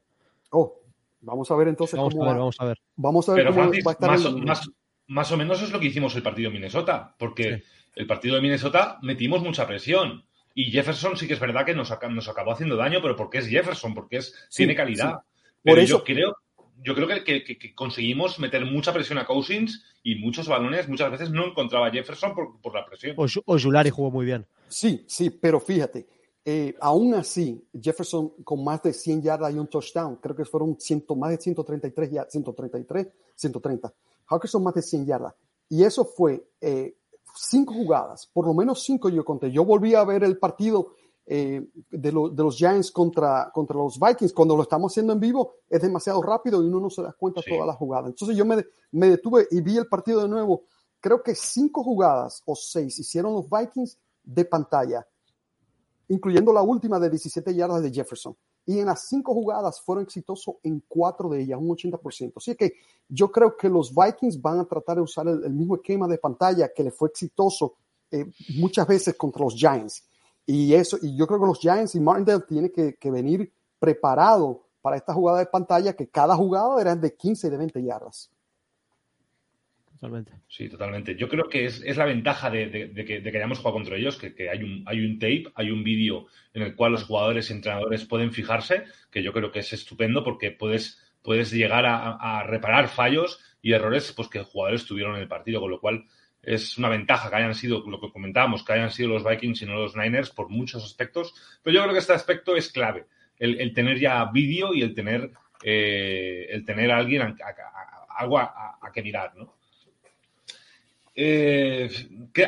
Oh, 0.51 0.79
vamos 1.21 1.51
a 1.51 1.55
ver 1.55 1.67
entonces 1.67 1.95
Vamos 1.97 2.13
cómo 2.15 2.23
a 2.23 2.27
ver, 2.27 2.35
va. 2.35 2.39
vamos 2.39 2.55
a 2.59 2.65
ver. 2.65 2.79
Vamos 2.95 3.29
a 3.29 3.33
ver 3.33 3.43
Pero 3.43 3.53
cómo 3.53 3.63
Francis, 3.65 3.85
va 3.85 3.91
a 3.91 3.93
estar 3.93 4.09
más, 4.09 4.21
el- 4.25 4.33
o- 4.33 4.37
más, 4.39 4.69
más 5.07 5.31
o 5.31 5.37
menos 5.37 5.61
es 5.61 5.71
lo 5.71 5.79
que 5.79 5.87
hicimos 5.87 6.15
el 6.15 6.23
partido 6.23 6.49
de 6.49 6.53
Minnesota, 6.55 7.15
porque 7.19 7.57
Sí. 7.57 7.63
el 7.95 8.07
partido 8.07 8.35
de 8.35 8.41
Minnesota 8.41 8.97
metimos 9.03 9.43
mucha 9.43 9.67
presión. 9.67 10.23
Y 10.67 10.71
Jefferson 10.71 11.15
sí 11.15 11.27
que 11.27 11.33
es 11.35 11.39
verdad 11.39 11.65
que 11.65 11.73
nos, 11.75 11.91
aca- 11.91 12.09
nos 12.09 12.27
acabó 12.27 12.51
haciendo 12.51 12.75
daño, 12.75 12.99
pero 13.01 13.15
porque 13.15 13.37
es 13.37 13.47
Jefferson, 13.47 13.93
porque 13.93 14.17
es, 14.17 14.33
Sí, 14.49 14.57
tiene 14.57 14.75
calidad. 14.75 15.19
sí. 15.21 15.49
Pero 15.63 15.75
Por 15.77 15.85
yo 15.85 15.95
eso- 15.97 16.03
creo, 16.03 16.35
yo 16.83 16.95
creo 16.95 17.07
que, 17.07 17.23
que- 17.23 17.43
que- 17.43 17.57
que 17.57 17.73
conseguimos 17.75 18.39
meter 18.39 18.65
mucha 18.65 18.91
presión 18.93 19.17
a 19.19 19.25
Cousins 19.25 19.83
y 20.03 20.15
muchos 20.15 20.47
balones 20.47 20.87
muchas 20.89 21.11
veces 21.11 21.29
no 21.31 21.45
encontraba 21.45 21.87
a 21.87 21.91
Jefferson 21.91 22.33
por, 22.33 22.59
por 22.61 22.73
la 22.73 22.85
presión. 22.85 23.13
O, 23.17 23.23
Ju- 23.25 23.43
o 23.45 23.57
Julari 23.59 23.89
jugó 23.89 24.11
muy 24.11 24.25
bien. 24.25 24.45
Sí, 24.67 25.03
sí, 25.07 25.29
pero 25.29 25.59
fíjate, 25.59 26.07
eh, 26.45 26.75
aún 26.81 27.13
así, 27.13 27.63
Jefferson 27.81 28.29
con 28.43 28.63
más 28.63 28.81
de 28.83 28.93
100 28.93 29.21
yardas 29.21 29.53
y 29.53 29.57
un 29.59 29.67
touchdown, 29.67 30.17
creo 30.17 30.35
que 30.35 30.45
fueron 30.45 30.77
100, 30.79 31.05
más 31.17 31.31
de 31.31 31.37
133 31.37 32.11
yardas, 32.11 32.31
133, 32.33 33.07
130. 33.35 33.93
Hawkinson 34.27 34.63
más 34.63 34.73
de 34.73 34.81
100 34.81 35.05
yardas. 35.05 35.33
Y 35.69 35.83
eso 35.83 36.03
fue 36.05 36.43
eh, 36.61 36.95
cinco 37.47 37.73
jugadas, 37.73 38.27
por 38.33 38.45
lo 38.45 38.53
menos 38.53 38.83
cinco 38.83 39.09
yo 39.09 39.23
conté. 39.25 39.51
Yo 39.51 39.63
volví 39.65 39.95
a 39.95 40.03
ver 40.03 40.23
el 40.23 40.37
partido 40.37 40.93
eh, 41.31 41.63
de, 41.91 42.11
lo- 42.11 42.29
de 42.29 42.41
los 42.43 42.55
Giants 42.55 42.91
contra, 42.91 43.51
contra 43.53 43.77
los 43.77 43.99
Vikings. 43.99 44.33
Cuando 44.33 44.55
lo 44.57 44.63
estamos 44.63 44.91
haciendo 44.91 45.13
en 45.13 45.19
vivo 45.19 45.53
es 45.69 45.81
demasiado 45.81 46.21
rápido 46.23 46.63
y 46.63 46.67
uno 46.67 46.79
no 46.79 46.89
se 46.89 47.03
da 47.03 47.13
cuenta 47.13 47.41
Sí. 47.43 47.51
todas 47.51 47.67
las 47.67 47.75
jugadas. 47.75 48.09
Entonces 48.09 48.35
yo 48.35 48.45
me, 48.45 48.65
me 48.91 49.09
detuve 49.09 49.47
y 49.51 49.61
vi 49.61 49.77
el 49.77 49.87
partido 49.87 50.21
de 50.23 50.27
nuevo. 50.27 50.63
Creo 50.99 51.21
que 51.21 51.35
cinco 51.35 51.83
jugadas 51.83 52.41
o 52.45 52.55
seis 52.55 52.97
hicieron 52.99 53.33
los 53.33 53.45
Vikings 53.49 53.97
de 54.23 54.45
pantalla, 54.45 55.07
incluyendo 56.07 56.51
la 56.51 56.61
última 56.63 56.99
de 56.99 57.09
17 57.09 57.53
yardas 57.55 57.83
de 57.83 57.91
Jefferson. 57.91 58.35
Y 58.69 58.77
en 58.77 58.85
las 58.85 59.07
cinco 59.07 59.33
jugadas 59.33 59.81
fueron 59.81 60.03
exitosos 60.03 60.57
en 60.61 60.83
cuatro 60.87 61.27
de 61.27 61.41
ellas, 61.41 61.57
un 61.59 61.69
80%. 61.69 62.33
Así 62.35 62.55
que 62.55 62.73
yo 63.07 63.31
creo 63.31 63.57
que 63.57 63.67
los 63.67 63.91
Vikings 63.95 64.39
van 64.39 64.59
a 64.59 64.65
tratar 64.65 64.97
de 64.97 65.01
usar 65.01 65.27
el, 65.27 65.51
mismo 65.55 65.77
esquema 65.77 66.07
de 66.07 66.19
pantalla 66.19 66.71
que 66.71 66.83
le 66.83 66.91
fue 66.91 67.09
exitoso 67.09 67.77
eh, 68.11 68.31
muchas 68.59 68.85
veces 68.85 69.15
contra 69.15 69.43
los 69.43 69.55
Giants. 69.55 70.07
Y 70.45 70.71
eso, 70.75 70.99
y 71.01 71.17
yo 71.17 71.25
creo 71.25 71.39
que 71.39 71.47
los 71.47 71.57
Giants 71.57 71.95
y 71.95 71.99
Martindale 71.99 72.43
tienen 72.47 72.71
que, 72.71 72.93
que 72.93 73.09
venir 73.09 73.51
preparado 73.79 74.61
para 74.83 74.97
esta 74.97 75.15
jugada 75.15 75.39
de 75.39 75.47
pantalla, 75.47 75.93
que 75.93 76.07
cada 76.07 76.35
jugada 76.35 76.79
era 76.79 76.95
de 76.95 77.15
15 77.15 77.47
y 77.47 77.49
de 77.49 77.57
20 77.57 77.83
yardas. 77.83 78.29
Totalmente. 79.99 80.31
Sí, 80.47 80.69
totalmente. 80.69 81.15
Yo 81.15 81.27
creo 81.27 81.49
que 81.49 81.65
es, 81.65 81.97
la 81.97 82.05
ventaja 82.05 82.49
de, 82.49 82.93
que, 83.05 83.37
hayamos 83.37 83.59
jugado 83.59 83.75
contra 83.75 83.97
ellos, 83.97 84.17
que, 84.17 84.49
hay, 84.49 84.63
un, 84.63 84.83
hay 84.85 85.05
un 85.05 85.19
tape, 85.19 85.45
hay 85.55 85.71
un 85.71 85.83
vídeo 85.83 86.27
en 86.53 86.61
el 86.61 86.75
cual 86.75 86.93
los 86.93 87.03
jugadores 87.03 87.49
y 87.49 87.53
entrenadores 87.53 88.05
pueden 88.05 88.31
fijarse, 88.31 88.85
que 89.11 89.21
yo 89.21 89.33
creo 89.33 89.51
que 89.51 89.59
es 89.59 89.73
estupendo 89.73 90.23
porque 90.23 90.51
puedes, 90.51 91.03
puedes 91.21 91.51
llegar 91.51 91.85
a, 91.85 92.43
reparar 92.43 92.87
fallos 92.87 93.39
y 93.61 93.73
errores 93.73 94.13
pues, 94.13 94.29
que 94.29 94.43
jugadores 94.43 94.85
tuvieron 94.85 95.15
en 95.15 95.21
el 95.21 95.27
partido, 95.27 95.59
con 95.59 95.71
lo 95.71 95.79
cual 95.79 96.05
es 96.41 96.77
una 96.77 96.89
ventaja 96.89 97.29
que 97.29 97.35
hayan 97.35 97.55
sido, 97.55 97.83
lo 97.85 97.99
que 97.99 98.11
comentábamos, 98.11 98.63
que 98.63 98.73
hayan 98.73 98.91
sido 98.91 99.09
los 99.09 99.25
Vikings 99.25 99.61
y 99.61 99.65
no 99.65 99.73
los 99.73 99.95
Niners 99.95 100.29
por 100.29 100.49
muchos 100.49 100.83
aspectos, 100.83 101.33
pero 101.61 101.75
yo 101.75 101.81
creo 101.81 101.93
que 101.93 101.99
este 101.99 102.13
aspecto 102.13 102.55
es 102.55 102.71
clave, 102.71 103.05
el, 103.37 103.73
tener 103.73 103.99
ya 103.99 104.25
vídeo 104.25 104.73
y 104.73 104.81
el 104.81 104.93
tener, 104.93 105.31
eh, 105.63 106.47
el 106.49 106.65
tener 106.65 106.91
a 106.91 106.97
alguien 106.97 107.35
algo 108.17 108.39
a, 108.39 108.79
que 108.93 109.03
mirar, 109.03 109.35
¿no? 109.35 109.58
Eh, 111.21 111.89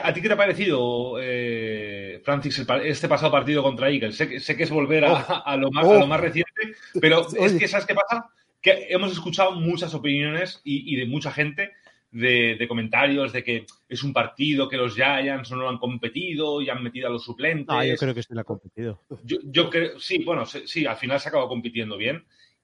¿A 0.01 0.13
ti 0.13 0.21
qué 0.21 0.29
te 0.29 0.33
ha 0.33 0.37
parecido, 0.37 1.17
eh, 1.19 2.21
Francis, 2.23 2.65
este 2.85 3.09
pasado 3.09 3.29
partido 3.29 3.61
contra 3.61 3.89
Eagles? 3.89 4.15
Sé, 4.15 4.55
que 4.55 4.63
es 4.63 4.69
volver 4.69 5.03
a, 5.03 5.43
oh. 5.45 5.57
lo 5.57 5.71
más, 5.71 5.85
lo 5.85 6.07
más, 6.07 6.21
reciente, 6.21 6.75
pero 7.01 7.27
es 7.37 7.53
que, 7.53 7.67
¿sabes 7.67 7.85
qué 7.85 7.95
pasa? 7.95 8.29
Que 8.61 8.87
hemos 8.89 9.11
escuchado 9.11 9.51
muchas 9.51 9.93
opiniones 9.93 10.61
y, 10.63 10.95
de 10.95 11.05
mucha 11.05 11.33
gente 11.33 11.73
de, 12.11 12.65
comentarios 12.69 13.33
de 13.33 13.43
que 13.43 13.65
es 13.89 14.03
un 14.03 14.13
partido 14.13 14.69
que 14.69 14.77
los 14.77 14.95
Giants 14.95 15.51
no 15.51 15.57
lo 15.57 15.67
han 15.67 15.77
competido 15.77 16.61
y 16.61 16.69
han 16.69 16.81
metido 16.81 17.07
a 17.07 17.11
los 17.11 17.25
suplentes. 17.25 17.75
Ah, 17.77 17.85
yo 17.85 17.97
creo 17.97 18.13
que 18.13 18.23
sí 18.23 18.33
lo 18.33 18.39
ha 18.39 18.45
competido. 18.45 19.01
Yo, 19.25 19.69
creo, 19.69 19.99
sí, 19.99 20.23
bueno, 20.23 20.45
sí, 20.45 20.85
al 20.85 20.95
final 20.95 21.19
se 21.19 21.27
ha 21.27 21.29
acabado 21.29 21.49
compitiendo 21.49 21.97
bien. 21.97 22.23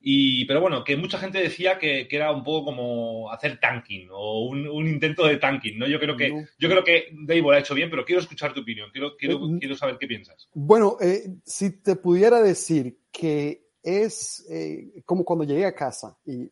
Y, 0.10 0.46
pero 0.46 0.62
bueno, 0.62 0.86
que 0.86 0.96
mucha 0.96 1.18
gente 1.18 1.38
decía 1.38 1.78
que, 1.78 2.08
era 2.10 2.32
un 2.32 2.42
poco 2.42 2.68
como 2.68 3.30
hacer 3.30 3.60
tanking 3.60 4.08
o 4.10 4.46
un, 4.48 4.88
intento 4.88 5.28
de 5.28 5.36
tanking, 5.36 5.78
¿no? 5.78 5.86
Yo 5.86 6.00
creo 6.00 6.16
que, 6.16 6.30
yo 6.58 6.70
creo 6.70 6.82
que 6.82 7.10
Dave 7.12 7.42
lo 7.42 7.52
ha 7.52 7.60
hecho 7.60 7.76
bien, 7.76 7.90
pero 7.90 8.06
quiero 8.06 8.22
escuchar 8.22 8.54
tu 8.54 8.62
opinión, 8.62 8.90
quiero, 8.94 9.18
quiero, 9.18 9.36
eh, 9.36 9.58
quiero 9.60 9.76
saber 9.76 9.98
qué 9.98 10.08
piensas. 10.08 10.48
Bueno, 10.54 10.96
eh, 11.02 11.36
si 11.44 11.82
te 11.82 11.98
pudiera 11.98 12.42
decir 12.42 13.02
que 13.12 13.68
es 13.84 14.48
eh, 14.50 15.04
como 15.04 15.26
cuando 15.26 15.44
llegué 15.44 15.66
a 15.66 15.76
casa 15.76 16.18
y, 16.26 16.50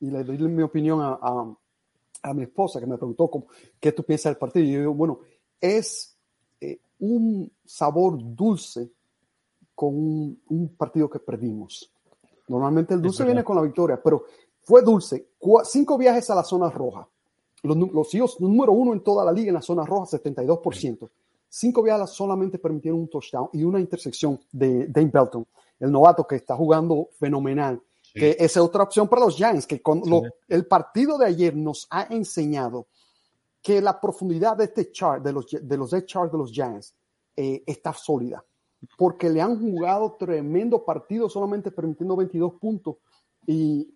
le 0.00 0.22
doy 0.22 0.36
mi 0.36 0.62
opinión 0.62 1.00
a, 1.00 1.18
a, 2.22 2.34
mi 2.34 2.42
esposa 2.42 2.80
que 2.80 2.86
me 2.86 2.98
preguntó 2.98 3.30
qué 3.80 3.92
tú 3.92 4.04
piensas 4.04 4.32
del 4.32 4.38
partido, 4.38 4.66
y 4.66 4.72
yo 4.72 4.78
digo, 4.80 4.92
bueno, 4.94 5.20
es 5.58 6.18
un 6.98 7.50
sabor 7.64 8.18
dulce 8.20 8.90
con 9.74 9.94
un 9.94 10.76
partido 10.76 11.08
que 11.08 11.18
perdimos 11.18 11.90
Normalmente 12.50 12.94
el 12.94 13.00
dulce 13.00 13.24
viene 13.24 13.44
con 13.44 13.54
la 13.54 13.62
victoria, 13.62 14.02
pero 14.02 14.24
fue 14.62 14.82
dulce. 14.82 15.28
cinco 15.62 15.96
viajes 15.96 16.28
a 16.30 16.34
la 16.34 16.42
zona 16.42 16.68
roja. 16.68 17.08
Los, 17.62 17.76
los 17.76 18.12
hijos 18.12 18.40
número 18.40 18.72
uno 18.72 18.92
en 18.92 19.04
toda 19.04 19.24
la 19.24 19.30
liga 19.30 19.50
en 19.50 19.54
la 19.54 19.62
zona 19.62 19.86
roja, 19.86 20.18
72%. 20.18 21.08
Cinco 21.48 21.82
viajes 21.84 22.10
solamente 22.10 22.58
permitieron 22.58 22.98
un 22.98 23.08
touchdown 23.08 23.50
y 23.52 23.62
una 23.62 23.78
intersección 23.78 24.40
de 24.50 24.88
Dane 24.88 25.12
Belton, 25.12 25.46
el 25.78 25.92
novato 25.92 26.26
que 26.26 26.36
está 26.36 26.56
jugando 26.56 27.10
fenomenal. 27.20 27.80
Que 28.12 28.30
esa 28.30 28.44
es 28.44 28.66
otra 28.66 28.82
opción 28.82 29.06
para 29.06 29.22
los 29.22 29.36
Giants, 29.36 29.68
que 29.68 29.80
con 29.80 30.02
el 30.48 30.66
partido 30.66 31.16
de 31.18 31.26
ayer 31.26 31.54
nos 31.54 31.86
ha 31.88 32.08
enseñado 32.10 32.88
que 33.62 33.80
la 33.80 34.00
profundidad 34.00 34.56
de 34.56 34.64
este 34.64 34.90
chart, 34.90 35.22
de 35.22 35.32
los, 35.32 35.46
de 35.48 35.76
los 35.76 35.90
chart 36.04 36.32
de 36.32 36.38
los 36.38 36.50
Giants, 36.50 36.96
eh, 37.36 37.62
está 37.64 37.92
sólida 37.92 38.44
porque 38.96 39.28
le 39.28 39.40
han 39.40 39.60
jugado 39.60 40.16
tremendo 40.18 40.84
partido, 40.84 41.28
solamente 41.28 41.70
permitiendo 41.70 42.16
22 42.16 42.54
puntos. 42.54 42.96
Y, 43.46 43.88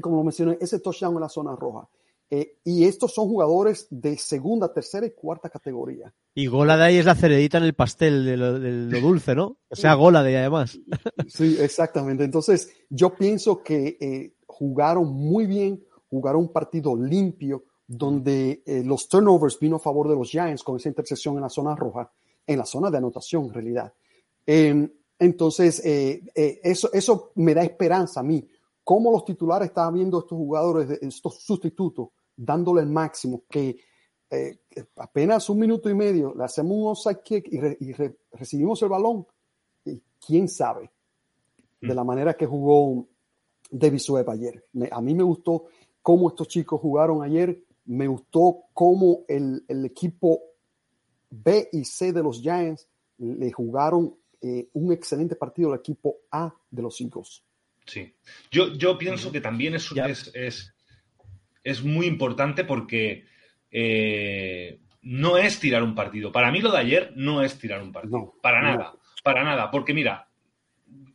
como 0.00 0.16
lo 0.16 0.24
mencioné, 0.24 0.58
ese 0.60 0.80
touchdown 0.80 1.14
en 1.14 1.20
la 1.20 1.28
zona 1.28 1.54
roja. 1.56 1.88
Eh, 2.30 2.58
y 2.62 2.84
estos 2.84 3.14
son 3.14 3.26
jugadores 3.28 3.86
de 3.90 4.18
segunda, 4.18 4.72
tercera 4.72 5.06
y 5.06 5.12
cuarta 5.12 5.48
categoría. 5.48 6.12
Y 6.34 6.46
Gola 6.46 6.76
de 6.76 6.84
ahí 6.84 6.96
es 6.96 7.06
la 7.06 7.14
ceredita 7.14 7.56
en 7.56 7.64
el 7.64 7.74
pastel 7.74 8.24
de 8.24 8.36
lo, 8.36 8.58
dulce, 9.00 9.34
¿no? 9.34 9.56
O 9.68 9.76
sea, 9.76 9.94
Gola 9.94 10.22
de 10.22 10.30
ahí 10.30 10.36
además. 10.36 10.78
Sí, 11.28 11.56
exactamente. 11.60 12.24
Entonces, 12.24 12.70
yo 12.88 13.14
pienso 13.14 13.62
que 13.62 13.96
eh, 14.00 14.34
jugaron 14.46 15.12
muy 15.12 15.46
bien, 15.46 15.82
jugaron 16.10 16.42
un 16.42 16.52
partido 16.52 16.96
limpio, 16.96 17.64
donde 17.86 18.62
eh, 18.66 18.82
los 18.84 19.08
turnovers 19.08 19.58
vino 19.58 19.76
a 19.76 19.80
favor 19.80 20.08
de 20.08 20.14
los 20.14 20.30
Giants 20.30 20.62
con 20.62 20.76
esa 20.76 20.90
intersección 20.90 21.36
en 21.36 21.42
la 21.42 21.48
zona 21.48 21.74
roja, 21.74 22.12
en 22.46 22.58
la 22.58 22.66
zona 22.66 22.90
de 22.90 22.98
anotación 22.98 23.46
en 23.46 23.54
realidad. 23.54 23.92
Em, 24.50 24.90
entonces, 25.18 25.84
eh, 25.84 26.22
eh, 26.34 26.60
eso, 26.62 26.90
eso 26.94 27.32
me 27.34 27.52
da 27.52 27.62
esperanza 27.62 28.20
a 28.20 28.22
mí. 28.22 28.48
Cómo 28.82 29.12
los 29.12 29.22
titulares 29.26 29.68
estaban 29.68 29.92
viendo 29.92 30.20
estos 30.20 30.38
jugadores, 30.38 30.88
estos 31.02 31.42
sustitutos, 31.42 32.08
dándole 32.34 32.80
el 32.80 32.88
máximo, 32.88 33.42
que 33.46 33.76
eh, 34.30 34.60
apenas 34.96 35.50
un 35.50 35.58
minuto 35.58 35.90
y 35.90 35.94
medio 35.94 36.34
le 36.34 36.44
hacemos 36.44 36.72
un 36.72 36.86
offside 36.86 37.20
kick 37.22 37.48
y, 37.52 37.92
recibimos 38.32 38.80
el 38.80 38.88
balón. 38.88 39.26
Y 39.84 40.02
quién 40.26 40.48
sabe 40.48 40.90
de 41.82 41.94
la 41.94 42.02
manera 42.02 42.32
que 42.32 42.46
jugó 42.46 43.06
Davis 43.70 44.08
Webb 44.08 44.30
ayer. 44.30 44.64
a 44.90 45.00
mí 45.02 45.14
me 45.14 45.24
gustó 45.24 45.66
cómo 46.00 46.30
estos 46.30 46.48
chicos 46.48 46.80
jugaron 46.80 47.22
ayer. 47.22 47.64
Me 47.84 48.06
gustó 48.06 48.62
cómo 48.72 49.24
el, 49.28 49.62
el 49.68 49.84
equipo 49.84 50.40
B 51.28 51.68
y 51.70 51.84
C 51.84 52.14
de 52.14 52.22
los 52.22 52.40
Giants 52.40 52.88
le 53.18 53.52
jugaron 53.52 54.16
eh, 54.40 54.68
un 54.74 54.92
excelente 54.92 55.36
partido 55.36 55.70
del 55.70 55.80
equipo 55.80 56.18
A 56.30 56.54
de 56.70 56.82
los 56.82 57.00
Eagles. 57.00 57.42
Sí, 57.84 58.14
yo, 58.50 58.74
yo 58.74 58.98
pienso 58.98 59.32
que 59.32 59.40
también 59.40 59.74
es, 59.74 59.90
es, 60.34 60.74
es, 61.64 61.82
muy 61.82 62.06
importante 62.06 62.64
porque 62.64 63.24
eh, 63.70 64.78
no 65.02 65.38
es 65.38 65.58
tirar 65.58 65.82
un 65.82 65.94
partido. 65.94 66.30
Para 66.30 66.52
mí 66.52 66.60
lo 66.60 66.70
de 66.70 66.78
ayer 66.78 67.12
no 67.16 67.42
es 67.42 67.58
tirar 67.58 67.82
un 67.82 67.92
partido. 67.92 68.34
para 68.42 68.60
nada, 68.60 68.94
para 69.24 69.42
nada. 69.42 69.70
Porque 69.70 69.94
mira, 69.94 70.28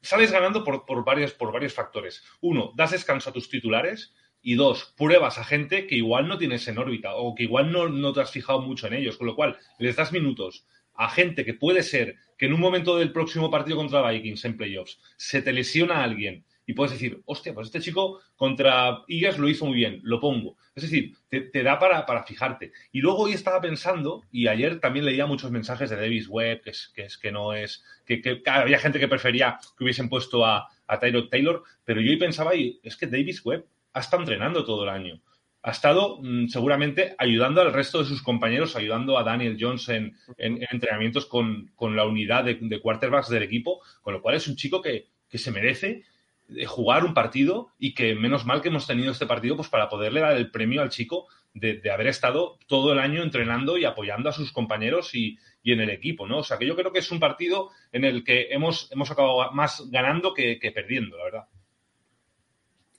sales 0.02 0.32
ganando 0.32 0.64
por, 0.64 0.86
por, 0.86 1.06
varios, 1.06 1.34
por 1.34 1.54
varios 1.54 1.74
factores. 1.74 2.24
Uno, 2.42 2.72
das 2.76 2.92
descanso 2.92 3.30
a 3.30 3.34
tus 3.34 3.50
titulares. 3.50 4.14
Y 4.46 4.56
dos, 4.56 4.94
pruebas 4.98 5.38
a 5.38 5.46
gente 5.46 5.88
que 5.88 5.96
igual 5.96 6.28
no 6.28 6.38
tienes 6.38 6.68
en 6.68 6.78
órbita 6.78 7.16
o 7.16 7.34
que 7.34 7.44
igual 7.44 7.72
no, 7.72 7.88
no 7.88 8.12
te 8.12 8.20
has 8.20 8.32
fijado 8.32 8.62
mucho 8.62 8.88
en 8.88 8.94
ellos. 8.94 9.16
Con 9.16 9.28
lo 9.28 9.36
cual, 9.36 9.58
les 9.80 9.96
das 9.96 10.12
minutos 10.12 10.66
a 10.96 11.10
gente 11.10 11.46
que 11.46 11.54
puede 11.54 11.84
ser 11.84 12.16
que 12.38 12.46
en 12.46 12.54
un 12.54 12.60
momento 12.60 12.98
del 12.98 13.12
próximo 13.12 13.50
partido 13.50 13.78
contra 13.78 14.10
Vikings 14.10 14.46
en 14.46 14.58
playoffs 14.58 15.00
se 15.18 15.42
te 15.42 15.54
lesiona 15.54 15.98
a 15.98 16.04
alguien 16.04 16.46
y 16.66 16.74
puedes 16.74 16.94
decir, 16.94 17.22
hostia, 17.26 17.54
pues 17.54 17.68
este 17.68 17.82
chico 17.82 18.22
contra 18.36 19.04
Eagles 19.08 19.38
lo 19.38 19.50
hizo 19.50 19.66
muy 19.66 19.76
bien, 19.76 20.00
lo 20.04 20.20
pongo. 20.20 20.56
Es 20.76 20.84
decir, 20.84 21.14
te, 21.30 21.64
da 21.64 21.78
para, 21.78 22.06
para, 22.06 22.24
fijarte. 22.24 22.72
Y 22.92 23.02
luego 23.02 23.24
hoy 23.24 23.34
estaba 23.34 23.60
pensando, 23.60 24.24
y 24.32 24.48
ayer 24.48 24.80
también 24.80 25.06
leía 25.06 25.26
muchos 25.26 25.52
mensajes 25.52 25.90
de 25.90 25.98
Davis 25.98 26.28
Webb, 26.30 26.62
que 26.64 26.72
es 27.04 27.18
que, 27.18 27.32
no 27.32 27.54
es, 27.54 27.84
que, 28.06 28.42
había 28.46 28.80
gente 28.80 29.00
que 29.00 29.08
prefería 29.08 29.60
que 29.78 29.84
hubiesen 29.84 30.10
puesto 30.10 30.46
a, 30.46 30.70
a 30.88 31.00
Tyrod 31.00 31.30
Taylor, 31.30 31.64
pero 31.84 32.02
yo 32.02 32.10
hoy 32.10 32.18
pensaba, 32.18 32.56
y 32.56 32.80
es 32.82 32.96
que 32.96 33.08
Davis 33.08 33.46
Webb 33.46 33.66
ha 33.94 34.00
estado 34.00 34.24
entrenando 34.24 34.64
todo 34.64 34.84
el 34.84 34.90
año 34.90 35.22
ha 35.64 35.72
estado 35.72 36.20
mm, 36.22 36.48
seguramente 36.48 37.16
ayudando 37.18 37.62
al 37.62 37.74
resto 37.74 38.00
de 38.00 38.06
sus 38.06 38.22
compañeros, 38.22 38.76
ayudando 38.76 39.18
a 39.18 39.24
Daniel 39.24 39.58
Jones 39.60 39.88
en, 39.90 40.16
entrenamientos 40.38 41.26
con, 41.26 41.72
la 41.80 42.06
unidad 42.06 42.44
de, 42.44 42.80
quarterbacks 42.82 43.30
del 43.30 43.44
equipo, 43.44 43.82
con 44.02 44.14
lo 44.14 44.22
cual 44.22 44.36
es 44.36 44.48
un 44.48 44.58
chico 44.58 44.82
que, 44.82 45.08
se 45.30 45.52
merece 45.52 46.04
eh, 46.50 46.66
jugar 46.66 47.04
un 47.04 47.16
partido 47.16 47.70
y 47.80 47.96
que 47.96 48.14
menos 48.14 48.46
mal 48.46 48.62
que 48.62 48.68
hemos 48.68 48.86
tenido 48.86 49.12
este 49.12 49.26
partido 49.26 49.56
pues 49.56 49.68
para 49.68 49.90
poderle 49.90 50.20
dar 50.20 50.38
el 50.38 50.52
premio 50.52 50.84
al 50.84 50.90
chico 50.90 51.28
de, 51.56 51.82
haber 51.90 52.06
estado 52.06 52.60
todo 52.68 52.94
el 52.94 53.00
año 53.00 53.24
entrenando 53.24 53.80
y 53.80 53.86
apoyando 53.86 54.30
a 54.30 54.34
sus 54.34 54.52
compañeros 54.52 55.16
y, 55.16 55.40
en 55.64 55.80
el 55.80 55.90
equipo, 55.90 56.28
¿no? 56.28 56.40
O 56.40 56.44
sea 56.44 56.58
que 56.58 56.68
yo 56.68 56.76
creo 56.76 56.92
que 56.92 57.00
es 57.00 57.10
un 57.10 57.22
partido 57.22 57.72
en 57.94 58.04
el 58.04 58.26
que 58.26 58.50
hemos, 58.52 58.92
hemos 58.92 59.10
acabado 59.10 59.50
más 59.54 59.90
ganando 59.90 60.34
que 60.34 60.72
perdiendo, 60.76 61.18
la 61.18 61.24
verdad. 61.24 61.48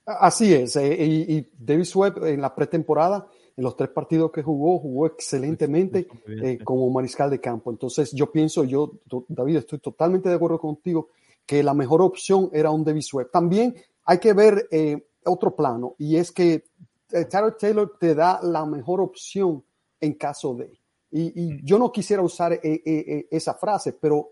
Así 0.06 0.52
es, 0.52 0.76
eh, 0.76 1.02
y, 1.02 1.48
Davis 1.58 1.96
Webb 1.96 2.24
en 2.26 2.40
la 2.42 2.54
pretemporada, 2.54 3.26
en 3.56 3.64
los 3.64 3.74
tres 3.74 3.88
partidos 3.88 4.30
que 4.32 4.42
jugó, 4.42 4.78
jugó 4.78 5.06
excelentemente 5.06 6.06
eh, 6.26 6.58
como 6.62 6.90
mariscal 6.90 7.30
de 7.30 7.40
campo. 7.40 7.70
Entonces 7.70 8.12
yo 8.12 8.30
pienso, 8.30 8.64
yo, 8.64 8.92
David, 9.28 9.58
estoy 9.58 9.78
totalmente 9.78 10.28
de 10.28 10.34
acuerdo 10.34 10.58
contigo, 10.58 11.08
que 11.46 11.62
la 11.62 11.72
mejor 11.72 12.02
opción 12.02 12.50
era 12.52 12.70
un 12.70 12.84
Davis 12.84 13.14
Webb. 13.14 13.30
También 13.30 13.74
hay 14.04 14.18
que 14.18 14.34
ver 14.34 14.68
eh, 14.70 15.06
otro 15.24 15.56
plano, 15.56 15.94
y 15.98 16.16
es 16.16 16.32
que 16.32 16.64
Tyler 17.08 17.54
Taylor 17.58 17.96
te 17.98 18.14
da 18.14 18.40
la 18.42 18.66
mejor 18.66 19.00
opción 19.00 19.64
en 20.00 20.14
caso 20.14 20.54
de. 20.54 20.78
Y, 21.12 21.64
yo 21.64 21.78
no 21.78 21.92
quisiera 21.92 22.22
usar 22.22 22.60
esa 22.62 23.54
frase, 23.54 23.92
pero 23.92 24.28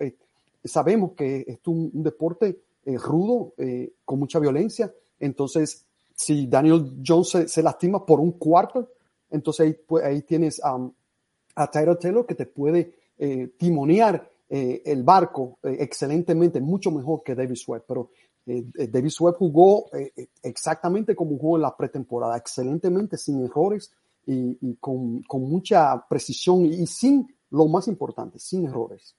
sabemos 0.64 1.12
que 1.12 1.44
es 1.46 1.58
un, 1.66 1.90
un 1.94 2.02
deporte 2.02 2.58
rudo, 2.84 3.54
con 4.04 4.18
mucha 4.18 4.40
violencia, 4.40 4.92
entonces, 5.22 5.86
si 6.14 6.48
Daniel 6.48 7.00
Jones 7.06 7.44
se, 7.46 7.62
lastima 7.62 8.04
por 8.04 8.18
un 8.18 8.32
cuarto, 8.32 8.88
entonces 9.30 9.66
ahí, 9.66 9.72
pues, 9.86 10.04
ahí 10.04 10.22
tienes 10.22 10.60
a 10.64 11.70
Tyler 11.70 11.96
Taylor 11.96 12.26
que 12.26 12.34
te 12.34 12.46
puede 12.46 12.92
eh, 13.18 13.54
timonear 13.56 14.28
eh, 14.48 14.82
el 14.84 15.04
barco 15.04 15.58
eh, 15.62 15.76
excelentemente, 15.78 16.60
mucho 16.60 16.90
mejor 16.90 17.22
que 17.22 17.36
Davis 17.36 17.66
Webb. 17.68 17.84
Pero 17.86 18.10
Davis 18.44 19.20
Webb 19.20 19.36
jugó 19.36 19.86
exactamente 20.42 21.14
como 21.14 21.38
jugó 21.38 21.56
en 21.56 21.62
la 21.62 21.76
pretemporada, 21.76 22.36
excelentemente, 22.36 23.16
sin 23.16 23.44
errores, 23.44 23.92
y, 24.26 24.74
con, 24.80 25.22
mucha 25.34 26.04
precisión 26.08 26.66
y 26.66 26.84
sin, 26.88 27.32
lo 27.50 27.68
más 27.68 27.86
importante, 27.86 28.40
sin 28.40 28.66
errores. 28.66 29.14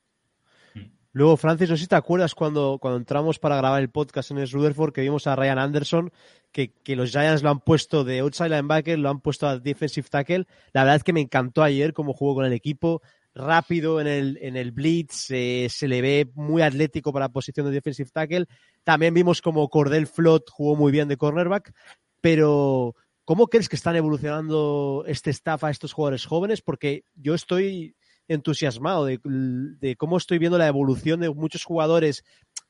Luego, 1.15 1.37
Francis, 1.37 1.69
no 1.69 1.77
sé 1.77 1.83
si 1.83 1.87
te 1.87 1.95
acuerdas 1.95 2.33
cuando, 2.33 2.79
cuando 2.81 2.97
entramos 2.97 3.37
para 3.37 3.55
grabar 3.55 3.83
el 3.83 3.91
podcast 3.91 4.31
en 4.31 4.47
Rutherford 4.47 4.93
que 4.93 5.01
vimos 5.01 5.27
a 5.27 5.35
Ryan 5.35 5.59
Anderson, 5.59 6.11
que, 6.51 6.73
que, 6.73 6.95
los 6.95 7.11
Giants 7.11 7.43
lo 7.43 7.51
han 7.51 7.59
puesto 7.59 8.03
de 8.03 8.19
outside 8.21 8.49
linebacker, 8.49 8.97
lo 8.97 9.09
han 9.09 9.21
puesto 9.21 9.47
a 9.47 9.59
defensive 9.59 10.07
tackle. 10.09 10.47
La 10.73 10.81
verdad 10.81 10.95
es 10.95 11.03
que 11.03 11.13
me 11.13 11.21
encantó 11.21 11.61
ayer 11.61 11.93
cómo 11.93 12.13
jugó 12.13 12.33
con 12.33 12.45
el 12.45 12.53
equipo, 12.53 13.03
rápido 13.35 14.01
en 14.01 14.07
el, 14.07 14.39
en 14.41 14.57
el 14.57 14.71
blitz, 14.71 15.29
eh, 15.29 15.67
se 15.69 15.87
le 15.87 16.01
ve 16.01 16.31
muy 16.33 16.63
atlético 16.63 17.13
para 17.13 17.25
la 17.25 17.31
posición 17.31 17.67
de 17.67 17.73
defensive 17.73 18.09
tackle. 18.11 18.47
También 18.83 19.13
vimos 19.13 19.41
como 19.41 19.69
Cordell 19.69 20.07
Flott 20.07 20.49
jugó 20.49 20.75
muy 20.75 20.91
bien 20.91 21.07
de 21.07 21.17
cornerback, 21.17 21.73
pero 22.21 22.95
¿cómo 23.23 23.47
crees 23.47 23.69
que 23.69 23.75
están 23.75 23.95
evolucionando 23.95 25.03
este 25.07 25.29
staff 25.29 25.63
a 25.63 25.69
estos 25.69 25.93
jugadores 25.93 26.25
jóvenes? 26.25 26.61
Porque 26.61 27.05
yo 27.13 27.35
estoy 27.35 27.95
entusiasmado 28.27 29.05
de, 29.05 29.95
cómo 29.97 30.17
estoy 30.17 30.37
viendo 30.37 30.57
la 30.57 30.67
evolución 30.67 31.19
de 31.19 31.29
muchos 31.29 31.63
jugadores 31.63 32.23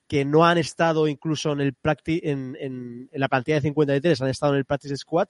que 0.07 0.25
no 0.25 0.45
han 0.45 0.57
estado 0.57 1.07
incluso 1.07 1.51
en, 1.51 1.61
el 1.61 1.75
en, 2.07 2.57
en, 2.59 3.09
la 3.11 3.29
plantilla 3.29 3.55
de 3.55 3.61
53, 3.61 4.21
han 4.21 4.29
estado 4.29 4.53
en 4.53 4.59
el 4.59 4.65
practice 4.65 4.97
squad, 4.97 5.27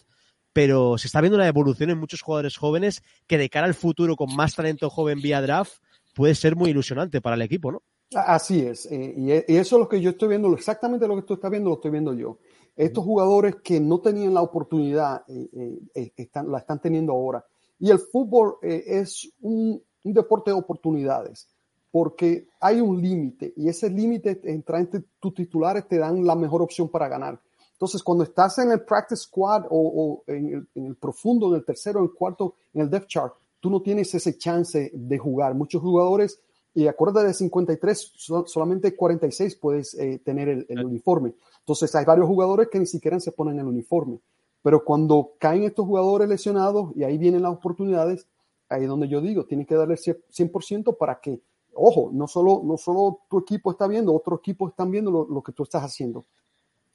pero 0.52 0.98
se 0.98 1.08
está 1.08 1.22
viendo 1.22 1.38
una 1.38 1.48
evolución 1.48 1.90
en 1.90 2.00
muchos 2.00 2.22
jugadores 2.22 2.58
jóvenes 2.58 3.02
que 3.28 3.38
de 3.38 3.50
cara 3.50 3.68
al 3.68 3.74
futuro 3.74 4.16
con 4.16 4.36
más 4.36 4.56
talento 4.56 4.90
joven 4.90 5.22
vía 5.22 5.42
draft 5.42 5.74
puede 6.14 6.36
ser 6.36 6.56
muy 6.56 6.70
ilusionante 6.70 7.22
para 7.22 7.36
el 7.36 7.42
equipo, 7.42 7.72
¿no? 7.72 7.82
Así 8.16 8.62
es, 8.62 8.86
eh, 8.92 9.14
y, 9.18 9.32
eso 9.32 9.76
es 9.76 9.80
lo 9.80 9.90
que 9.90 10.00
yo 10.00 10.12
estoy 10.12 10.30
viendo, 10.30 10.54
exactamente 10.54 11.08
lo 11.08 11.16
que 11.16 11.24
tú 11.24 11.34
estás 11.34 11.50
viendo 11.50 11.70
lo 11.70 11.76
estoy 11.76 11.92
viendo 11.92 12.14
yo. 12.14 12.38
Estos 12.76 13.04
jugadores 13.04 13.58
que 13.64 13.80
no 13.80 14.00
tenían 14.02 14.34
la 14.34 14.42
oportunidad, 14.42 15.24
eh, 15.28 15.80
eh, 15.96 16.12
están, 16.16 16.52
la 16.52 16.60
están 16.60 16.80
teniendo 16.80 17.14
ahora. 17.14 17.44
Y 17.80 17.90
el 17.90 18.00
fútbol 18.00 18.58
es 18.62 19.30
un, 19.42 19.82
un 20.04 20.14
deporte 20.14 20.52
de 20.52 20.58
oportunidades, 20.58 21.48
porque 21.92 22.50
hay 22.60 22.82
un 22.82 23.02
límite 23.02 23.54
y 23.56 23.70
ese 23.70 23.90
límite 23.90 24.42
entra 24.46 24.80
entre 24.80 25.04
tus 25.20 25.34
titulares 25.34 25.88
te 25.88 25.98
dan 25.98 26.26
la 26.26 26.36
mejor 26.36 26.62
opción 26.62 26.90
para 26.90 27.08
ganar. 27.08 27.40
Entonces, 27.84 28.02
cuando 28.02 28.24
estás 28.24 28.58
en 28.60 28.72
el 28.72 28.82
practice 28.82 29.24
squad 29.24 29.66
o, 29.70 30.24
en, 30.28 30.68
el, 30.74 30.96
profundo, 30.96 31.50
en 31.50 31.56
el 31.56 31.66
tercero, 31.66 32.00
en 32.00 32.06
el 32.06 32.12
cuarto, 32.14 32.56
en 32.74 32.82
el 32.82 32.90
depth 32.90 33.08
chart, 33.08 33.34
tú 33.60 33.70
no 33.70 33.82
tienes 33.82 34.14
ese 34.16 34.38
chance 34.38 34.90
de 34.94 35.18
jugar. 35.18 35.54
Muchos 35.54 35.82
jugadores, 35.82 36.40
y 36.74 36.88
acuérdate 36.88 37.28
de 37.28 37.34
53, 37.34 38.14
solamente 38.46 38.96
46 38.96 39.56
puedes 39.58 39.96
eh, 39.96 40.22
tener 40.24 40.48
el, 40.48 40.66
el, 40.70 40.86
uniforme. 40.86 41.34
Entonces, 41.60 41.94
hay 41.96 42.06
varios 42.06 42.28
jugadores 42.28 42.70
que 42.70 42.80
ni 42.80 42.86
siquiera 42.86 43.20
se 43.20 43.34
ponen 43.34 43.60
el 43.60 43.66
uniforme. 43.66 44.20
Pero 44.62 44.86
cuando 44.86 45.34
caen 45.38 45.64
estos 45.64 45.86
jugadores 45.86 46.30
lesionados 46.30 46.96
y 46.96 47.04
ahí 47.04 47.18
vienen 47.18 47.42
las 47.42 47.52
oportunidades, 47.52 48.28
ahí 48.74 48.84
es 48.84 48.90
donde 48.90 49.08
yo 49.08 49.22
digo, 49.22 49.46
tienes 49.46 49.68
que 49.68 49.76
darle 49.76 49.96
100% 49.96 50.98
para 50.98 51.20
que, 51.20 51.42
ojo, 51.74 52.10
no 52.12 52.28
solo, 52.28 52.62
no 52.64 52.78
solo 52.78 53.20
tu 53.30 53.40
equipo 53.40 53.72
está 53.72 53.88
viendo, 53.88 54.14
otros 54.14 54.40
equipos 54.40 54.72
están 54.72 54.92
viendo 54.92 55.12
lo, 55.12 55.42
que 55.44 55.52
tú 55.52 55.64
estás 55.64 55.84
haciendo. 55.84 56.26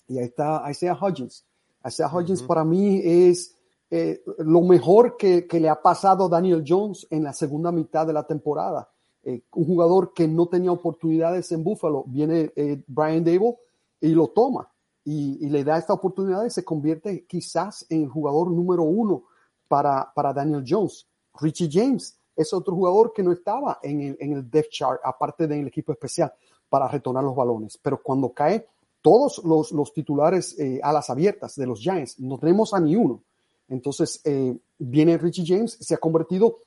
Y 0.06 0.18
ahí 0.18 0.24
está 0.24 0.64
Isaiah 0.70 0.98
Hodgins. 1.00 1.44
Isaiah 1.84 2.08
Hodgins 2.08 2.42
para 2.42 2.64
mí 2.64 3.00
es 3.04 3.54
eh, 3.90 4.22
lo 4.38 4.62
mejor 4.62 5.16
que, 5.16 5.46
que, 5.46 5.60
le 5.60 5.68
ha 5.68 5.80
pasado 5.80 6.26
a 6.26 6.28
Daniel 6.28 6.64
Jones 6.66 7.06
en 7.10 7.24
la 7.24 7.32
segunda 7.32 7.72
mitad 7.72 8.06
de 8.06 8.12
la 8.12 8.26
temporada. 8.26 8.88
Eh, 9.24 9.42
un 9.54 9.66
jugador 9.66 10.12
que 10.14 10.28
no 10.28 10.46
tenía 10.46 10.72
oportunidades 10.72 11.50
en 11.52 11.64
Buffalo, 11.64 12.04
viene 12.06 12.52
eh, 12.54 12.82
Brian 12.86 13.24
Dable 13.24 13.56
y 14.00 14.08
lo 14.08 14.28
toma 14.28 14.70
y, 15.04 15.44
y, 15.44 15.50
le 15.50 15.64
da 15.64 15.76
esta 15.76 15.92
oportunidad 15.92 16.44
y 16.44 16.50
se 16.50 16.64
convierte 16.64 17.26
quizás 17.26 17.84
en 17.88 18.02
el 18.02 18.08
jugador 18.08 18.50
número 18.50 18.84
uno 18.84 19.24
para, 19.66 20.12
para 20.14 20.32
Daniel 20.32 20.64
Jones. 20.66 21.07
Richie 21.40 21.68
James 21.70 22.18
es 22.36 22.52
otro 22.52 22.74
jugador 22.74 23.12
que 23.12 23.22
no 23.22 23.32
estaba 23.32 23.78
en 23.82 24.00
el, 24.00 24.16
en 24.20 24.32
el 24.32 24.50
depth 24.50 24.70
chart, 24.70 25.00
aparte 25.02 25.46
del 25.46 25.66
equipo 25.66 25.92
especial, 25.92 26.32
para 26.68 26.86
retornar 26.88 27.24
los 27.24 27.34
balones. 27.34 27.78
Pero 27.82 28.00
cuando 28.02 28.32
cae 28.32 28.66
todos 29.02 29.42
los, 29.44 29.92
titulares 29.92 30.58
eh, 30.58 30.80
a 30.82 30.92
las 30.92 31.10
abiertas 31.10 31.56
de 31.56 31.66
los 31.66 31.80
Giants, 31.80 32.18
no 32.20 32.38
tenemos 32.38 32.74
a 32.74 32.80
ni 32.80 32.96
uno. 32.96 33.22
Entonces 33.68 34.20
eh, 34.24 34.56
viene 34.78 35.18
Richie 35.18 35.44
James, 35.46 35.78
se 35.80 35.94
ha 35.94 35.98
convertido 35.98 36.58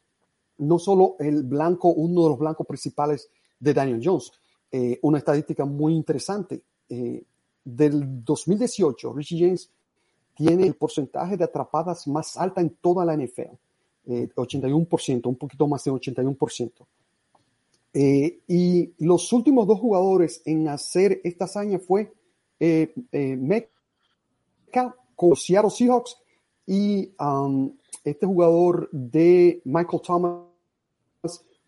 no 0.57 0.77
solo 0.77 1.15
el 1.19 1.43
blanco, 1.43 1.89
uno 1.89 2.23
de 2.23 2.29
los 2.29 2.39
blancos 2.39 2.67
principales 2.67 3.29
de 3.59 3.73
Daniel 3.73 4.01
Jones. 4.03 4.31
Eh, 4.71 4.99
una 5.01 5.17
estadística 5.17 5.65
muy 5.65 5.93
interesante. 5.93 6.63
del 7.63 8.23
2018, 8.25 9.13
Richie 9.13 9.39
James 9.39 9.69
tiene 10.35 10.65
el 10.65 10.75
porcentaje 10.75 11.37
de 11.37 11.43
atrapadas 11.43 12.07
más 12.07 12.37
alta 12.37 12.59
en 12.59 12.71
toda 12.81 13.05
la 13.05 13.15
NFL. 13.15 13.53
81%, 14.05 15.25
eh, 15.25 15.29
un 15.29 15.35
poquito 15.35 15.67
más 15.67 15.83
de 15.83 15.91
81%. 15.91 16.87
Eh, 17.93 18.39
y 18.47 18.93
los 18.99 19.31
últimos 19.33 19.67
dos 19.67 19.79
jugadores 19.79 20.41
en 20.45 20.69
hacer 20.69 21.19
esta 21.23 21.45
hazaña 21.45 21.77
fue 21.77 22.13
eh, 22.59 22.93
eh 23.11 23.67
con 25.15 25.35
Seattle 25.35 25.69
Seahawks 25.69 26.17
y 26.65 27.11
um, 27.19 27.75
este 28.03 28.25
jugador 28.25 28.89
de 28.91 29.61
Michael 29.65 30.01
Thomas 30.01 30.45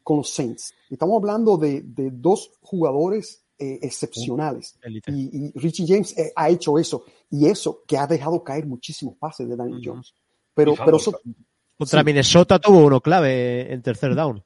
con 0.01 0.17
los 0.17 0.29
Saints. 0.29 0.73
Estamos 0.89 1.17
hablando 1.17 1.57
de, 1.57 1.84
dos 1.86 2.51
jugadores 2.61 3.43
excepcionales. 3.59 4.75
Y, 5.07 5.51
Richie 5.59 5.86
James 5.86 6.15
ha 6.36 6.49
hecho 6.49 6.79
eso. 6.79 7.03
Y 7.29 7.45
eso 7.45 7.81
que 7.86 7.97
ha 7.97 8.07
dejado 8.07 8.43
caer 8.43 8.65
muchísimos 8.65 9.15
pases 9.17 9.47
de 9.47 9.55
Daniel 9.55 9.81
Jones. 9.84 10.15
Pero, 10.55 10.73
pero 10.84 10.97
contra 11.78 12.03
Minnesota 12.03 12.59
tuvo 12.59 12.86
uno 12.86 13.01
clave 13.01 13.71
en 13.71 13.82
tercer 13.82 14.15
down. 14.15 14.43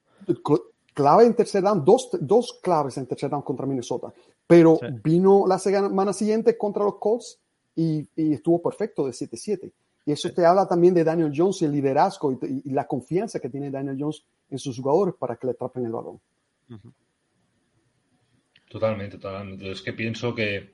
Clave 0.93 1.25
en 1.25 1.35
tercer 1.35 1.61
down, 1.61 1.85
dos, 1.85 2.09
dos 2.19 2.59
claves 2.61 2.97
en 2.97 3.05
tercer 3.05 3.29
down 3.29 3.41
contra 3.41 3.65
Minnesota. 3.65 4.13
Pero 4.47 4.79
vino 5.03 5.45
la 5.45 5.59
semana 5.59 6.13
siguiente 6.13 6.57
contra 6.57 6.83
los 6.83 6.95
Colts 6.97 7.39
y, 7.75 8.07
estuvo 8.15 8.61
perfecto 8.61 9.05
de 9.05 9.11
7-7. 9.11 9.71
Y 10.05 10.11
eso 10.13 10.31
te 10.31 10.45
habla 10.45 10.67
también 10.67 10.93
de 10.93 11.03
Daniel 11.03 11.33
Jones 11.35 11.61
y 11.61 11.65
el 11.65 11.73
liderazgo 11.73 12.39
y, 12.41 12.71
la 12.71 12.87
confianza 12.87 13.39
que 13.39 13.49
tiene 13.49 13.69
Daniel 13.69 13.97
Jones 13.99 14.23
en 14.49 14.57
sus 14.57 14.79
jugadores 14.79 15.15
para 15.19 15.35
que 15.35 15.47
le 15.47 15.51
atrapen 15.51 15.85
el 15.85 15.91
balón. 15.91 16.19
Totalmente, 18.69 19.17
totalmente. 19.17 19.71
Es 19.71 19.81
que 19.81 19.93
pienso 19.93 20.33
que 20.33 20.73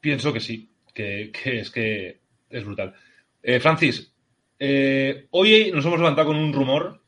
pienso 0.00 0.32
que 0.32 0.40
sí, 0.40 0.70
que, 0.94 1.32
es 1.44 1.70
que 1.70 2.20
es 2.48 2.64
brutal. 2.64 2.94
Eh, 3.42 3.58
Francis, 3.58 4.12
eh, 4.58 5.26
hoy 5.30 5.70
nos 5.72 5.84
hemos 5.84 5.98
levantado 5.98 6.28
con 6.28 6.36
un 6.36 6.52
rumor 6.52 7.02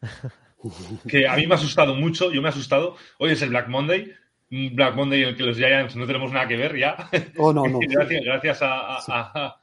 que 1.08 1.26
a 1.26 1.36
mí 1.36 1.46
me 1.46 1.54
ha 1.54 1.58
asustado 1.58 1.94
mucho. 1.94 2.30
Yo 2.32 2.40
me 2.42 2.48
he 2.48 2.50
asustado. 2.50 2.96
Hoy 3.18 3.32
es 3.32 3.42
el 3.42 3.50
Black 3.50 3.68
Monday. 3.68 4.12
Black 4.50 4.94
Monday 4.94 5.22
en 5.22 5.28
el 5.30 5.36
que 5.36 5.44
los 5.44 5.56
Giants 5.56 5.96
no 5.96 6.06
tenemos 6.06 6.30
nada 6.30 6.46
que 6.46 6.56
ver 6.56 6.76
ya. 6.76 7.08
Oh, 7.38 7.52
no, 7.52 7.66
no. 7.66 7.78
gracias, 7.88 8.58
a, 8.62 9.56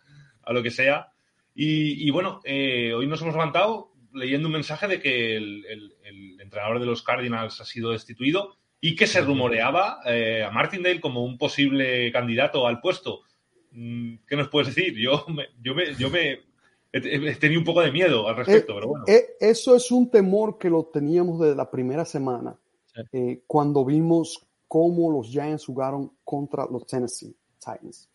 lo 0.47 0.63
que 0.63 0.71
sea. 0.71 1.09
Y, 1.53 2.09
bueno, 2.09 2.39
eh, 2.43 2.93
hoy 2.93 3.05
nos 3.05 3.21
hemos 3.21 3.33
levantado 3.33 3.91
leyendo 4.13 4.47
un 4.47 4.53
mensaje 4.53 4.87
de 4.87 4.99
que 4.99 5.37
el, 5.37 5.93
entrenador 6.39 6.79
de 6.79 6.87
los 6.87 7.03
Cardinals 7.03 7.61
ha 7.61 7.65
sido 7.65 7.91
destituido 7.91 8.55
y 8.81 8.95
que 8.95 9.05
se 9.05 9.21
rumoreaba 9.21 9.99
eh, 10.05 10.43
a 10.43 10.49
Martindale 10.49 10.99
como 10.99 11.23
un 11.23 11.37
posible 11.37 12.11
candidato 12.11 12.65
al 12.65 12.79
puesto. 12.79 13.21
Mm, 13.71 14.15
¿Qué 14.27 14.35
nos 14.35 14.47
puedes 14.47 14.73
decir? 14.73 14.95
Yo 14.97 15.25
yo 15.61 15.75
me, 15.75 15.93
yo 15.95 16.09
me, 16.09 16.39
Tenía 16.91 17.59
un 17.59 17.63
poco 17.63 17.81
de 17.81 17.91
miedo 17.91 18.27
al 18.27 18.37
respecto, 18.37 18.71
eh, 18.71 18.75
pero 18.75 18.87
bueno. 18.87 19.05
Eh, 19.07 19.35
eso 19.39 19.75
es 19.75 19.91
un 19.91 20.09
temor 20.09 20.57
que 20.57 20.69
lo 20.69 20.85
teníamos 20.85 21.39
desde 21.39 21.55
la 21.55 21.69
primera 21.69 22.03
semana, 22.03 22.57
eh, 23.11 23.43
cuando 23.45 23.85
vimos 23.85 24.47
cómo 24.67 25.11
los 25.11 25.27
Giants 25.27 25.65
jugaron 25.65 26.11
contra 26.23 26.65
los 26.65 26.87
Tennessee 26.87 27.35
Titans. 27.59 28.09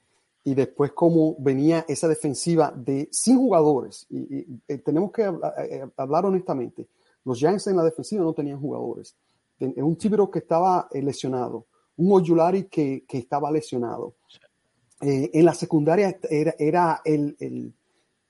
Y 0.46 0.54
después 0.54 0.92
cómo 0.92 1.36
venía 1.38 1.86
esa 1.88 2.06
defensiva 2.08 2.72
de 2.76 3.08
sin 3.12 3.38
jugadores. 3.38 4.06
Y, 4.10 4.42
tenemos 4.78 5.10
que 5.10 5.24
hablar, 5.96 6.26
honestamente. 6.26 6.86
Los 7.24 7.38
Giants 7.38 7.68
en 7.68 7.76
la 7.76 7.84
defensiva 7.84 8.22
no 8.22 8.34
tenían 8.34 8.60
jugadores. 8.60 9.16
Un 9.58 9.96
Tibero 9.96 10.30
que 10.30 10.40
estaba 10.40 10.86
lesionado. 10.92 11.64
Un 11.96 12.12
Oyulari 12.12 12.64
que, 12.64 13.04
que 13.08 13.18
estaba 13.18 13.50
lesionado. 13.50 14.16
en 15.00 15.44
la 15.44 15.54
secundaria 15.54 16.18
era, 16.28 16.54
era 16.58 17.00
el, 17.06 17.36
el 17.40 17.72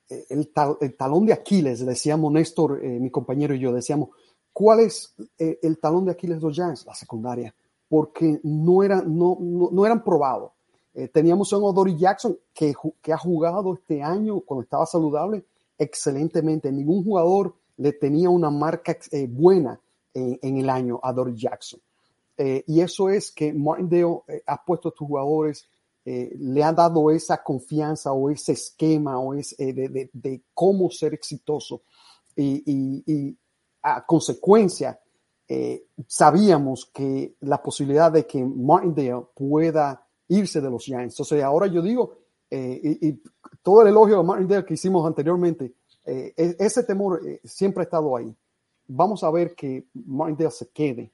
el, 0.08 0.52
talón 0.96 1.26
de 1.26 1.32
Aquiles, 1.32 1.84
decíamos 1.84 2.32
Néstor, 2.32 2.84
eh, 2.84 2.98
mi 3.00 3.10
compañero 3.10 3.54
y 3.54 3.60
yo, 3.60 3.72
decíamos, 3.72 4.10
¿cuál 4.52 4.80
es 4.80 5.14
eh, 5.38 5.58
el 5.62 5.78
talón 5.78 6.04
de 6.04 6.12
Aquiles 6.12 6.38
de 6.38 6.46
los 6.46 6.54
Giants? 6.54 6.86
La 6.86 6.94
secundaria, 6.94 7.54
porque 7.88 8.40
no, 8.42 8.82
era, 8.82 9.02
no, 9.02 9.38
no, 9.40 9.86
eran 9.86 10.02
probados. 10.04 10.52
Eh, 10.94 11.08
teníamos 11.08 11.52
a 11.52 11.58
Odori 11.58 11.96
Jackson 11.96 12.38
que, 12.52 12.74
ha 13.12 13.18
jugado 13.18 13.74
este 13.74 14.02
año 14.02 14.40
cuando 14.40 14.62
estaba 14.62 14.86
saludable 14.86 15.44
excelentemente. 15.78 16.70
Ningún 16.70 17.04
jugador 17.04 17.54
le 17.76 17.92
tenía 17.92 18.30
una 18.30 18.50
marca 18.50 18.96
buena 19.28 19.80
en 20.12 20.58
el 20.58 20.70
año 20.70 21.00
a 21.02 21.12
Dory 21.12 21.34
Jackson. 21.36 21.80
y 22.38 22.80
eso 22.80 23.08
es 23.08 23.32
que 23.32 23.52
Martindale 23.52 24.20
ha 24.46 24.64
puesto 24.64 24.88
a 24.88 24.90
estos 24.90 25.08
jugadores 25.08 25.66
eh, 26.06 26.36
le 26.38 26.62
ha 26.62 26.72
dado 26.72 27.10
esa 27.10 27.42
confianza 27.42 28.12
o 28.12 28.28
ese 28.28 28.52
esquema 28.52 29.18
o 29.18 29.32
es, 29.34 29.58
eh, 29.58 29.72
de, 29.72 30.10
de, 30.12 30.42
cómo 30.52 30.90
ser 30.90 31.14
exitoso. 31.14 31.82
Y, 32.36 32.62
y, 33.06 33.38
a 33.82 34.04
consecuencia, 34.04 34.98
eh, 35.46 35.86
sabíamos 36.06 36.86
que 36.86 37.36
la 37.40 37.62
posibilidad 37.62 38.10
de 38.10 38.26
que 38.26 38.44
Martindale 38.44 39.26
pueda 39.34 40.06
irse 40.28 40.60
de 40.60 40.70
los 40.70 40.84
Giants. 40.84 41.14
Entonces, 41.14 41.42
ahora 41.42 41.66
yo 41.66 41.82
digo, 41.82 42.18
y, 42.50 43.08
y, 43.08 43.22
todo 43.62 43.82
el 43.82 43.88
elogio 43.88 44.18
de 44.18 44.24
Martindale 44.24 44.64
que 44.64 44.74
hicimos 44.74 45.06
anteriormente, 45.06 45.74
e, 46.04 46.34
ese 46.58 46.82
temor 46.84 47.20
siempre 47.44 47.82
ha 47.82 47.84
estado 47.84 48.16
ahí. 48.16 48.34
Vamos 48.86 49.22
a 49.24 49.30
ver 49.30 49.54
que 49.54 49.86
Martindale 49.92 50.50
se 50.50 50.68
quede 50.68 51.12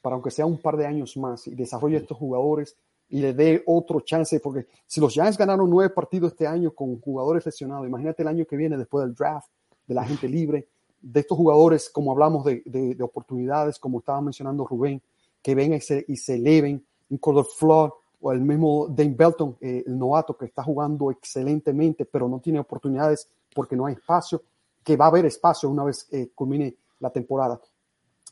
para 0.00 0.14
aunque 0.14 0.30
sea 0.30 0.46
un 0.46 0.58
par 0.58 0.76
de 0.76 0.86
años 0.86 1.16
más 1.16 1.46
y 1.46 1.54
desarrolle 1.54 1.98
estos 1.98 2.18
jugadores 2.18 2.76
y 3.12 3.20
le 3.20 3.34
dé 3.34 3.62
otro 3.66 4.00
chance, 4.00 4.40
porque 4.40 4.66
si 4.86 4.98
los 4.98 5.12
Giants 5.12 5.36
ganaron 5.36 5.68
nueve 5.68 5.92
partidos 5.92 6.32
este 6.32 6.46
año 6.46 6.74
con 6.74 6.98
jugadores 6.98 7.44
lesionados, 7.44 7.86
imagínate 7.86 8.22
el 8.22 8.28
año 8.28 8.46
que 8.46 8.56
viene 8.56 8.78
después 8.78 9.04
del 9.04 9.14
draft, 9.14 9.48
de 9.86 9.94
la 9.94 10.02
gente 10.02 10.26
libre, 10.26 10.66
de 10.98 11.20
estos 11.20 11.36
jugadores, 11.36 11.90
como 11.90 12.12
hablamos 12.12 12.42
de, 12.46 12.62
de, 12.64 13.02
oportunidades, 13.02 13.78
como 13.78 13.98
estaba 13.98 14.22
mencionando 14.22 14.66
Rubén, 14.66 15.02
que 15.42 15.54
vengan 15.54 15.76
y 15.76 15.80
se, 15.82 16.04
y 16.08 16.16
se 16.16 16.36
eleven, 16.36 16.82
un 17.10 17.18
Cordell 17.18 17.44
Flood 17.44 17.90
o 18.22 18.32
el 18.32 18.40
mismo 18.40 18.88
Dane 18.88 19.14
Belton, 19.14 19.58
eh, 19.60 19.84
el 19.86 19.98
novato 19.98 20.34
que 20.34 20.46
está 20.46 20.62
jugando 20.62 21.10
excelentemente, 21.10 22.06
pero 22.06 22.28
no 22.30 22.40
tiene 22.40 22.60
oportunidades 22.60 23.28
porque 23.54 23.76
no 23.76 23.84
hay 23.84 23.92
espacio, 23.92 24.42
que 24.82 24.96
va 24.96 25.04
a 25.04 25.08
haber 25.08 25.26
espacio 25.26 25.68
una 25.68 25.84
vez 25.84 26.08
eh, 26.12 26.30
culmine 26.34 26.76
la 26.98 27.10
temporada. 27.10 27.60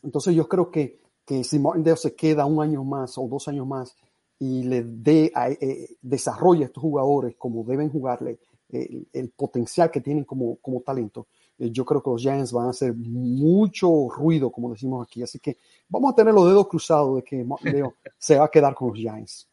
Entonces 0.01 0.33
yo 0.33 0.47
creo 0.47 0.71
que, 0.71 1.01
que 1.23 1.43
si 1.43 1.59
Martindale 1.59 1.97
se 1.97 2.15
queda 2.15 2.47
un 2.47 2.63
año 2.63 2.83
más 2.83 3.15
o 3.19 3.27
dos 3.27 3.47
años 3.47 3.67
más, 3.67 3.95
y 4.41 4.63
le 4.63 4.81
dé, 4.83 5.31
eh, 5.61 5.97
desarrolle 6.01 6.63
a 6.63 6.65
estos 6.65 6.81
jugadores 6.81 7.35
como 7.37 7.63
deben 7.63 7.89
jugarle, 7.89 8.39
eh, 8.69 9.03
el 9.13 9.29
potencial 9.29 9.91
que 9.91 10.01
tienen 10.01 10.23
como, 10.23 10.55
como 10.55 10.81
talento, 10.81 11.27
eh, 11.59 11.69
yo 11.69 11.85
creo 11.85 12.01
que 12.01 12.09
los 12.09 12.19
Giants 12.19 12.51
van 12.51 12.65
a 12.65 12.69
hacer 12.71 12.95
mucho 12.95 14.09
ruido, 14.09 14.51
como 14.51 14.71
decimos 14.71 15.05
aquí. 15.05 15.21
Así 15.21 15.37
que 15.37 15.57
vamos 15.87 16.11
a 16.11 16.15
tener 16.15 16.33
los 16.33 16.47
dedos 16.47 16.67
cruzados 16.67 17.17
de 17.17 17.23
que 17.23 17.45
Leo 17.71 17.93
se 18.17 18.39
va 18.39 18.45
a 18.45 18.49
quedar 18.49 18.73
con 18.73 18.89
los 18.89 18.97
Giants. 18.97 19.47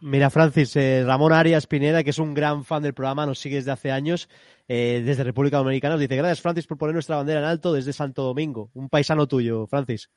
Mira, 0.00 0.30
Francis, 0.30 0.74
Ramón 1.04 1.34
Arias 1.34 1.66
Pineda, 1.66 2.02
que 2.02 2.10
es 2.10 2.18
un 2.18 2.32
gran 2.32 2.64
fan 2.64 2.82
del 2.82 2.94
programa, 2.94 3.26
nos 3.26 3.38
sigue 3.38 3.56
desde 3.56 3.72
hace 3.72 3.90
años, 3.90 4.30
desde 4.66 5.24
República 5.24 5.58
Dominicana, 5.58 5.94
nos 5.94 6.00
dice, 6.00 6.16
gracias 6.16 6.42
Francis 6.42 6.66
por 6.66 6.76
poner 6.76 6.94
nuestra 6.94 7.16
bandera 7.16 7.40
en 7.40 7.46
alto 7.46 7.72
desde 7.72 7.94
Santo 7.94 8.22
Domingo. 8.22 8.70
Un 8.74 8.88
paisano 8.90 9.26
tuyo, 9.26 9.66
Francis. 9.66 10.10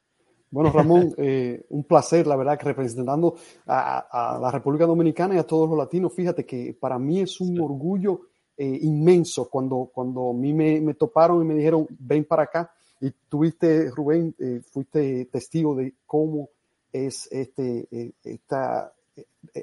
Bueno, 0.51 0.71
Ramón, 0.71 1.13
eh, 1.17 1.65
un 1.69 1.83
placer, 1.83 2.25
la 2.27 2.35
verdad, 2.35 2.57
que 2.57 2.65
representando 2.65 3.35
a, 3.67 4.39
la 4.41 4.51
República 4.51 4.85
Dominicana 4.85 5.35
y 5.35 5.37
a 5.37 5.45
todos 5.45 5.69
los 5.69 5.77
latinos, 5.77 6.13
fíjate 6.13 6.45
que 6.45 6.75
para 6.79 6.97
mí 6.97 7.21
es 7.21 7.39
un 7.39 7.59
orgullo 7.59 8.21
eh, 8.57 8.79
inmenso. 8.81 9.49
Cuando, 9.49 9.89
cuando 9.93 10.31
a 10.31 10.33
mí 10.33 10.53
me, 10.53 10.93
toparon 10.95 11.41
y 11.41 11.45
me 11.45 11.55
dijeron, 11.55 11.87
ven 11.99 12.25
para 12.25 12.43
acá, 12.43 12.71
y 13.01 13.11
tuviste, 13.29 13.89
Rubén, 13.91 14.35
eh, 14.39 14.61
fuiste 14.63 15.25
testigo 15.25 15.75
de 15.75 15.95
cómo 16.05 16.49
es 16.91 17.31
este, 17.31 17.87
esta, 18.23 18.91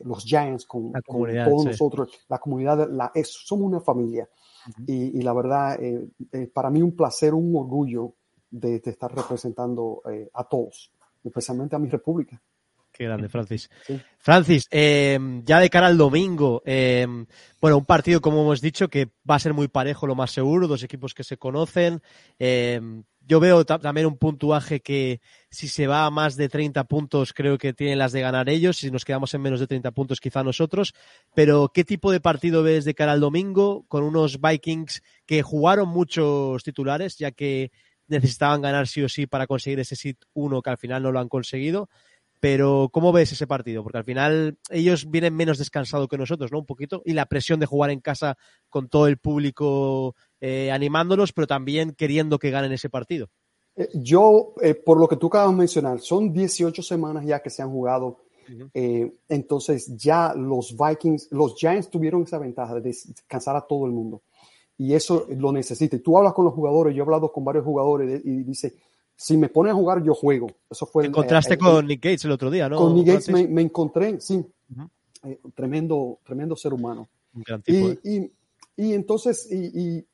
los 0.05 0.25
Giants 0.25 0.65
con, 0.65 0.93
todos 1.05 1.67
nosotros, 1.67 2.11
la 2.29 2.39
comunidad, 2.39 2.89
la, 2.91 3.11
es, 3.15 3.29
somos 3.29 3.67
una 3.67 3.81
familia. 3.81 4.29
y, 4.87 5.19
y, 5.19 5.23
la 5.23 5.33
verdad, 5.33 5.79
para 6.55 6.71
mí 6.71 6.81
un 6.81 6.97
placer, 6.97 7.35
un 7.35 7.55
orgullo 7.55 8.15
de, 8.51 8.81
estar 8.85 9.15
representando 9.15 10.03
eh, 10.11 10.29
a 10.35 10.45
todos, 10.45 10.91
especialmente 11.25 11.77
a 11.77 11.79
mi 11.79 11.89
república. 11.89 12.41
Qué 12.93 13.05
grande, 13.05 13.29
Francis. 13.29 13.69
Francis, 14.19 14.67
eh, 14.71 15.19
ya 15.45 15.61
de 15.61 15.69
cara 15.69 15.89
al 15.89 15.99
domingo, 15.99 16.63
eh, 16.65 17.07
bueno, 17.61 17.77
un 17.77 17.85
partido, 17.85 18.23
como 18.23 18.41
hemos 18.41 18.63
dicho, 18.63 18.89
que 18.89 19.11
va 19.29 19.35
a 19.35 19.39
ser 19.39 19.53
muy 19.53 19.69
parejo, 19.69 20.07
lo 20.07 20.15
más 20.15 20.31
seguro, 20.31 20.67
dos 20.67 20.83
equipos 20.83 21.13
que 21.13 21.23
se 21.23 21.37
conocen. 21.37 22.01
yo 22.39 23.41
veo 23.41 23.67
también 23.67 24.07
un 24.07 24.17
puntuaje 24.17 24.81
que 24.81 25.21
si 25.51 25.69
se 25.69 25.87
va 25.87 26.07
a 26.07 26.11
más 26.11 26.37
de 26.37 26.49
30 26.49 26.85
puntos, 26.85 27.35
creo 27.35 27.59
que 27.59 27.75
tienen 27.75 27.99
las 27.99 28.13
de 28.13 28.23
ganar 28.23 28.49
ellos. 28.49 28.79
Si 28.79 28.91
nos 28.91 29.05
quedamos 29.05 29.35
en 29.35 29.43
menos 29.43 29.61
de 29.61 29.67
30 29.67 29.91
puntos, 29.91 30.21
quizá 30.21 30.43
nosotros. 30.43 30.95
Pero, 31.35 31.71
¿qué 31.75 31.85
tipo 31.85 32.13
de 32.13 32.21
partido 32.21 32.63
ves 32.63 32.87
de 32.87 32.95
cara 32.95 33.13
al 33.13 33.21
domingo 33.21 33.85
con 33.89 34.05
unos 34.05 34.41
Vikings 34.41 35.03
que 35.27 35.43
jugaron 35.43 35.89
muchos 35.89 36.63
titulares, 36.63 37.19
ya 37.19 37.31
que 37.33 37.73
necesitaban 38.09 38.63
ganar 38.63 38.87
sí 38.87 39.03
o 39.03 39.09
sí 39.09 39.27
para 39.27 39.47
conseguir 39.47 39.81
ese 39.81 39.97
sit 39.97 40.19
1 40.35 40.63
que 40.63 40.71
al 40.71 40.79
final 40.79 41.03
no 41.03 41.13
lo 41.13 41.21
han 41.21 41.29
conseguido. 41.29 41.89
Pero, 42.41 42.91
¿cómo 42.93 43.13
ves 43.13 43.33
ese 43.33 43.47
partido? 43.47 43.83
Porque 43.83 43.99
al 43.99 44.05
final 44.05 44.59
ellos 44.71 45.11
vienen 45.11 45.35
menos 45.35 45.59
descansados 45.59 46.09
que 46.09 46.19
nosotros, 46.19 46.53
¿no? 46.53 46.59
Un 46.59 46.67
poquito. 46.67 47.03
Y 47.05 47.15
la 47.15 47.27
presión 47.27 47.61
de 47.61 47.67
jugar 47.67 47.91
en 47.91 48.01
casa 48.01 48.37
con 48.69 48.89
todo 48.89 49.07
el 49.07 49.17
público 49.17 50.15
eh, 50.41 50.71
animándolos, 50.71 51.33
pero 51.33 51.47
también 51.47 51.93
queriendo 51.93 52.39
que 52.39 52.51
ganen 52.51 52.73
ese 52.73 52.91
partido. 52.91 53.31
Eh, 53.75 53.89
yo, 53.95 54.55
eh, 54.63 54.75
por 54.75 55.01
lo 55.01 55.09
que 55.09 55.17
tú 55.17 55.29
acabas 55.29 55.51
de 55.51 55.57
mencionar, 55.57 56.01
son 56.01 56.33
18 56.33 56.83
semanas 56.83 57.25
ya 57.25 57.41
que 57.41 57.51
se 57.51 57.63
han 57.63 57.71
jugado. 57.71 58.23
entonces, 59.29 59.97
ya 59.97 60.33
los 60.33 60.77
Vikings, 60.77 61.29
los 61.33 61.57
Giants 61.57 61.91
tuvieron 61.91 62.23
esa 62.23 62.39
ventaja 62.39 62.75
de 62.75 62.81
descansar 62.81 63.57
a 63.57 63.63
todo 63.63 63.87
el 63.87 63.93
mundo 63.93 64.23
y 64.79 64.95
eso 64.95 65.27
lo 65.37 65.53
necesita. 65.53 65.97
Y 65.97 66.01
tú 66.01 66.19
hablas 66.19 66.33
con 66.33 66.45
los 66.45 66.55
jugadores, 66.55 66.95
yo 66.95 67.03
he 67.03 67.07
hablado 67.07 67.33
con 67.33 67.45
varios 67.45 67.65
jugadores 67.65 68.23
y 68.25 68.43
dice, 68.43 68.75
si 69.17 69.37
me 69.37 69.49
pones 69.49 69.73
a 69.73 69.77
jugar, 69.77 70.03
yo 70.03 70.15
juego. 70.15 70.49
Eso 70.71 70.87
fue. 70.87 71.05
Te 71.05 71.09
encontraste 71.09 71.57
con 71.57 71.87
Nick 71.87 72.05
Gates 72.05 72.25
el 72.27 72.33
otro 72.33 72.51
día, 72.51 72.69
¿no? 72.69 72.77
Con 72.77 72.95
Nick 72.95 73.07
Gates 73.07 73.31
me, 73.31 73.63
encontré, 73.63 74.21
sí. 74.21 74.45
Eh, 75.25 75.41
tremendo, 75.55 76.19
tremendo 76.25 76.55
ser 76.55 76.75
humano. 76.75 77.09
¿eh? 77.67 77.99
y, 78.05 78.31
y, 78.77 78.93
entonces, 78.93 79.49
y, 79.51 80.05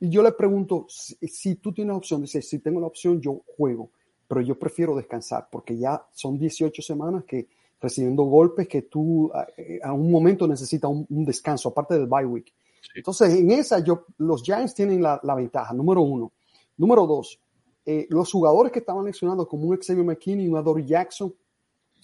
yo 0.00 0.22
le 0.22 0.32
pregunto, 0.32 0.86
si, 0.88 1.56
tú 1.56 1.72
tienes 1.72 1.94
opción, 1.94 2.22
dice, 2.22 2.40
si 2.40 2.60
tengo 2.60 2.80
la 2.80 2.86
opción, 2.86 3.20
yo 3.20 3.42
juego, 3.56 3.90
pero 4.26 4.40
yo 4.40 4.58
prefiero 4.58 4.96
descansar 4.96 5.48
porque 5.50 5.76
ya 5.76 6.06
son 6.12 6.38
18 6.38 6.80
semanas 6.80 7.24
que 7.24 7.48
recibiendo 7.80 8.22
golpes 8.22 8.66
que 8.66 8.82
tú 8.82 9.30
a, 9.34 9.46
eh, 9.56 9.80
a 9.82 9.92
un 9.92 10.10
momento 10.10 10.48
necesitas 10.48 10.90
un, 10.90 11.06
un, 11.10 11.24
descanso, 11.24 11.68
aparte 11.68 11.94
del 11.94 12.06
bye 12.06 12.24
week. 12.24 12.52
Entonces, 12.94 13.34
en 13.34 13.50
esa, 13.50 13.80
yo, 13.80 14.06
los 14.18 14.42
Giants 14.42 14.74
tienen 14.74 15.02
la, 15.02 15.34
ventaja, 15.34 15.74
número 15.74 16.02
uno. 16.02 16.32
Número 16.76 17.06
dos, 17.06 17.40
eh, 17.84 18.06
los 18.10 18.30
jugadores 18.30 18.72
que 18.72 18.80
estaban 18.80 19.04
lesionados, 19.04 19.46
como 19.48 19.68
un 19.68 19.76
Xavier 19.76 20.04
McKinney 20.04 20.46
y 20.46 20.48
un 20.48 20.56
Adore 20.56 20.84
Jackson, 20.84 21.34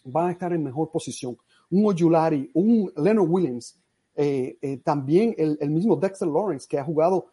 van 0.04 0.28
a 0.28 0.32
estar 0.32 0.52
en 0.52 0.62
mejor 0.62 0.90
posición. 0.90 1.36
Un 1.70 1.86
Oyulari, 1.86 2.50
un 2.54 2.92
Leonard 2.96 3.28
Williams, 3.28 3.78
eh, 4.14 4.58
eh, 4.60 4.78
también 4.84 5.34
el, 5.38 5.70
mismo 5.70 5.96
Dexter 5.96 6.28
Lawrence, 6.28 6.66
que 6.68 6.78
ha 6.78 6.84
jugado, 6.84 7.26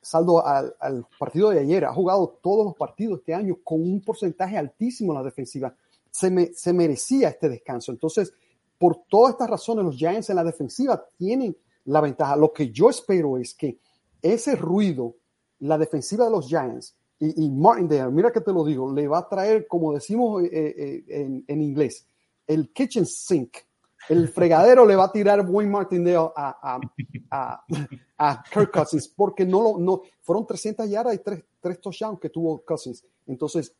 saldo 0.00 0.44
al, 0.44 1.06
partido 1.18 1.50
de 1.50 1.60
ayer, 1.60 1.84
ha 1.84 1.92
jugado 1.92 2.38
todos 2.42 2.66
los 2.66 2.74
partidos 2.74 3.20
este 3.20 3.34
año 3.34 3.58
con 3.62 3.80
un 3.80 4.00
porcentaje 4.00 4.58
altísimo 4.58 5.12
en 5.12 5.18
la 5.18 5.24
defensiva. 5.24 5.74
Se, 6.10 6.30
me, 6.30 6.52
se 6.54 6.72
merecía 6.72 7.28
este 7.28 7.48
descanso. 7.48 7.92
Entonces, 7.92 8.32
por 8.82 9.04
todas 9.08 9.34
estas 9.34 9.48
razones, 9.48 9.84
los 9.84 9.96
Giants 9.96 10.28
en 10.30 10.36
la 10.36 10.42
defensiva 10.42 11.06
tienen 11.16 11.56
la 11.84 12.00
ventaja. 12.00 12.36
Lo 12.36 12.52
que 12.52 12.70
yo 12.70 12.90
espero 12.90 13.36
es 13.38 13.54
que 13.54 13.78
ese 14.20 14.56
ruido, 14.56 15.16
la 15.60 15.78
defensiva 15.78 16.24
de 16.24 16.30
los 16.30 16.46
Giants 16.46 16.96
y, 17.18 17.44
y 17.44 17.50
Martindale, 17.50 18.10
mira 18.10 18.32
que 18.32 18.40
te 18.40 18.52
lo 18.52 18.64
digo, 18.64 18.92
le 18.92 19.06
va 19.08 19.18
a 19.18 19.28
traer, 19.28 19.66
como 19.66 19.92
decimos 19.92 20.42
eh, 20.42 20.48
eh, 20.52 21.04
en, 21.08 21.44
en, 21.46 21.62
inglés, 21.62 22.06
el 22.46 22.72
kitchen 22.72 23.06
sink. 23.06 23.56
El 24.08 24.28
fregadero 24.28 24.84
le 24.84 24.96
va 24.96 25.04
a 25.04 25.12
tirar 25.12 25.46
buen 25.46 25.70
Martindale 25.70 26.16
a, 26.34 26.58
a, 26.60 26.80
a, 27.30 27.64
a 28.18 28.44
Kirk 28.52 28.72
Cousins 28.72 29.06
porque 29.08 29.44
no 29.44 29.62
lo, 29.62 29.78
no, 29.78 30.02
fueron 30.20 30.44
300 30.44 30.90
yardas 30.90 31.14
y 31.14 31.18
tres, 31.18 31.44
tres 31.60 31.80
touchdowns 31.80 32.18
que 32.18 32.28
tuvo 32.28 32.64
Cousins. 32.64 33.04
Entonces, 33.26 33.72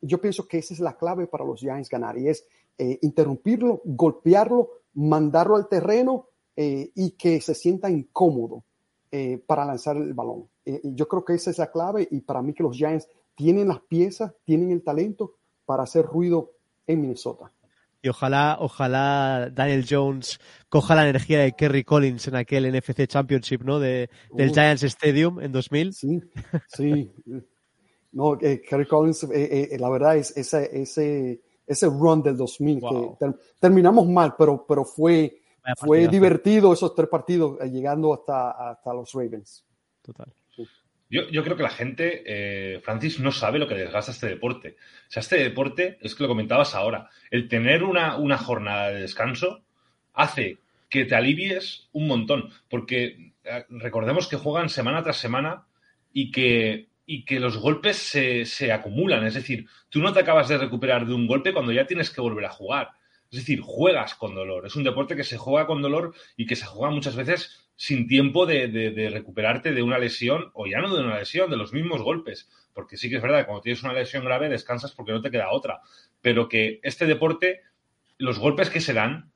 yo 0.00 0.18
pienso 0.18 0.48
que 0.48 0.58
esa 0.58 0.72
es 0.72 0.80
la 0.80 0.96
clave 0.96 1.26
para 1.26 1.44
los 1.44 1.60
Giants 1.60 1.90
ganar 1.90 2.16
y 2.16 2.28
es 2.28 2.46
eh, 2.78 2.98
interrumpirlo, 3.02 3.82
golpearlo, 3.84 4.70
mandarlo 4.94 5.56
al 5.56 5.68
terreno 5.68 6.28
eh, 6.56 6.90
y 6.94 7.10
que 7.12 7.40
se 7.42 7.54
sienta 7.54 7.90
incómodo 7.90 8.64
eh, 9.10 9.38
para 9.46 9.64
lanzar 9.66 9.96
el 9.98 10.14
balón. 10.14 10.48
Eh, 10.64 10.80
yo 10.82 11.06
creo 11.06 11.24
que 11.24 11.34
esa 11.34 11.50
es 11.50 11.58
la 11.58 11.70
clave 11.70 12.08
y 12.10 12.22
para 12.22 12.40
mí 12.40 12.54
que 12.54 12.62
los 12.62 12.74
Giants 12.74 13.08
tienen 13.34 13.68
las 13.68 13.80
piezas, 13.80 14.32
tienen 14.44 14.70
el 14.70 14.82
talento 14.82 15.34
para 15.66 15.82
hacer 15.82 16.06
ruido 16.06 16.52
en 16.86 17.02
Minnesota. 17.02 17.52
Y 18.00 18.08
ojalá, 18.08 18.56
ojalá 18.60 19.50
Daniel 19.52 19.84
Jones 19.88 20.38
coja 20.68 20.94
la 20.94 21.08
energía 21.08 21.40
de 21.40 21.52
Kerry 21.52 21.84
Collins 21.84 22.28
en 22.28 22.36
aquel 22.36 22.72
NFC 22.72 23.06
Championship, 23.06 23.62
¿no? 23.62 23.78
De, 23.78 24.08
del 24.32 24.52
Giants 24.52 24.82
Stadium 24.84 25.40
en 25.40 25.52
2000. 25.52 25.92
Sí, 25.92 26.22
sí. 26.68 27.12
No, 28.12 28.38
Kerry 28.38 28.86
Collins, 28.86 29.24
la 29.78 29.90
verdad 29.90 30.16
es 30.16 30.34
ese, 30.36 30.70
ese, 30.80 31.42
ese 31.66 31.86
run 31.86 32.22
del 32.22 32.36
2000 32.36 32.80
que 32.80 33.34
terminamos 33.60 34.08
mal, 34.08 34.34
pero, 34.38 34.64
pero 34.66 34.84
fue, 34.84 35.42
fue 35.76 36.06
divertido 36.08 36.72
esos 36.72 36.94
tres 36.94 37.08
partidos 37.08 37.58
eh, 37.60 37.68
llegando 37.68 38.14
hasta, 38.14 38.70
hasta 38.70 38.94
los 38.94 39.12
Ravens. 39.12 39.64
Total. 40.02 40.32
Yo, 41.08 41.28
yo, 41.30 41.44
creo 41.44 41.56
que 41.56 41.62
la 41.62 41.70
gente, 41.70 42.22
eh, 42.26 42.80
Francis, 42.80 43.20
no 43.20 43.30
sabe 43.30 43.60
lo 43.60 43.68
que 43.68 43.76
desgasta 43.76 44.10
este 44.10 44.28
deporte. 44.28 44.76
O 45.08 45.10
sea, 45.10 45.20
este 45.20 45.36
deporte, 45.36 45.98
es 46.00 46.14
que 46.14 46.24
lo 46.24 46.28
comentabas 46.28 46.74
ahora, 46.74 47.08
el 47.30 47.48
tener 47.48 47.84
una, 47.84 48.16
una 48.16 48.38
jornada 48.38 48.90
de 48.90 49.02
descanso 49.02 49.62
hace 50.14 50.58
que 50.88 51.04
te 51.04 51.14
alivies 51.14 51.88
un 51.92 52.08
montón. 52.08 52.50
Porque 52.68 53.32
eh, 53.44 53.64
recordemos 53.68 54.26
que 54.26 54.36
juegan 54.36 54.68
semana 54.68 55.02
tras 55.02 55.18
semana 55.18 55.66
y 56.12 56.32
que, 56.32 56.88
y 57.06 57.24
que 57.24 57.38
los 57.38 57.56
golpes 57.56 57.96
se, 57.96 58.44
se 58.44 58.72
acumulan. 58.72 59.24
Es 59.24 59.34
decir, 59.34 59.66
tú 59.88 60.00
no 60.00 60.12
te 60.12 60.20
acabas 60.20 60.48
de 60.48 60.58
recuperar 60.58 61.06
de 61.06 61.14
un 61.14 61.28
golpe 61.28 61.52
cuando 61.52 61.72
ya 61.72 61.86
tienes 61.86 62.10
que 62.10 62.20
volver 62.20 62.46
a 62.46 62.50
jugar. 62.50 62.90
Es 63.30 63.38
decir, 63.40 63.60
juegas 63.60 64.14
con 64.14 64.34
dolor. 64.34 64.66
Es 64.66 64.76
un 64.76 64.84
deporte 64.84 65.16
que 65.16 65.24
se 65.24 65.36
juega 65.36 65.66
con 65.66 65.82
dolor 65.82 66.14
y 66.36 66.46
que 66.46 66.56
se 66.56 66.66
juega 66.66 66.94
muchas 66.94 67.16
veces 67.16 67.66
sin 67.76 68.08
tiempo 68.08 68.46
de, 68.46 69.10
recuperarte 69.12 69.72
de 69.72 69.82
una 69.82 69.98
lesión, 69.98 70.50
o 70.54 70.66
ya 70.66 70.80
no 70.80 70.94
de 70.94 71.02
una 71.02 71.18
lesión, 71.18 71.50
de 71.50 71.56
los 71.56 71.72
mismos 71.72 72.02
golpes. 72.02 72.48
Porque 72.72 72.96
sí 72.96 73.10
que 73.10 73.16
es 73.16 73.22
verdad 73.22 73.40
que 73.40 73.46
cuando 73.46 73.62
tienes 73.62 73.82
una 73.82 73.92
lesión 73.92 74.24
grave 74.24 74.48
descansas 74.48 74.92
porque 74.92 75.12
no 75.12 75.20
te 75.20 75.30
queda 75.30 75.52
otra. 75.52 75.80
Pero 76.20 76.48
que 76.48 76.80
este 76.82 77.06
deporte, 77.06 77.60
los 78.18 78.38
golpes 78.38 78.70
que 78.70 78.80
se 78.80 78.94
dan, 78.94 79.32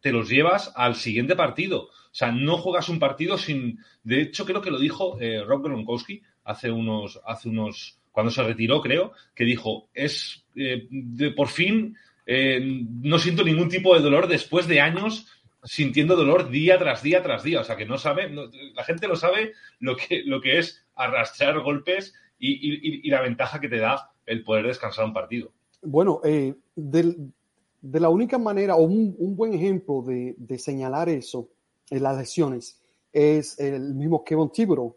te 0.00 0.12
los 0.12 0.28
llevas 0.28 0.72
al 0.74 0.94
siguiente 0.94 1.36
partido. 1.36 1.82
O 1.84 2.14
sea, 2.14 2.32
no 2.32 2.56
juegas 2.58 2.88
un 2.88 2.98
partido 2.98 3.38
sin. 3.38 3.78
De 4.02 4.22
hecho, 4.22 4.44
creo 4.44 4.62
que 4.62 4.70
lo 4.70 4.78
dijo 4.78 5.20
eh, 5.20 5.42
Rob 5.44 5.64
Gronkowski 5.64 6.22
hace 6.44 6.70
unos, 6.70 7.20
hace 7.26 7.48
unos. 7.48 7.98
Cuando 8.12 8.30
se 8.30 8.42
retiró, 8.42 8.80
creo, 8.80 9.12
que 9.34 9.44
dijo: 9.44 9.88
es 9.94 10.44
eh, 10.54 10.86
de, 10.90 11.32
por 11.32 11.48
fin 11.48 11.96
eh, 12.26 12.60
no 12.62 13.18
siento 13.18 13.42
ningún 13.42 13.68
tipo 13.68 13.94
de 13.94 14.00
dolor 14.00 14.28
después 14.28 14.68
de 14.68 14.80
años 14.80 15.26
sintiendo 15.64 16.16
dolor 16.16 16.50
día 16.50 16.78
tras 16.78 17.02
día 17.02 17.22
tras 17.22 17.42
día. 17.42 17.60
O 17.60 17.64
sea, 17.64 17.76
que 17.76 17.86
no 17.86 17.98
sabe, 17.98 18.28
no, 18.28 18.44
la 18.74 18.84
gente 18.84 19.08
lo 19.08 19.16
sabe 19.16 19.52
lo 19.80 19.96
que, 19.96 20.22
lo 20.24 20.40
que 20.40 20.58
es 20.58 20.84
arrastrar 20.94 21.60
golpes 21.60 22.14
y, 22.38 22.52
y, 22.52 23.00
y, 23.06 23.10
la 23.10 23.22
ventaja 23.22 23.60
que 23.60 23.68
te 23.68 23.78
da 23.78 24.10
el 24.26 24.42
poder 24.42 24.66
descansar 24.66 25.04
un 25.04 25.12
partido. 25.12 25.52
Bueno, 25.82 26.20
eh, 26.24 26.54
de 26.74 28.00
la 28.00 28.08
única 28.08 28.38
manera 28.38 28.76
o 28.76 28.82
un, 28.82 29.14
un 29.18 29.36
buen 29.36 29.54
ejemplo 29.54 30.02
de, 30.02 30.34
de, 30.36 30.58
señalar 30.58 31.08
eso 31.08 31.48
en 31.90 32.02
las 32.02 32.16
lesiones 32.16 32.80
es 33.12 33.58
el 33.58 33.94
mismo 33.94 34.24
Kevin 34.24 34.50
Thibodeau, 34.50 34.96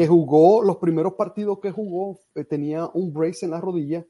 que 0.00 0.08
jugó 0.08 0.62
los 0.62 0.78
primeros 0.78 1.12
partidos 1.12 1.58
que 1.60 1.70
jugó, 1.70 2.18
eh, 2.34 2.44
tenía 2.44 2.88
un 2.94 3.12
brace 3.12 3.44
en 3.44 3.50
la 3.50 3.60
rodilla 3.60 4.02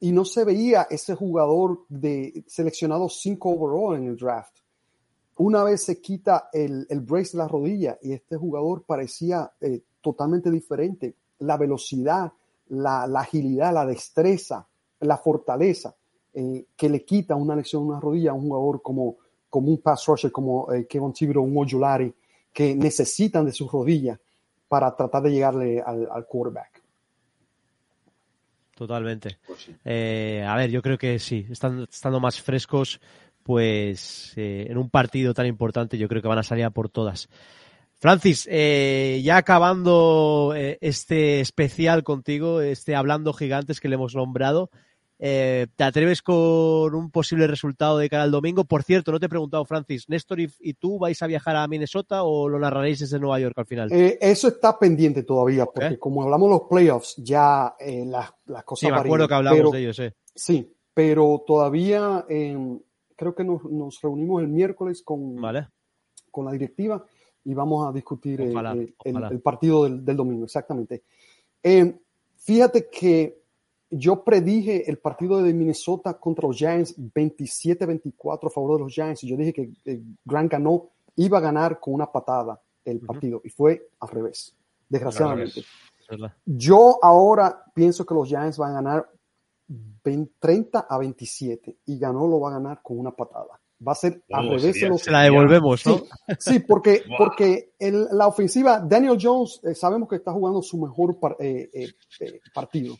y 0.00 0.10
no 0.10 0.24
se 0.24 0.42
veía 0.42 0.86
ese 0.88 1.14
jugador 1.14 1.84
de 1.90 2.44
seleccionado 2.46 3.10
5 3.10 3.50
overall 3.50 3.98
en 3.98 4.08
el 4.08 4.16
draft 4.16 4.58
una 5.36 5.62
vez 5.64 5.84
se 5.84 6.00
quita 6.00 6.48
el, 6.50 6.86
el, 6.88 7.00
brace 7.00 7.32
de 7.36 7.42
la 7.42 7.48
rodilla 7.48 7.98
y 8.00 8.12
este 8.12 8.36
jugador 8.36 8.84
parecía 8.84 9.52
eh, 9.60 9.82
totalmente 10.00 10.50
diferente. 10.50 11.14
La 11.40 11.56
velocidad, 11.56 12.32
la, 12.70 13.04
agilidad, 13.04 13.72
la 13.72 13.86
destreza, 13.86 14.66
la 15.00 15.16
fortaleza 15.16 15.94
eh, 16.34 16.66
que 16.74 16.88
le 16.88 17.04
quita 17.04 17.36
una 17.36 17.54
lesión 17.54 17.82
en 17.82 17.88
una 17.90 18.00
rodilla 18.00 18.30
a 18.30 18.34
un 18.34 18.48
jugador 18.48 18.82
como, 18.82 19.16
como 19.48 19.68
un 19.68 19.78
pass 19.78 20.06
rusher, 20.06 20.32
como 20.32 20.72
eh, 20.72 20.86
Kevin 20.86 21.12
Tibero, 21.12 21.42
un 21.42 21.56
Ojulari, 21.56 22.12
que 22.52 22.74
necesitan 22.74 23.44
de 23.44 23.52
sus 23.52 23.70
rodillas 23.70 24.18
para 24.68 24.94
tratar 24.94 25.22
de 25.22 25.30
llegarle 25.30 25.82
al, 25.84 26.08
al 26.10 26.26
quarterback. 26.26 26.82
Totalmente. 28.74 29.38
Pues 29.46 29.60
sí. 29.62 29.74
eh, 29.84 30.44
a 30.46 30.54
ver, 30.56 30.70
yo 30.70 30.82
creo 30.82 30.98
que 30.98 31.18
sí, 31.18 31.46
están 31.50 31.86
estando 31.90 32.20
más 32.20 32.40
frescos, 32.40 33.00
pues 33.42 34.34
eh, 34.36 34.66
en 34.68 34.78
un 34.78 34.90
partido 34.90 35.34
tan 35.34 35.46
importante 35.46 35.98
yo 35.98 36.06
creo 36.08 36.22
que 36.22 36.28
van 36.28 36.38
a 36.38 36.42
salir 36.42 36.64
a 36.64 36.70
por 36.70 36.88
todas. 36.88 37.28
Francis, 37.96 38.48
eh, 38.50 39.20
ya 39.24 39.38
acabando 39.38 40.52
eh, 40.54 40.78
este 40.80 41.40
especial 41.40 42.04
contigo, 42.04 42.60
este 42.60 42.94
Hablando 42.94 43.32
Gigantes 43.32 43.80
que 43.80 43.88
le 43.88 43.96
hemos 43.96 44.14
nombrado, 44.14 44.70
eh, 45.20 45.66
¿te 45.74 45.84
atreves 45.84 46.22
con 46.22 46.94
un 46.94 47.10
posible 47.10 47.48
resultado 47.48 47.98
de 47.98 48.08
cara 48.08 48.22
al 48.22 48.30
domingo? 48.30 48.64
Por 48.64 48.84
cierto, 48.84 49.10
no 49.10 49.18
te 49.18 49.26
he 49.26 49.28
preguntado, 49.28 49.64
Francis, 49.64 50.08
¿Néstor 50.08 50.40
y, 50.40 50.48
y 50.60 50.74
tú 50.74 50.98
vais 50.98 51.20
a 51.22 51.26
viajar 51.26 51.56
a 51.56 51.66
Minnesota 51.66 52.22
o 52.22 52.48
lo 52.48 52.58
narraréis 52.58 53.00
desde 53.00 53.18
Nueva 53.18 53.40
York 53.40 53.58
al 53.58 53.66
final? 53.66 53.92
Eh, 53.92 54.18
eso 54.20 54.48
está 54.48 54.78
pendiente 54.78 55.24
todavía, 55.24 55.66
porque 55.66 55.86
okay. 55.86 55.96
como 55.98 56.22
hablamos 56.22 56.48
de 56.48 56.54
los 56.54 56.68
playoffs, 56.68 57.16
ya 57.16 57.74
eh, 57.80 58.04
las, 58.06 58.32
las 58.46 58.62
cosas 58.64 58.80
Sí, 58.80 58.92
me 58.92 58.98
acuerdo 58.98 59.24
varían, 59.24 59.28
que 59.28 59.34
hablamos 59.34 59.58
pero, 59.58 59.70
de 59.72 59.80
ellos, 59.80 59.98
eh. 59.98 60.14
Sí, 60.34 60.72
pero 60.94 61.42
todavía 61.44 62.24
creo 63.16 63.34
que 63.34 63.44
nos, 63.44 63.64
nos, 63.64 64.00
reunimos 64.00 64.42
el 64.42 64.48
miércoles 64.48 65.02
con, 65.02 65.40
vale. 65.40 65.68
con 66.30 66.44
la 66.44 66.52
directiva 66.52 67.04
y 67.44 67.54
vamos 67.54 67.88
a 67.88 67.92
discutir 67.92 68.40
ojalá, 68.40 68.76
ojalá. 68.98 69.28
El, 69.28 69.40
partido 69.40 69.84
del, 69.84 70.04
del, 70.04 70.16
domingo, 70.16 70.44
exactamente. 70.44 71.02
Fíjate 72.36 72.88
que 72.88 73.37
yo 73.90 74.22
predije 74.22 74.90
el 74.90 74.98
partido 74.98 75.42
de 75.42 75.52
Minnesota 75.54 76.14
contra 76.14 76.46
los 76.46 76.56
Giants 76.56 76.96
27-24 76.98 78.46
a 78.46 78.50
favor 78.50 78.76
de 78.76 78.84
los 78.84 78.92
Giants 78.92 79.24
y 79.24 79.28
yo 79.28 79.36
dije 79.36 79.52
que 79.52 79.70
Grant 80.24 80.52
ganó, 80.52 80.90
iba 81.16 81.38
a 81.38 81.40
ganar 81.40 81.80
con 81.80 81.94
una 81.94 82.10
patada 82.10 82.60
el 82.84 83.00
partido 83.00 83.38
uh 83.38 83.40
-huh. 83.40 83.46
y 83.46 83.50
fue 83.50 83.88
al 84.00 84.08
revés, 84.08 84.54
desgraciadamente. 84.88 85.62
Yo 86.44 86.98
ahora 87.02 87.64
pienso 87.74 88.04
que 88.04 88.14
los 88.14 88.28
Giants 88.28 88.56
van 88.56 88.70
a 88.70 88.74
ganar 88.74 89.10
20, 89.68 90.32
30 90.38 90.86
a 90.88 90.98
27 90.98 91.78
y 91.86 91.98
ganó 91.98 92.26
lo 92.26 92.40
va 92.40 92.50
a 92.50 92.52
ganar 92.54 92.80
con 92.82 92.98
una 92.98 93.10
patada. 93.10 93.60
Va 93.86 93.92
a 93.92 93.94
ser 93.94 94.24
oh, 94.30 94.36
al 94.36 94.48
revés. 94.48 94.74
Sería, 94.74 94.88
los... 94.88 95.02
Se 95.02 95.10
la 95.10 95.22
devolvemos, 95.22 95.86
¿no? 95.86 95.98
Sí, 95.98 96.04
sí 96.38 96.58
porque, 96.60 97.04
wow. 97.06 97.16
porque 97.18 97.74
el, 97.78 98.08
la 98.12 98.26
ofensiva, 98.26 98.80
Daniel 98.80 99.18
Jones, 99.20 99.60
eh, 99.62 99.74
sabemos 99.74 100.08
que 100.08 100.16
está 100.16 100.32
jugando 100.32 100.62
su 100.62 100.78
mejor 100.78 101.20
par, 101.20 101.36
eh, 101.38 101.70
eh, 101.72 102.40
partido. 102.52 102.96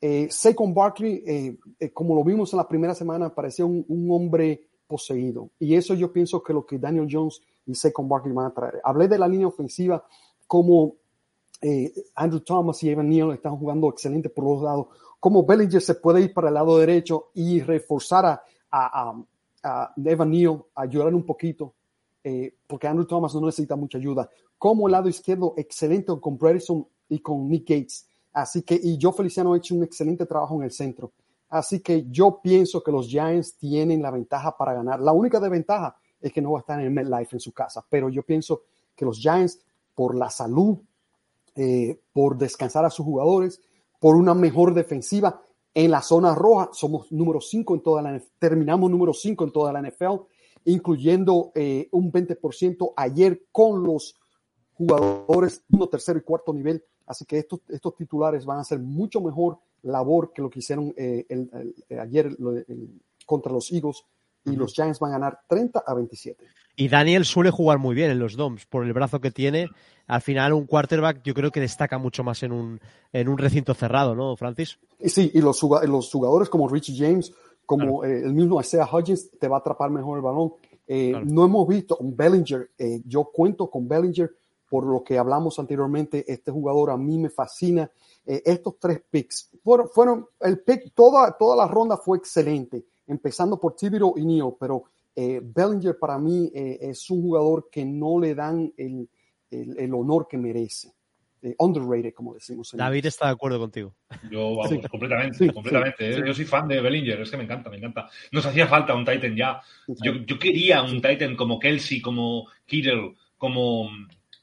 Eh, 0.00 0.28
Saquon 0.30 0.72
Barkley, 0.72 1.58
como 1.92 2.14
lo 2.14 2.22
vimos 2.22 2.52
en 2.52 2.58
la 2.58 2.68
primera 2.68 2.94
semana, 2.94 3.34
parecía 3.34 3.66
un, 3.66 4.08
hombre 4.10 4.62
poseído. 4.86 5.50
Y 5.58 5.74
eso 5.74 5.94
yo 5.94 6.12
pienso 6.12 6.42
que 6.42 6.52
lo 6.52 6.64
que 6.64 6.78
Daniel 6.78 7.08
Jones 7.10 7.40
y 7.66 7.74
Saquon 7.74 8.08
Barkley 8.08 8.32
van 8.32 8.46
a 8.46 8.54
traer. 8.54 8.80
Hablé 8.84 9.08
de 9.08 9.18
la 9.18 9.28
línea 9.28 9.46
ofensiva 9.46 10.04
como 10.46 10.94
Andrew 12.14 12.40
Thomas 12.40 12.82
y 12.84 12.90
Evan 12.90 13.08
Neal 13.08 13.32
están 13.32 13.56
jugando 13.56 13.88
excelente 13.88 14.28
por 14.28 14.44
los 14.44 14.62
lados 14.62 14.86
cómo 15.20 15.44
Bellinger 15.44 15.80
se 15.80 15.94
puede 15.94 16.22
ir 16.22 16.32
para 16.32 16.48
el 16.48 16.54
lado 16.54 16.78
derecho 16.78 17.30
y 17.34 17.60
reforzar 17.60 18.26
a, 18.26 18.42
a, 18.70 19.10
a, 19.10 19.24
a 19.62 19.94
Evan 20.04 20.30
Neal, 20.30 20.62
ayudar 20.74 21.14
un 21.14 21.24
poquito, 21.24 21.74
eh, 22.22 22.54
porque 22.66 22.86
Andrew 22.86 23.06
Thomas 23.06 23.34
no 23.34 23.46
necesita 23.46 23.76
mucha 23.76 23.98
ayuda. 23.98 24.28
Como 24.56 24.86
el 24.88 24.92
lado 24.92 25.08
izquierdo, 25.08 25.54
excelente 25.56 26.12
con 26.20 26.36
Bredison 26.36 26.86
y 27.08 27.20
con 27.20 27.48
Nick 27.48 27.68
Gates. 27.68 28.07
Así 28.40 28.62
que, 28.62 28.78
y 28.80 28.96
yo 28.98 29.12
Feliciano 29.12 29.52
ha 29.52 29.56
hecho 29.56 29.74
un 29.74 29.82
excelente 29.82 30.24
trabajo 30.24 30.56
en 30.56 30.62
el 30.62 30.70
centro. 30.70 31.12
Así 31.48 31.80
que 31.80 32.06
yo 32.08 32.40
pienso 32.40 32.82
que 32.82 32.92
los 32.92 33.08
Giants 33.08 33.56
tienen 33.56 34.00
la 34.00 34.12
ventaja 34.12 34.56
para 34.56 34.74
ganar. 34.74 35.00
La 35.00 35.12
única 35.12 35.40
desventaja 35.40 35.96
es 36.20 36.32
que 36.32 36.40
no 36.40 36.52
va 36.52 36.58
a 36.58 36.60
estar 36.60 36.80
en 36.80 36.94
MetLife 36.94 37.34
en 37.34 37.40
su 37.40 37.52
casa, 37.52 37.84
pero 37.88 38.08
yo 38.08 38.22
pienso 38.22 38.62
que 38.94 39.04
los 39.04 39.18
Giants, 39.18 39.58
por 39.94 40.14
la 40.14 40.30
salud, 40.30 40.78
eh, 41.56 42.00
por 42.12 42.38
descansar 42.38 42.84
a 42.84 42.90
sus 42.90 43.04
jugadores, 43.04 43.60
por 43.98 44.14
una 44.14 44.34
mejor 44.34 44.72
defensiva. 44.72 45.42
En 45.74 45.90
la 45.90 46.02
zona 46.02 46.34
roja 46.34 46.70
somos 46.72 47.10
número 47.10 47.40
5 47.40 47.74
en 47.74 47.82
toda 47.82 48.02
la 48.02 48.22
terminamos 48.38 48.88
número 48.88 49.12
5 49.12 49.44
en 49.44 49.52
toda 49.52 49.72
la 49.72 49.82
NFL, 49.82 50.22
incluyendo 50.66 51.50
eh, 51.56 51.88
un 51.90 52.12
20% 52.12 52.92
ayer 52.96 53.46
con 53.50 53.82
los 53.82 54.14
jugadores 54.74 55.64
uno, 55.70 55.88
tercero 55.88 56.20
y 56.20 56.22
cuarto 56.22 56.52
nivel. 56.52 56.84
Así 57.08 57.24
que 57.24 57.38
estos, 57.38 57.60
estos 57.68 57.96
titulares 57.96 58.44
van 58.44 58.58
a 58.58 58.60
hacer 58.60 58.78
mucho 58.78 59.20
mejor 59.20 59.58
labor 59.82 60.32
que 60.32 60.42
lo 60.42 60.50
que 60.50 60.58
hicieron 60.58 60.94
eh, 60.96 61.24
el, 61.28 61.50
el, 61.52 61.74
el, 61.88 61.98
ayer 61.98 62.26
el, 62.26 63.00
contra 63.24 63.50
los 63.50 63.72
Eagles 63.72 64.04
y 64.44 64.50
uh 64.50 64.52
-huh. 64.52 64.56
los 64.58 64.74
Giants 64.74 65.00
van 65.00 65.10
a 65.10 65.14
ganar 65.14 65.40
30 65.48 65.82
a 65.86 65.94
27. 65.94 66.44
Y 66.76 66.88
Daniel 66.88 67.24
suele 67.24 67.50
jugar 67.50 67.78
muy 67.78 67.94
bien 67.94 68.10
en 68.10 68.20
los 68.20 68.36
DOMs 68.36 68.66
por 68.66 68.84
el 68.84 68.92
brazo 68.92 69.20
que 69.20 69.32
tiene. 69.32 69.68
Al 70.06 70.20
final, 70.20 70.52
un 70.52 70.66
quarterback 70.66 71.22
yo 71.24 71.34
creo 71.34 71.50
que 71.50 71.60
destaca 71.60 71.98
mucho 71.98 72.22
más 72.22 72.42
en 72.44 72.52
un, 72.52 72.80
en 73.12 73.28
un 73.28 73.36
recinto 73.36 73.74
cerrado, 73.74 74.14
¿no, 74.14 74.36
Francis? 74.36 74.78
Sí, 75.04 75.30
y 75.34 75.40
los, 75.40 75.60
los 75.62 76.10
jugadores 76.10 76.48
como 76.48 76.68
Richie 76.68 76.96
James, 76.96 77.32
como 77.66 78.00
claro. 78.00 78.14
eh, 78.14 78.22
el 78.24 78.32
mismo 78.32 78.60
Isaiah 78.60 78.86
Hodgins, 78.86 79.30
te 79.40 79.48
va 79.48 79.56
a 79.56 79.60
atrapar 79.60 79.90
mejor 79.90 80.18
el 80.18 80.22
balón. 80.22 80.52
Eh, 80.86 81.10
claro. 81.10 81.26
No 81.26 81.44
hemos 81.44 81.66
visto 81.66 81.96
un 81.96 82.16
Bellinger. 82.16 82.70
Eh, 82.78 83.02
yo 83.04 83.24
cuento 83.24 83.68
con 83.68 83.88
Bellinger 83.88 84.30
por 84.68 84.84
lo 84.86 85.02
que 85.02 85.18
hablamos 85.18 85.58
anteriormente. 85.58 86.24
Este 86.30 86.50
jugador 86.50 86.90
a 86.90 86.96
mí 86.96 87.18
me 87.18 87.30
fascina. 87.30 87.90
Eh, 88.26 88.42
estos 88.44 88.78
tres 88.78 89.02
picks 89.10 89.50
fueron, 89.62 89.88
fueron 89.88 90.26
el 90.40 90.60
pick, 90.60 90.92
toda, 90.94 91.36
toda 91.38 91.56
la 91.56 91.66
ronda 91.66 91.96
fue 91.96 92.18
excelente, 92.18 92.84
empezando 93.06 93.58
por 93.58 93.74
Tibiro 93.74 94.14
y 94.16 94.26
Neo, 94.26 94.56
pero 94.58 94.84
eh, 95.16 95.40
Bellinger 95.42 95.98
para 95.98 96.18
mí 96.18 96.50
eh, 96.54 96.78
es 96.80 97.08
un 97.10 97.22
jugador 97.22 97.68
que 97.70 97.84
no 97.84 98.20
le 98.20 98.34
dan 98.34 98.72
el, 98.76 99.08
el, 99.50 99.78
el 99.78 99.94
honor 99.94 100.26
que 100.28 100.36
merece. 100.36 100.92
Eh, 101.40 101.54
underrated, 101.58 102.12
como 102.14 102.34
decimos. 102.34 102.74
En 102.74 102.78
David 102.78 103.06
está 103.06 103.26
de 103.26 103.32
acuerdo 103.32 103.60
contigo. 103.60 103.94
Yo, 104.28 104.56
vamos, 104.56 104.70
sí. 104.70 104.80
completamente, 104.90 105.38
sí, 105.38 105.48
completamente. 105.50 106.12
Sí, 106.12 106.20
Yo 106.26 106.34
soy 106.34 106.44
fan 106.44 106.66
de 106.66 106.80
Bellinger, 106.80 107.20
es 107.20 107.30
que 107.30 107.36
me 107.36 107.44
encanta, 107.44 107.70
me 107.70 107.76
encanta. 107.76 108.08
Nos 108.32 108.44
hacía 108.44 108.66
falta 108.66 108.94
un 108.94 109.04
Titan 109.04 109.36
ya. 109.36 109.60
Yo, 109.86 110.14
yo 110.26 110.38
quería 110.38 110.82
un 110.82 111.00
Titan 111.00 111.36
como 111.36 111.60
Kelsey, 111.60 112.00
como 112.00 112.48
Kittle, 112.66 113.14
como 113.36 113.88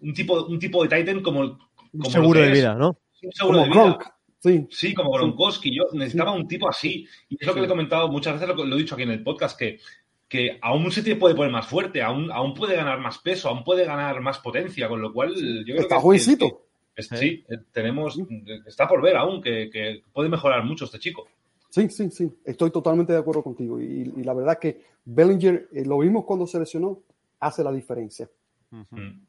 un 0.02 0.14
tipo, 0.14 0.46
un 0.46 0.60
tipo 0.60 0.86
de 0.86 0.98
Titan 0.98 1.22
como. 1.22 1.58
como 1.92 2.10
seguro 2.10 2.40
de 2.42 2.52
vida, 2.52 2.76
¿no? 2.76 2.98
Un 3.22 3.32
seguro 3.32 3.60
como 3.60 3.74
de 3.74 3.90
vida. 3.90 4.12
Sí. 4.40 4.68
sí, 4.70 4.94
como 4.94 5.12
Gronkowski. 5.12 5.76
Yo 5.76 5.86
necesitaba 5.94 6.32
un 6.32 6.48
tipo 6.48 6.70
así. 6.70 7.08
Y 7.30 7.38
es 7.40 7.48
lo 7.48 7.54
que 7.54 7.62
le 7.62 7.66
he 7.66 7.70
comentado 7.70 8.08
muchas 8.10 8.40
veces, 8.40 8.56
lo, 8.56 8.64
lo 8.64 8.76
he 8.76 8.80
dicho 8.80 8.94
aquí 8.94 9.04
en 9.04 9.10
el 9.12 9.24
podcast, 9.24 9.58
que 9.58 9.80
que 10.28 10.58
aún 10.62 10.92
se 10.92 11.04
te 11.04 11.16
puede 11.16 11.36
poner 11.36 11.52
más 11.52 11.68
fuerte, 11.68 12.02
aún, 12.02 12.32
aún 12.32 12.54
puede 12.54 12.76
ganar 12.76 13.00
más 13.00 13.20
peso, 13.20 13.50
aún 13.50 13.64
puede 13.64 13.86
ganar 13.86 14.20
más 14.22 14.40
potencia, 14.40 14.88
con 14.88 15.02
lo 15.02 15.14
cual 15.14 15.36
yo 15.36 15.64
creo 15.74 15.82
Está 15.82 15.96
que... 15.96 16.02
jovencito. 16.02 16.62
sí, 16.98 17.44
eh, 17.48 17.58
tenemos, 17.72 18.20
está 18.66 18.88
por 18.88 19.02
ver 19.02 19.18
aún 19.18 19.42
que, 19.42 19.70
que, 19.72 20.04
puede 20.12 20.30
mejorar 20.30 20.64
mucho 20.64 20.86
este 20.86 21.00
chico. 21.00 21.28
Sí, 21.70 21.90
sí, 21.90 22.10
sí, 22.10 22.32
estoy 22.44 22.72
totalmente 22.72 23.14
de 23.14 23.20
acuerdo 23.20 23.44
contigo. 23.44 23.80
Y, 23.80 24.14
y 24.16 24.24
la 24.24 24.34
verdad 24.34 24.58
que 24.60 24.82
Bellinger, 25.04 25.70
eh, 25.74 25.86
lo 25.86 26.00
vimos 26.00 26.26
cuando 26.26 26.48
se 26.48 26.58
lesionó, 26.58 27.02
hace 27.40 27.64
la 27.64 27.72
diferencia. 27.72 28.30
Uh 28.72 28.78
-huh. 28.78 29.20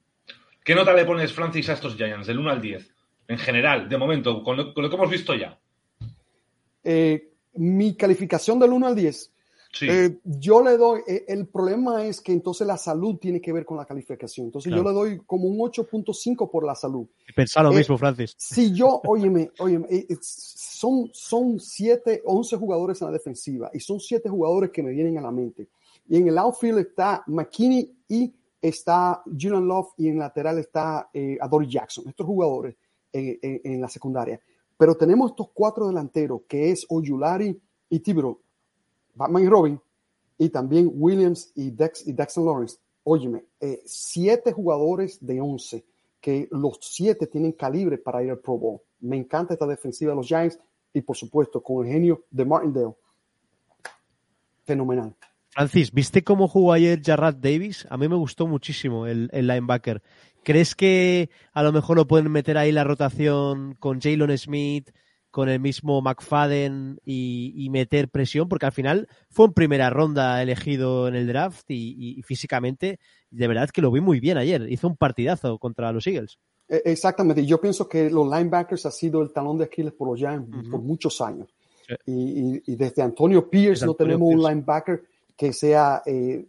¿Qué 0.66 0.74
nota 0.74 0.92
le 0.92 1.04
pones, 1.04 1.32
Francis, 1.32 1.68
a 1.68 1.74
estos 1.74 1.94
Giants, 1.94 2.26
del 2.26 2.40
1 2.40 2.50
al 2.50 2.60
10? 2.60 2.90
En 3.28 3.38
general, 3.38 3.88
de 3.88 3.96
momento, 3.96 4.42
con 4.42 4.56
lo, 4.56 4.74
con 4.74 4.82
lo 4.82 4.90
que 4.90 4.96
hemos 4.96 5.08
visto 5.08 5.32
ya. 5.32 5.56
Eh, 6.82 7.30
mi 7.54 7.94
calificación 7.94 8.58
del 8.58 8.72
1 8.72 8.84
al 8.88 8.96
10. 8.96 9.32
Sí. 9.72 9.86
Eh, 9.88 10.18
yo 10.24 10.64
le 10.64 10.76
doy, 10.76 11.02
eh, 11.06 11.24
el 11.28 11.46
problema 11.46 12.04
es 12.04 12.20
que 12.20 12.32
entonces 12.32 12.66
la 12.66 12.76
salud 12.76 13.16
tiene 13.18 13.40
que 13.40 13.52
ver 13.52 13.64
con 13.64 13.76
la 13.76 13.84
calificación. 13.84 14.46
Entonces 14.46 14.72
claro. 14.72 14.82
yo 14.82 14.88
le 14.88 14.94
doy 14.94 15.22
como 15.24 15.44
un 15.44 15.56
8.5 15.58 16.50
por 16.50 16.66
la 16.66 16.74
salud. 16.74 17.06
Pensá 17.36 17.62
lo 17.62 17.70
mismo, 17.70 17.96
Francis. 17.96 18.34
Si 18.36 18.72
yo, 18.72 19.00
óyeme, 19.04 19.52
óyeme, 19.60 19.86
son, 20.20 21.10
son 21.12 21.60
7, 21.60 22.22
11 22.24 22.56
jugadores 22.56 23.00
en 23.02 23.06
la 23.06 23.12
defensiva 23.12 23.70
y 23.72 23.78
son 23.78 24.00
7 24.00 24.28
jugadores 24.28 24.70
que 24.70 24.82
me 24.82 24.90
vienen 24.90 25.16
a 25.18 25.20
la 25.20 25.30
mente. 25.30 25.68
Y 26.08 26.16
en 26.16 26.26
el 26.26 26.38
outfield 26.38 26.78
está 26.80 27.22
McKinney 27.28 27.88
y 28.08 28.32
está 28.68 29.22
Julian 29.24 29.66
Love 29.66 29.88
y 29.96 30.08
en 30.08 30.18
lateral 30.18 30.58
está 30.58 31.10
eh, 31.12 31.38
Jackson, 31.68 32.04
estos 32.08 32.26
jugadores 32.26 32.76
en, 33.12 33.38
en, 33.42 33.60
en, 33.64 33.80
la 33.80 33.88
secundaria. 33.88 34.40
Pero 34.76 34.96
tenemos 34.96 35.30
estos 35.30 35.50
cuatro 35.52 35.86
delanteros 35.86 36.42
que 36.48 36.70
es 36.70 36.86
Oyulari 36.88 37.60
y 37.88 38.00
Tibro, 38.00 38.40
Batman 39.14 39.42
y 39.42 39.48
Robin, 39.48 39.80
y 40.38 40.48
también 40.50 40.90
Williams 40.94 41.52
y, 41.54 41.70
Dex, 41.70 42.06
y 42.06 42.12
Dexter 42.12 42.44
Lawrence. 42.44 42.78
Óyeme, 43.04 43.44
eh, 43.60 43.82
siete 43.86 44.52
jugadores 44.52 45.24
de 45.24 45.40
once, 45.40 45.84
que 46.20 46.48
los 46.50 46.78
siete 46.82 47.26
tienen 47.26 47.52
calibre 47.52 47.98
para 47.98 48.22
ir 48.22 48.30
al 48.30 48.38
Pro 48.38 48.58
Bowl. 48.58 48.80
Me 49.00 49.16
encanta 49.16 49.54
esta 49.54 49.66
defensiva 49.66 50.10
de 50.10 50.16
los 50.16 50.26
Giants 50.26 50.58
y 50.92 51.00
por 51.02 51.16
supuesto 51.16 51.62
con 51.62 51.86
el 51.86 51.92
genio 51.92 52.24
de 52.30 52.44
Martindale. 52.44 52.94
Fenomenal. 54.64 55.14
Francis, 55.56 55.90
¿viste 55.90 56.22
cómo 56.22 56.48
jugó 56.48 56.74
ayer 56.74 57.00
Jarrad 57.02 57.36
Davis? 57.36 57.86
A 57.88 57.96
mí 57.96 58.08
me 58.08 58.14
gustó 58.16 58.46
muchísimo 58.46 59.06
el, 59.06 59.30
el, 59.32 59.46
linebacker. 59.46 60.02
¿Crees 60.44 60.74
que 60.74 61.30
a 61.54 61.62
lo 61.62 61.72
mejor 61.72 61.96
lo 61.96 62.06
pueden 62.06 62.30
meter 62.30 62.58
ahí 62.58 62.72
la 62.72 62.84
rotación 62.84 63.74
con 63.80 63.98
Jalen 63.98 64.36
Smith, 64.36 64.90
con 65.30 65.48
el 65.48 65.58
mismo 65.58 66.02
McFadden 66.02 67.00
y, 67.06 67.54
y, 67.56 67.70
meter 67.70 68.10
presión? 68.10 68.50
Porque 68.50 68.66
al 68.66 68.72
final 68.72 69.08
fue 69.30 69.46
en 69.46 69.54
primera 69.54 69.88
ronda 69.88 70.42
elegido 70.42 71.08
en 71.08 71.14
el 71.14 71.26
draft 71.26 71.70
y, 71.70 71.94
y, 71.96 72.18
y, 72.18 72.22
físicamente, 72.22 73.00
de 73.30 73.48
verdad 73.48 73.70
que 73.70 73.80
lo 73.80 73.90
vi 73.90 74.02
muy 74.02 74.20
bien 74.20 74.36
ayer. 74.36 74.70
Hizo 74.70 74.88
un 74.88 74.98
partidazo 74.98 75.58
contra 75.58 75.90
los 75.90 76.06
Eagles. 76.06 76.38
Exactamente. 76.68 77.46
Yo 77.46 77.62
pienso 77.62 77.88
que 77.88 78.10
los 78.10 78.26
linebackers 78.26 78.84
ha 78.84 78.90
sido 78.90 79.22
el 79.22 79.32
talón 79.32 79.56
de 79.56 79.64
Aquiles 79.64 79.94
por 79.94 80.10
los 80.10 80.18
Giants 80.18 80.50
uh 80.50 80.60
-huh. 80.60 80.70
por 80.70 80.82
muchos 80.82 81.18
años. 81.22 81.48
Sí. 81.88 81.94
Y, 82.66 82.76
desde 82.76 83.00
Antonio 83.00 83.48
Pierce 83.48 83.70
desde 83.70 83.86
no 83.86 83.92
Antonio 83.92 84.16
tenemos 84.16 84.28
Pierce. 84.28 84.44
un 84.44 84.50
linebacker 84.50 85.15
que 85.36 85.52
sea, 85.52 86.02
eh, 86.06 86.46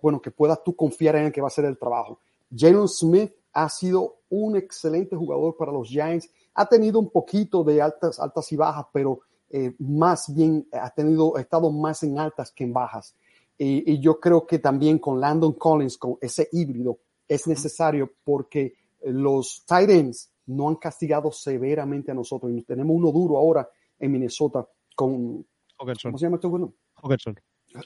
bueno, 0.00 0.20
que 0.20 0.30
puedas 0.30 0.62
tú 0.62 0.74
confiar 0.76 1.16
en 1.16 1.26
el 1.26 1.32
que 1.32 1.40
va 1.40 1.46
a 1.46 1.48
hacer 1.48 1.64
el 1.64 1.78
trabajo. 1.78 2.20
Jalen 2.54 2.88
Smith 2.88 3.32
ha 3.52 3.68
sido 3.68 4.16
un 4.30 4.56
excelente 4.56 5.16
jugador 5.16 5.56
para 5.56 5.72
los 5.72 5.88
Giants. 5.88 6.30
Ha 6.54 6.66
tenido 6.66 6.98
un 6.98 7.10
poquito 7.10 7.64
de 7.64 7.82
altas, 7.82 8.18
altas 8.18 8.50
y 8.52 8.56
bajas, 8.56 8.86
pero 8.92 9.20
eh, 9.50 9.74
más 9.78 10.32
bien 10.34 10.66
ha 10.72 10.90
tenido, 10.90 11.36
ha 11.36 11.40
estado 11.40 11.70
más 11.70 12.02
en 12.02 12.18
altas 12.18 12.52
que 12.52 12.64
en 12.64 12.72
bajas. 12.72 13.14
Y, 13.56 13.92
y, 13.92 13.98
yo 13.98 14.20
creo 14.20 14.46
que 14.46 14.60
también 14.60 15.00
con 15.00 15.20
Landon 15.20 15.54
Collins, 15.54 15.98
con 15.98 16.16
ese 16.20 16.48
híbrido, 16.52 16.98
es 17.26 17.48
necesario 17.48 18.12
porque 18.22 18.74
los 19.02 19.64
tight 19.66 19.90
ends 19.90 20.30
no 20.46 20.68
han 20.68 20.76
castigado 20.76 21.32
severamente 21.32 22.10
a 22.10 22.14
nosotros. 22.14 22.52
Y 22.52 22.62
tenemos 22.62 22.96
uno 22.96 23.10
duro 23.10 23.36
ahora 23.36 23.68
en 23.98 24.12
Minnesota 24.12 24.66
con... 24.94 25.44
Hawkinson. 25.78 26.10
¿Cómo 26.10 26.18
se 26.18 26.26
llama 26.26 26.36
este 26.36 26.46
bueno? 26.46 26.72
Hawkinson. 27.02 27.38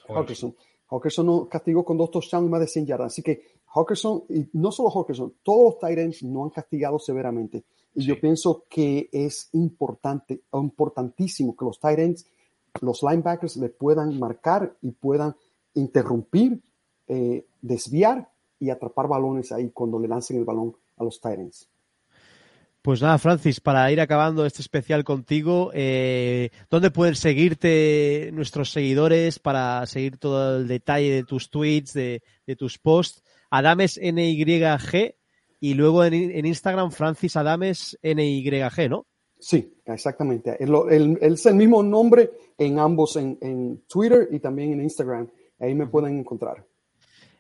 Hawkinson. 0.09 0.55
Hawkinson 0.89 1.27
no 1.27 1.49
castigó 1.49 1.85
con 1.85 1.97
dos 1.97 2.11
touchdowns 2.11 2.51
más 2.51 2.61
de 2.61 2.67
100 2.67 2.87
yardas. 2.87 3.13
Así 3.13 3.23
que 3.23 3.43
Hawkinson, 3.75 4.25
y 4.29 4.49
no 4.53 4.71
solo 4.71 4.91
Hawkinson, 4.91 5.35
todos 5.43 5.77
los 5.81 5.91
ends 5.91 6.23
no 6.23 6.45
han 6.45 6.51
castigado 6.51 6.99
severamente. 6.99 7.65
Y 7.95 8.03
sí. 8.03 8.07
yo 8.07 8.21
pienso 8.21 8.65
que 8.69 9.09
es 9.11 9.49
importante, 9.53 10.43
importantísimo 10.53 11.57
que 11.57 11.65
los 11.65 11.79
ends, 11.83 12.27
los 12.81 13.03
linebackers 13.03 13.57
le 13.57 13.69
puedan 13.69 14.19
marcar 14.19 14.77
y 14.83 14.91
puedan 14.93 15.35
interrumpir, 15.75 16.61
eh, 17.09 17.47
desviar 17.61 18.31
y 18.59 18.71
atrapar 18.71 19.09
balones 19.09 19.53
ahí 19.53 19.71
cuando 19.71 19.99
le 19.99 20.09
lancen 20.09 20.39
el 20.39 20.45
balón 20.45 20.77
a 20.97 21.05
los 21.05 21.21
ends. 21.25 21.69
Pues 22.83 23.01
nada, 23.01 23.17
Francis, 23.19 23.61
para 23.61 23.93
ir 23.93 24.01
acabando 24.01 24.45
este 24.45 24.61
especial 24.61 25.05
contigo, 25.05 25.71
eh, 25.73 26.51
¿dónde 26.69 26.91
pueden 26.91 27.15
seguirte 27.15 28.31
nuestros 28.33 28.73
seguidores 28.73 29.39
para 29.39 29.87
seguir 29.87 30.19
todo 30.19 30.57
el 30.57 30.67
detalle 30.67 31.13
de 31.13 31.23
tus 31.23 31.49
tweets, 31.49 31.93
de, 31.93 32.25
de 32.45 32.57
tus 32.57 32.79
posts? 32.79 33.23
Adames 33.51 34.01
NYG 34.03 35.15
y 35.61 35.75
luego 35.75 36.05
en, 36.05 36.13
en, 36.13 36.45
Instagram 36.45 36.91
Francis 36.91 37.37
Adames 37.37 37.97
NYG, 38.03 38.91
¿no? 38.91 39.07
Sí, 39.39 39.79
exactamente. 39.87 40.57
Él 40.59 41.19
es 41.21 41.47
el 41.47 41.55
mismo 41.55 41.85
nombre 41.85 42.33
en 42.59 42.81
ambos, 42.81 43.15
en, 43.15 43.39
en, 43.41 43.85
Twitter 43.87 44.27
y 44.33 44.41
también 44.41 44.73
en 44.73 44.83
Instagram. 44.83 45.29
Ahí 45.61 45.77
me 45.77 45.87
pueden 45.87 46.19
encontrar. 46.19 46.67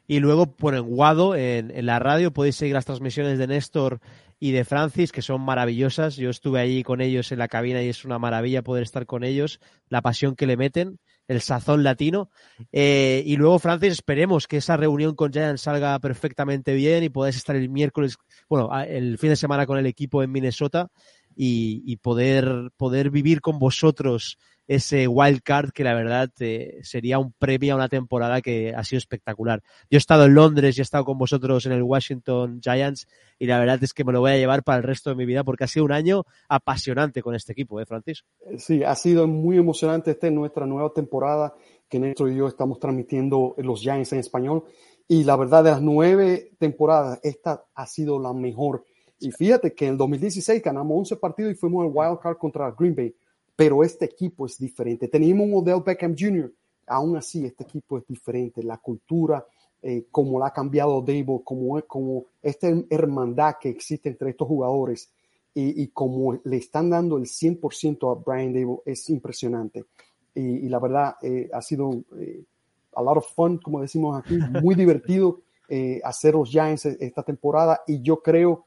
Y 0.07 0.20
luego, 0.20 0.55
bueno, 0.59 0.78
en 0.78 0.84
Guado, 0.84 1.34
en, 1.34 1.72
en 1.72 1.86
la 1.86 1.99
radio, 1.99 2.32
podéis 2.32 2.57
seguir 2.57 2.74
las 2.74 2.84
transmisiones 2.84 3.38
de 3.38 3.47
Néstor 3.49 4.01
y 4.43 4.51
de 4.51 4.64
Francis, 4.64 5.12
que 5.12 5.22
son 5.22 5.40
maravillosas. 5.40 6.16
Yo 6.16 6.28
estuve 6.28 6.59
allí 6.59 6.82
con 6.82 7.01
ellos 7.01 7.30
en 7.30 7.38
la 7.38 7.47
cabina 7.47 7.80
y 7.80 7.88
es 7.88 8.05
una 8.05 8.18
maravilla 8.18 8.62
poder 8.62 8.82
estar 8.82 9.07
con 9.07 9.22
ellos, 9.22 9.61
la 9.88 10.03
pasión 10.03 10.34
que 10.34 10.49
le 10.49 10.57
meten, 10.57 10.99
el 11.28 11.40
sazón 11.40 11.84
latino. 11.84 12.28
Eh, 12.72 13.22
y 13.24 13.36
luego, 13.36 13.61
Francis, 13.61 13.93
esperemos 13.93 14.49
que 14.49 14.57
esa 14.57 14.76
reunión 14.76 15.14
con 15.14 15.32
Giants 15.32 15.62
salga 15.62 15.97
perfectamente 16.01 16.74
bien 16.74 17.05
y 17.05 17.09
podáis 17.09 17.36
estar 17.36 17.55
el 17.55 17.68
miércoles, 17.68 18.16
bueno, 18.49 18.68
el 18.82 19.16
fin 19.16 19.30
de 19.30 19.36
semana 19.36 19.64
con 19.64 19.78
el 19.78 19.86
equipo 19.86 20.24
en 20.24 20.32
Minnesota 20.32 20.90
y, 21.36 21.82
y 21.86 21.96
poder, 21.96 22.70
poder 22.76 23.10
vivir 23.10 23.40
con 23.40 23.58
vosotros 23.58 24.38
ese 24.66 25.08
wild 25.08 25.42
card 25.42 25.70
que 25.72 25.84
la 25.84 25.94
verdad 25.94 26.30
eh, 26.40 26.78
sería 26.82 27.18
un 27.18 27.32
premio 27.32 27.74
a 27.74 27.76
una 27.76 27.88
temporada 27.88 28.40
que 28.40 28.72
ha 28.74 28.84
sido 28.84 28.98
espectacular. 28.98 29.62
Yo 29.90 29.96
he 29.96 29.98
estado 29.98 30.24
en 30.24 30.34
Londres 30.34 30.76
y 30.76 30.80
he 30.80 30.82
estado 30.82 31.04
con 31.04 31.18
vosotros 31.18 31.66
en 31.66 31.72
el 31.72 31.82
Washington 31.82 32.60
Giants 32.62 33.06
y 33.38 33.46
la 33.46 33.58
verdad 33.58 33.82
es 33.82 33.92
que 33.92 34.04
me 34.04 34.12
lo 34.12 34.20
voy 34.20 34.32
a 34.32 34.36
llevar 34.36 34.62
para 34.62 34.78
el 34.78 34.84
resto 34.84 35.10
de 35.10 35.16
mi 35.16 35.26
vida 35.26 35.44
porque 35.44 35.64
ha 35.64 35.68
sido 35.68 35.84
un 35.84 35.92
año 35.92 36.24
apasionante 36.48 37.22
con 37.22 37.34
este 37.34 37.52
equipo, 37.52 37.80
¿eh, 37.80 37.86
Francis? 37.86 38.24
Sí, 38.56 38.82
ha 38.82 38.94
sido 38.94 39.26
muy 39.26 39.58
emocionante 39.58 40.12
esta 40.12 40.28
es 40.28 40.32
nuestra 40.32 40.66
nueva 40.66 40.92
temporada 40.92 41.54
que 41.88 41.98
Néstor 41.98 42.30
y 42.30 42.36
yo 42.36 42.48
estamos 42.48 42.78
transmitiendo 42.78 43.54
los 43.58 43.80
Giants 43.80 44.12
en 44.12 44.20
español 44.20 44.64
y 45.08 45.24
la 45.24 45.36
verdad 45.36 45.64
de 45.64 45.70
las 45.70 45.82
nueve 45.82 46.52
temporadas 46.58 47.20
esta 47.22 47.64
ha 47.74 47.86
sido 47.86 48.18
la 48.18 48.32
mejor. 48.32 48.84
Y 49.22 49.30
fíjate 49.30 49.72
que 49.74 49.86
en 49.86 49.92
el 49.92 49.98
2016 49.98 50.62
ganamos 50.62 50.98
11 50.98 51.16
partidos 51.16 51.52
y 51.52 51.54
fuimos 51.54 51.84
al 51.84 51.92
wild 51.94 52.18
card 52.20 52.36
contra 52.36 52.70
Green 52.70 52.94
Bay 52.94 53.14
pero 53.56 53.82
este 53.82 54.06
equipo 54.06 54.46
es 54.46 54.58
diferente. 54.58 55.08
Teníamos 55.08 55.46
un 55.46 55.54
Odell 55.54 55.82
Beckham 55.84 56.14
Jr., 56.18 56.52
aún 56.86 57.16
así 57.16 57.44
este 57.44 57.64
equipo 57.64 57.98
es 57.98 58.06
diferente. 58.06 58.62
La 58.62 58.78
cultura, 58.78 59.46
eh, 59.82 60.06
como 60.10 60.38
la 60.38 60.46
ha 60.46 60.52
cambiado 60.52 61.00
Dable, 61.00 61.42
como, 61.44 61.80
como 61.82 62.24
esta 62.42 62.68
hermandad 62.90 63.56
que 63.60 63.68
existe 63.68 64.08
entre 64.08 64.30
estos 64.30 64.48
jugadores 64.48 65.10
y, 65.54 65.82
y 65.82 65.88
como 65.88 66.40
le 66.44 66.56
están 66.56 66.90
dando 66.90 67.18
el 67.18 67.24
100% 67.24 68.10
a 68.10 68.22
Brian 68.24 68.52
Dable 68.52 68.78
es 68.84 69.08
impresionante. 69.10 69.84
Y, 70.34 70.40
y 70.40 70.68
la 70.68 70.78
verdad 70.78 71.16
eh, 71.22 71.50
ha 71.52 71.60
sido 71.60 72.02
eh, 72.18 72.42
a 72.94 73.02
lot 73.02 73.18
of 73.18 73.34
fun, 73.34 73.58
como 73.58 73.80
decimos 73.80 74.18
aquí, 74.18 74.38
muy 74.60 74.74
divertido 74.74 75.40
eh, 75.68 76.00
hacer 76.04 76.34
los 76.34 76.50
Giants 76.50 76.86
esta 76.86 77.22
temporada 77.22 77.82
y 77.86 78.02
yo 78.02 78.20
creo 78.20 78.64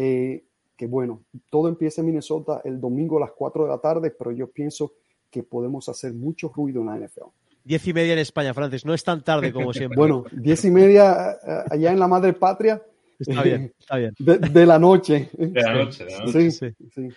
eh, 0.00 0.44
que 0.76 0.86
bueno, 0.86 1.24
todo 1.50 1.68
empieza 1.68 2.02
en 2.02 2.06
Minnesota 2.06 2.60
el 2.64 2.80
domingo 2.80 3.16
a 3.16 3.20
las 3.22 3.32
4 3.32 3.64
de 3.64 3.68
la 3.68 3.78
tarde, 3.78 4.12
pero 4.16 4.30
yo 4.30 4.48
pienso 4.48 4.92
que 5.28 5.42
podemos 5.42 5.88
hacer 5.88 6.14
mucho 6.14 6.52
ruido 6.54 6.80
en 6.82 6.86
la 6.86 6.96
NFL. 6.98 7.30
Diez 7.64 7.84
y 7.88 7.92
media 7.92 8.12
en 8.12 8.20
España, 8.20 8.54
Francis, 8.54 8.84
no 8.84 8.94
es 8.94 9.02
tan 9.02 9.24
tarde 9.24 9.52
como 9.52 9.72
siempre. 9.74 9.96
bueno, 9.96 10.24
diez 10.30 10.64
y 10.64 10.70
media 10.70 11.36
allá 11.68 11.90
en 11.90 11.98
la 11.98 12.06
madre 12.06 12.32
patria. 12.32 12.80
Está 13.18 13.42
bien, 13.42 13.74
está 13.76 13.96
bien. 13.96 14.14
De, 14.20 14.38
de 14.38 14.66
la 14.66 14.78
noche. 14.78 15.30
De 15.32 15.60
la 15.60 15.74
noche, 15.74 16.04
de 16.04 16.12
la 16.12 16.18
noche. 16.20 16.50
Sí, 16.50 16.50
sí. 16.52 16.88
sí. 16.94 17.08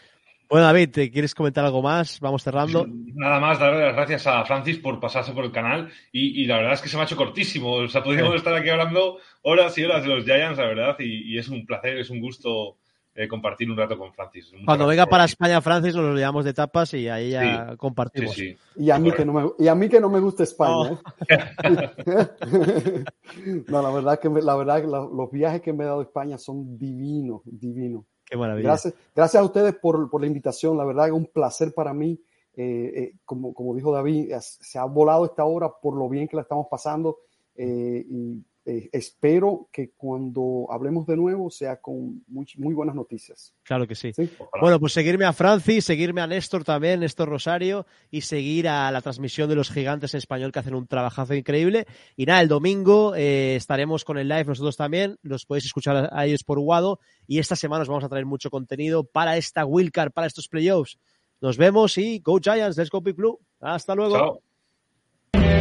Bueno, 0.52 0.66
David, 0.66 0.90
¿quieres 1.14 1.34
comentar 1.34 1.64
algo 1.64 1.82
más? 1.82 2.20
Vamos 2.20 2.44
cerrando. 2.44 2.86
Nada 2.86 3.40
más, 3.40 3.58
darle 3.58 3.86
las 3.86 3.96
gracias 3.96 4.28
a 4.28 4.44
Francis 4.44 4.80
por 4.80 5.00
pasarse 5.00 5.32
por 5.32 5.46
el 5.46 5.52
canal 5.54 5.90
y, 6.12 6.42
y 6.42 6.46
la 6.46 6.58
verdad 6.58 6.74
es 6.74 6.82
que 6.82 6.90
se 6.90 6.98
me 6.98 7.04
ha 7.04 7.06
hecho 7.06 7.16
cortísimo. 7.16 7.72
O 7.72 7.88
sea, 7.88 8.04
podríamos 8.04 8.34
sí. 8.34 8.40
estar 8.40 8.54
aquí 8.54 8.68
hablando 8.68 9.20
horas 9.44 9.78
y 9.78 9.86
horas 9.86 10.04
de 10.04 10.10
los 10.10 10.26
Giants, 10.26 10.60
la 10.60 10.66
verdad, 10.66 10.98
y, 11.00 11.34
y 11.34 11.38
es 11.38 11.48
un 11.48 11.66
placer, 11.66 12.00
es 12.00 12.10
un 12.10 12.20
gusto 12.20 12.76
eh, 13.16 13.30
compartir 13.30 13.72
un 13.72 13.78
rato 13.78 13.98
con 13.98 14.14
Francis. 14.14 14.52
Cuando 14.66 14.88
venga 14.88 15.06
para 15.06 15.24
España, 15.24 15.62
Francis, 15.62 15.96
nos 15.96 16.04
lo 16.04 16.16
llevamos 16.16 16.44
de 16.44 16.54
tapas 16.54 16.94
y 16.96 17.08
ahí 17.08 17.32
ya 17.32 17.78
compartimos. 17.78 18.38
Y, 18.76 18.90
a 18.90 19.00
mí 19.00 19.10
que 19.14 19.24
no 19.24 19.32
me, 19.32 19.50
y 19.58 19.70
a 19.70 19.76
mí 19.76 19.88
que 19.88 20.02
no 20.02 20.10
me 20.10 20.20
gusta 20.20 20.44
España. 20.44 21.00
¿eh? 21.30 21.38
no, 23.68 23.82
la 23.82 23.90
verdad 23.90 24.20
que 24.20 24.28
la 24.28 24.56
verdad 24.56 24.84
los 24.84 25.32
viajes 25.32 25.62
que 25.62 25.72
me 25.72 25.86
he 25.86 25.88
dado 25.88 26.02
a 26.02 26.04
España 26.04 26.38
son 26.38 26.78
divinos, 26.78 27.40
divinos. 27.46 28.04
Gracias, 28.64 28.94
gracias 29.16 29.42
a 29.42 29.46
ustedes 29.46 29.76
por, 29.76 30.10
por 30.10 30.22
la 30.22 30.28
invitación. 30.28 30.78
La 30.78 30.86
verdad 30.86 31.08
es 31.08 31.14
un 31.14 31.26
placer 31.26 31.74
para 31.74 31.94
mí. 31.94 32.20
Eh, 32.54 33.14
como, 33.24 33.54
como 33.54 33.74
dijo 33.76 33.92
David, 33.92 34.34
se 34.40 34.78
ha 34.78 34.84
volado 34.86 35.26
esta 35.26 35.46
hora 35.46 35.70
por 35.70 35.96
lo 35.96 36.10
bien 36.10 36.28
que 36.28 36.36
la 36.36 36.42
estamos 36.44 36.68
pasando. 36.70 37.20
y 37.56 38.44
eh, 38.64 38.90
espero 38.92 39.70
que 39.72 39.92
cuando 39.98 40.68
hablemos 40.70 41.08
de 41.08 41.18
nuevo 41.18 41.50
sea 41.50 41.82
con 41.82 42.24
muy, 42.28 42.46
muy 42.58 42.76
buenas 42.76 42.96
noticias. 42.96 43.56
Claro 43.64 43.88
que 43.88 43.96
sí. 43.96 44.12
Bueno, 44.60 44.80
pues 44.80 44.94
seguirme 44.94 45.26
a 45.26 45.34
Francis, 45.34 45.86
seguirme 45.86 46.22
a 46.22 46.28
Néstor 46.28 46.64
también, 46.64 47.00
Néstor 47.00 47.28
Rosario, 47.28 47.88
y 48.12 48.22
seguir 48.22 48.68
a 48.68 48.92
la 48.92 49.02
transmisión 49.02 49.50
de 49.50 49.56
los 49.56 49.72
gigantes 49.72 50.14
en 50.14 50.20
español 50.20 50.52
que 50.52 50.60
hacen 50.60 50.76
un 50.76 50.86
trabajazo 50.86 51.34
increíble. 51.34 51.88
Y 52.16 52.26
nada, 52.26 52.42
el 52.42 52.48
domingo 52.48 53.16
eh, 53.16 53.56
estaremos 53.56 54.06
con 54.06 54.20
el 54.20 54.28
live 54.28 54.46
nosotros 54.46 54.78
también, 54.78 55.18
los 55.24 55.46
podéis 55.46 55.66
escuchar 55.66 56.10
a 56.12 56.26
ellos 56.26 56.44
por 56.44 56.60
Guado, 56.60 57.00
y 57.26 57.40
esta 57.40 57.56
semana 57.56 57.82
os 57.82 57.88
vamos 57.88 58.04
a 58.04 58.10
traer 58.10 58.26
mucho 58.26 58.52
contenido 58.52 59.04
para 59.04 59.38
esta 59.38 59.66
wildcard, 59.66 60.12
para 60.12 60.28
estos 60.28 60.48
playoffs. 60.48 61.00
Nos 61.40 61.58
vemos 61.58 61.98
y 61.98 62.20
Go 62.20 62.40
Giants, 62.40 62.78
let's 62.78 62.92
go 62.92 63.02
Big 63.02 63.16
Blue. 63.16 63.40
Hasta 63.60 63.96
luego. 63.96 64.42
Chao. 65.34 65.61